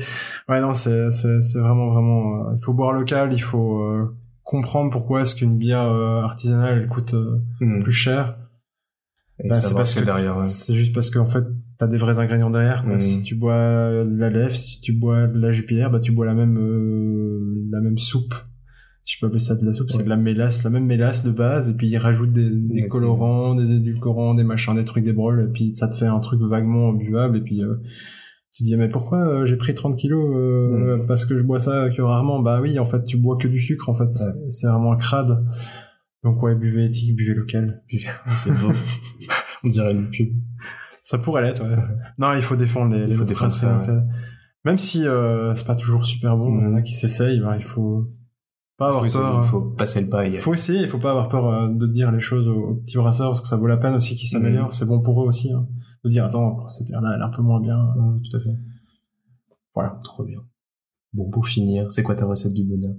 Ouais, 0.47 0.61
non, 0.61 0.73
c'est, 0.73 1.11
c'est, 1.11 1.41
c'est 1.41 1.59
vraiment, 1.59 1.89
vraiment, 1.89 2.47
euh, 2.51 2.55
il 2.57 2.63
faut 2.63 2.73
boire 2.73 2.93
local, 2.93 3.33
il 3.33 3.41
faut 3.41 3.81
euh, 3.81 4.15
comprendre 4.43 4.89
pourquoi 4.91 5.23
est-ce 5.23 5.35
qu'une 5.35 5.57
bière 5.57 5.83
euh, 5.91 6.21
artisanale, 6.21 6.77
elle 6.83 6.87
coûte 6.87 7.15
euh, 7.15 7.41
Mhm. 7.59 7.83
plus 7.83 7.91
cher. 7.91 8.37
Bah, 9.43 9.53
c'est 9.61 9.73
parce 9.75 9.91
ce 9.91 9.95
que 9.99 10.03
a 10.03 10.05
derrière. 10.05 10.37
ouais. 10.37 10.47
c'est 10.47 10.73
juste 10.73 10.93
parce 10.95 11.09
qu'en 11.09 11.25
fait, 11.25 11.43
t'as 11.77 11.87
des 11.87 11.97
vrais 11.97 12.19
ingrédients 12.19 12.49
derrière, 12.49 12.83
quoi. 12.85 12.99
Si 12.99 13.21
tu 13.21 13.35
bois 13.35 14.03
de 14.03 14.17
la 14.17 14.29
lèvre, 14.29 14.55
si 14.55 14.81
tu 14.81 14.93
bois 14.93 15.27
de 15.27 15.39
la 15.39 15.51
jupière, 15.51 15.91
bah 15.91 15.99
tu 15.99 16.11
bois 16.11 16.25
la 16.25 16.33
même, 16.33 16.57
euh, 16.57 17.67
la 17.71 17.81
même 17.81 17.97
soupe. 17.97 18.33
Si 19.03 19.15
je 19.15 19.19
peux 19.21 19.27
appeler 19.27 19.39
ça 19.39 19.55
de 19.55 19.65
la 19.65 19.71
soupe, 19.71 19.89
c'est 19.89 20.03
de 20.03 20.09
la 20.09 20.17
mélasse, 20.17 20.65
la 20.65 20.69
même 20.69 20.85
mélasse 20.85 21.23
de 21.23 21.31
base, 21.31 21.69
et 21.69 21.77
puis 21.77 21.87
ils 21.87 21.97
rajoutent 21.97 22.33
des, 22.33 22.87
colorants, 22.89 23.55
des 23.55 23.77
édulcorants, 23.77 24.33
des 24.33 24.43
machins, 24.43 24.75
des 24.75 24.83
trucs, 24.83 25.05
des 25.05 25.13
brols, 25.13 25.47
et 25.47 25.51
puis 25.53 25.73
ça 25.75 25.87
te 25.87 25.95
fait 25.95 26.07
un 26.07 26.19
truc 26.19 26.41
vaguement 26.41 26.91
buvable, 26.91 27.37
et 27.37 27.41
puis 27.41 27.63
euh, 27.63 27.75
tu 28.57 28.63
te 28.63 28.67
dis, 28.67 28.75
mais 28.75 28.89
pourquoi 28.89 29.19
euh, 29.19 29.45
j'ai 29.45 29.55
pris 29.55 29.73
30 29.73 29.95
kilos 29.95 30.35
euh, 30.35 30.97
Parce 31.07 31.25
que 31.25 31.37
je 31.37 31.43
bois 31.43 31.59
ça 31.59 31.89
que 31.95 32.01
rarement? 32.01 32.41
Bah 32.41 32.59
oui, 32.59 32.79
en 32.79 32.85
fait, 32.85 33.03
tu 33.03 33.15
bois 33.15 33.37
que 33.37 33.47
du 33.47 33.59
sucre, 33.59 33.87
en 33.87 33.93
fait. 33.93 34.05
Ouais. 34.05 34.49
C'est 34.49 34.67
vraiment 34.67 34.91
un 34.91 34.97
crade. 34.97 35.45
Donc 36.23 36.41
ouais, 36.41 36.55
buvez 36.55 36.85
éthique, 36.85 37.15
buvez 37.15 37.35
local. 37.35 37.65
C'est 38.35 38.51
beau. 38.59 38.73
On 39.63 39.67
dirait 39.67 39.91
une 39.91 40.09
pub. 40.09 40.33
Ça 41.07 41.17
pourrait 41.17 41.41
l'être, 41.41 41.63
ouais. 41.63 41.73
Non, 42.17 42.33
il 42.33 42.41
faut 42.41 42.57
défendre 42.57 42.93
les, 42.93 43.03
Il 43.03 43.09
les 43.11 43.15
faut 43.15 43.23
défendre 43.23 43.53
ça, 43.53 43.79
locaux. 43.79 44.01
Même 44.65 44.77
si 44.77 45.07
euh, 45.07 45.55
c'est 45.55 45.65
pas 45.65 45.77
toujours 45.77 46.03
super 46.03 46.35
bon, 46.35 46.59
il 46.59 46.65
y 46.65 46.67
en 46.67 46.75
a 46.75 46.81
qui 46.81 46.93
s'essayent, 46.95 47.39
ben, 47.39 47.55
il 47.55 47.61
faut 47.63 48.11
pas 48.77 48.89
avoir 48.89 49.05
Il 49.05 49.11
faut, 49.11 49.19
peur. 49.19 49.41
il 49.41 49.47
faut 49.47 49.61
passer 49.61 50.01
le 50.01 50.09
pas 50.09 50.27
Il 50.27 50.37
faut 50.37 50.53
essayer, 50.53 50.81
il 50.81 50.87
faut 50.89 50.97
pas 50.97 51.11
avoir 51.11 51.29
peur 51.29 51.47
euh, 51.47 51.69
de 51.69 51.87
dire 51.87 52.11
les 52.11 52.19
choses 52.19 52.49
aux, 52.49 52.71
aux 52.71 52.75
petits 52.75 52.97
brasseurs 52.97 53.29
parce 53.29 53.39
que 53.39 53.47
ça 53.47 53.55
vaut 53.55 53.67
la 53.67 53.77
peine 53.77 53.93
aussi 53.93 54.17
qu'ils 54.17 54.27
s'améliorent. 54.27 54.65
Mhm. 54.65 54.71
C'est 54.71 54.85
bon 54.85 54.99
pour 54.99 55.23
eux 55.23 55.27
aussi. 55.27 55.49
Hein. 55.53 55.65
De 56.03 56.09
dire, 56.09 56.25
attends, 56.25 56.67
cette 56.67 56.87
bière-là, 56.87 57.13
elle 57.15 57.21
est 57.21 57.23
un 57.23 57.29
peu 57.29 57.41
moins 57.41 57.61
bien. 57.61 57.77
Ouais, 57.95 58.19
tout 58.29 58.35
à 58.35 58.41
fait. 58.41 58.57
Voilà. 59.73 60.01
Trop 60.03 60.25
bien. 60.25 60.39
Bon, 61.13 61.29
pour 61.29 61.47
finir, 61.47 61.89
c'est 61.89 62.03
quoi 62.03 62.15
ta 62.15 62.25
recette 62.25 62.53
du 62.53 62.65
bonheur? 62.65 62.95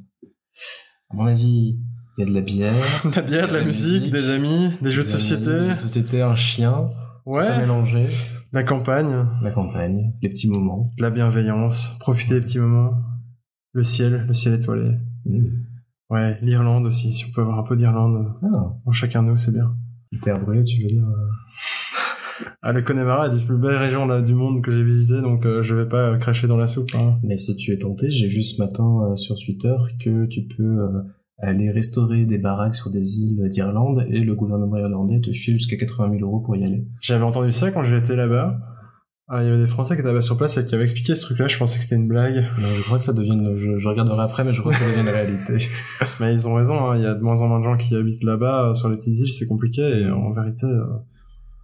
À 1.11 1.15
mon 1.15 1.27
avis, 1.27 1.79
il 2.17 2.21
y 2.21 2.23
a 2.23 2.27
de 2.27 2.35
la 2.35 2.41
bière, 2.41 2.75
La 3.15 3.21
bière, 3.21 3.49
de 3.49 3.53
la, 3.53 3.59
La 3.59 3.65
musique, 3.67 4.05
musique, 4.05 4.13
des 4.13 4.31
amis, 4.31 4.71
des 4.81 4.91
jeux 4.91 5.03
de 5.03 5.09
amis, 5.09 5.19
société. 5.19 5.45
des 5.45 5.59
jeux 5.59 5.75
de 5.75 5.77
société, 5.77 6.23
un 6.23 6.35
chien, 6.35 6.89
tout 7.25 7.41
ça 7.41 7.53
Ouais. 7.55 7.61
mélangé, 7.61 8.07
La 8.53 8.63
campagne, 8.63 9.27
la 9.43 9.51
campagne, 9.51 10.13
les 10.23 10.29
petits 10.31 10.49
moments. 10.49 10.93
la 10.99 11.11
bienveillance, 11.11 11.97
profiter 12.01 12.35
des 12.35 12.41
petits 12.41 12.59
moments. 12.59 12.93
Le 13.73 13.83
ciel, 13.83 14.25
le 14.27 14.33
ciel 14.33 14.55
étoilé. 14.55 14.91
Mmh. 15.27 15.45
Ouais, 16.11 16.39
l'Irlande 16.41 16.87
aussi, 16.87 17.13
si 17.13 17.27
on 17.29 17.33
peut 17.33 17.43
avoir 17.43 17.59
un 17.59 17.63
peu 17.65 17.77
d'Irlande 17.77 18.27
Ah, 18.43 18.73
en 18.87 18.93
chacun 18.93 19.23
de 19.23 19.29
nous, 19.29 19.37
c'est 19.37 19.53
bien. 19.53 19.75
terre 20.23 20.41
brûlée, 20.41 20.65
tu 20.65 20.81
veux 20.83 20.89
dire 20.89 21.05
euh, 21.07 22.47
Ah, 22.63 22.73
le 22.73 22.81
Connemara 22.83 23.27
est 23.27 23.33
une 23.33 23.39
des 23.39 23.45
plus 23.45 23.59
belles 23.59 23.77
régions 23.77 24.07
là, 24.07 24.23
du 24.23 24.33
monde 24.35 24.63
que 24.63 24.71
j'ai 24.71 24.83
visité, 24.83 25.21
donc 25.21 25.45
euh, 25.45 25.63
je 25.63 25.75
vais 25.75 25.87
pas 25.87 26.13
euh, 26.13 26.17
cracher 26.19 26.47
dans 26.47 26.57
la 26.57 26.67
soupe. 26.67 26.89
Hein. 26.97 27.19
Mais 27.25 27.37
si 27.37 27.57
tu 27.57 27.73
es 27.73 27.79
tenté, 27.79 28.09
j'ai 28.11 28.27
vu 28.29 28.43
ce 28.43 28.61
matin 28.63 28.85
euh, 29.11 29.17
sur 29.17 29.37
Twitter 29.37 29.77
que 30.03 30.25
tu 30.27 30.47
peux 30.57 30.63
euh, 30.63 31.03
aller 31.41 31.71
restaurer 31.71 32.27
des 32.27 32.39
baraques 32.39 32.75
sur 32.75 32.91
des 32.91 33.21
îles 33.21 33.49
d'Irlande 33.49 34.05
et 34.11 34.21
le 34.21 34.35
gouvernement 34.35 34.77
irlandais 34.77 35.21
te 35.21 35.31
file 35.33 35.55
jusqu'à 35.55 35.77
80 35.77 36.11
000 36.19 36.23
euros 36.29 36.41
pour 36.41 36.57
y 36.57 36.65
aller. 36.65 36.87
J'avais 37.01 37.23
entendu 37.25 37.51
ça 37.53 37.71
quand 37.71 37.83
j'étais 37.83 38.17
là-bas. 38.17 38.59
Ah, 39.31 39.43
il 39.43 39.47
y 39.47 39.49
avait 39.49 39.59
des 39.59 39.67
Français 39.67 39.95
qui 39.95 40.01
étaient 40.01 40.09
là-bas 40.09 40.23
sur 40.23 40.39
place 40.39 40.57
et 40.57 40.65
qui 40.65 40.75
avaient 40.75 40.85
expliqué 40.85 41.15
ce 41.15 41.21
truc-là. 41.27 41.49
Je 41.49 41.59
pensais 41.59 41.77
que 41.77 41.85
c'était 41.85 41.97
une 41.97 42.09
blague, 42.09 42.47
Mais 42.57 42.65
je 42.79 42.83
crois 42.83 42.97
que 42.97 43.05
ça 43.05 43.13
devienne, 43.13 43.57
je, 43.59 43.77
je 43.77 43.89
regarderai 43.89 44.23
après, 44.23 44.43
mais 44.43 44.53
je 44.53 44.61
crois 44.61 44.73
que 44.73 44.79
ça 44.79 44.87
devient 44.89 45.03
une 45.03 45.09
réalité. 45.15 45.69
mais 46.21 46.33
ils 46.33 46.49
ont 46.49 46.55
raison. 46.55 46.75
hein. 46.81 46.97
Il 46.97 47.03
y 47.03 47.07
a 47.07 47.15
de 47.15 47.21
moins 47.21 47.41
en 47.43 47.49
moins 47.49 47.59
de 47.61 47.65
gens 47.65 47.77
qui 47.77 47.95
habitent 47.95 48.25
là-bas 48.25 48.71
euh, 48.71 48.75
sur 48.75 48.89
les 48.89 48.97
petites 48.97 49.19
îles, 49.19 49.33
c'est 49.33 49.47
compliqué. 49.47 49.83
Et 49.83 50.11
en 50.11 50.33
vérité, 50.33 50.65
euh, 50.67 50.83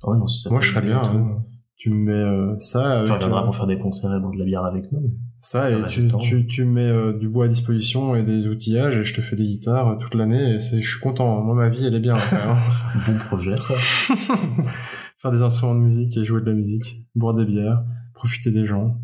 Ouais, 0.06 0.18
non, 0.18 0.26
si 0.26 0.42
ça 0.42 0.50
Moi, 0.50 0.60
je 0.60 0.70
serais 0.72 0.84
bien, 0.84 1.00
hein. 1.02 1.42
tu 1.76 1.88
me 1.90 1.96
mets 1.96 2.12
euh, 2.12 2.54
ça, 2.58 3.02
Tu 3.06 3.12
reviendras 3.12 3.42
pour 3.44 3.56
faire 3.56 3.66
des 3.66 3.78
concerts 3.78 4.12
et 4.14 4.20
boire 4.20 4.32
de 4.32 4.38
la 4.38 4.44
bière 4.44 4.64
avec 4.66 4.92
nous. 4.92 5.14
Ça 5.44 5.70
et 5.70 5.84
tu, 5.86 6.08
tu, 6.20 6.46
tu 6.46 6.64
mets 6.64 6.88
euh, 6.88 7.12
du 7.12 7.28
bois 7.28 7.44
à 7.44 7.48
disposition 7.48 8.16
et 8.16 8.22
des 8.22 8.46
outillages 8.48 8.96
et 8.96 9.02
je 9.02 9.14
te 9.14 9.20
fais 9.20 9.36
des 9.36 9.44
guitares 9.44 9.88
euh, 9.88 9.96
toute 9.96 10.14
l'année. 10.14 10.54
Et 10.54 10.60
c'est, 10.60 10.80
je 10.80 10.88
suis 10.88 11.00
content. 11.00 11.42
Moi, 11.42 11.54
ma 11.54 11.68
vie, 11.68 11.86
elle 11.86 11.94
est 11.94 12.00
bien. 12.00 12.14
après, 12.14 12.36
hein. 12.42 12.56
Bon 13.06 13.18
projet, 13.18 13.56
ça. 13.56 13.74
faire 15.18 15.30
des 15.30 15.42
instruments 15.42 15.74
de 15.74 15.80
musique 15.80 16.16
et 16.16 16.24
jouer 16.24 16.40
de 16.40 16.46
la 16.46 16.54
musique, 16.54 17.06
boire 17.14 17.34
des 17.34 17.44
bières, 17.44 17.84
profiter 18.14 18.50
des 18.50 18.64
gens, 18.64 19.00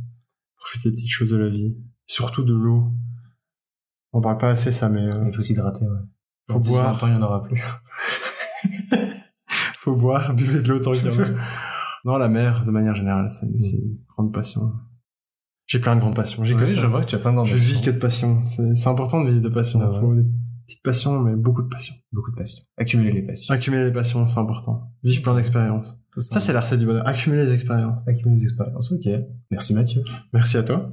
profiter 0.56 0.90
des 0.90 0.96
petites 0.96 1.10
choses 1.10 1.30
de 1.30 1.36
la 1.36 1.48
vie, 1.48 1.76
surtout 2.06 2.44
de 2.44 2.54
l'eau. 2.54 2.92
On 4.12 4.20
parle 4.20 4.38
pas 4.38 4.50
assez 4.50 4.72
ça, 4.72 4.88
mais 4.88 5.08
euh, 5.08 5.28
Il 5.28 5.36
faut 5.36 5.42
s'hydrater, 5.42 5.84
ouais. 5.84 5.98
Faut 6.48 6.54
Dans 6.54 6.60
10, 6.60 6.70
boire. 6.70 6.92
20 6.94 7.02
ans, 7.04 7.08
il 7.08 7.16
n'y 7.16 7.22
en 7.22 7.26
aura 7.26 7.42
plus. 7.42 7.62
faut 9.78 9.94
boire, 9.94 10.34
buvez 10.34 10.62
de 10.62 10.68
l'eau 10.68 10.78
tant 10.78 10.92
qu'il 10.92 11.04
y 11.04 11.08
en 11.08 11.22
a. 11.22 11.26
Non, 12.04 12.16
la 12.16 12.28
mer, 12.28 12.64
de 12.64 12.70
manière 12.70 12.94
générale, 12.94 13.30
c'est 13.30 13.46
aussi 13.54 13.76
une 13.76 13.98
grande 14.08 14.32
passion. 14.32 14.72
J'ai 15.70 15.78
plein 15.78 15.94
de 15.94 16.00
grandes 16.00 16.16
passions, 16.16 16.42
j'ai 16.42 16.54
que 16.54 16.62
Oui, 16.62 16.66
ça. 16.66 16.80
je 16.80 16.86
vois 16.88 17.00
que 17.00 17.06
tu 17.06 17.14
as 17.14 17.18
plein 17.20 17.44
Je 17.44 17.54
vis 17.54 17.80
que 17.80 17.92
de 17.92 17.98
passion. 17.98 18.42
C'est 18.44 18.88
important 18.88 19.22
de 19.22 19.30
vivre 19.30 19.40
de 19.40 19.48
passion. 19.48 19.78
Ah 19.80 19.86
Il 19.88 19.94
ouais. 19.94 20.00
faut 20.00 20.14
des 20.16 20.24
petites 20.66 20.82
passions, 20.82 21.20
mais 21.20 21.36
beaucoup 21.36 21.62
de 21.62 21.68
passion. 21.68 21.94
Beaucoup 22.12 22.32
de 22.32 22.36
passion. 22.36 22.64
Accumuler 22.76 23.12
les 23.12 23.22
passions. 23.22 23.54
Accumuler 23.54 23.84
les 23.84 23.92
passions, 23.92 24.26
c'est 24.26 24.40
important. 24.40 24.90
Vivre 25.04 25.22
plein 25.22 25.36
d'expériences. 25.36 26.02
Ça, 26.18 26.40
c'est 26.40 26.52
la 26.52 26.62
recette 26.62 26.80
du 26.80 26.86
bonheur. 26.86 27.06
Accumuler 27.06 27.44
les 27.44 27.52
expériences. 27.52 28.02
accumuler 28.04 28.38
les 28.38 28.42
expériences. 28.42 28.90
Ok. 28.90 29.12
Merci 29.52 29.74
Mathieu. 29.76 30.02
Merci 30.32 30.56
à 30.56 30.64
toi. 30.64 30.92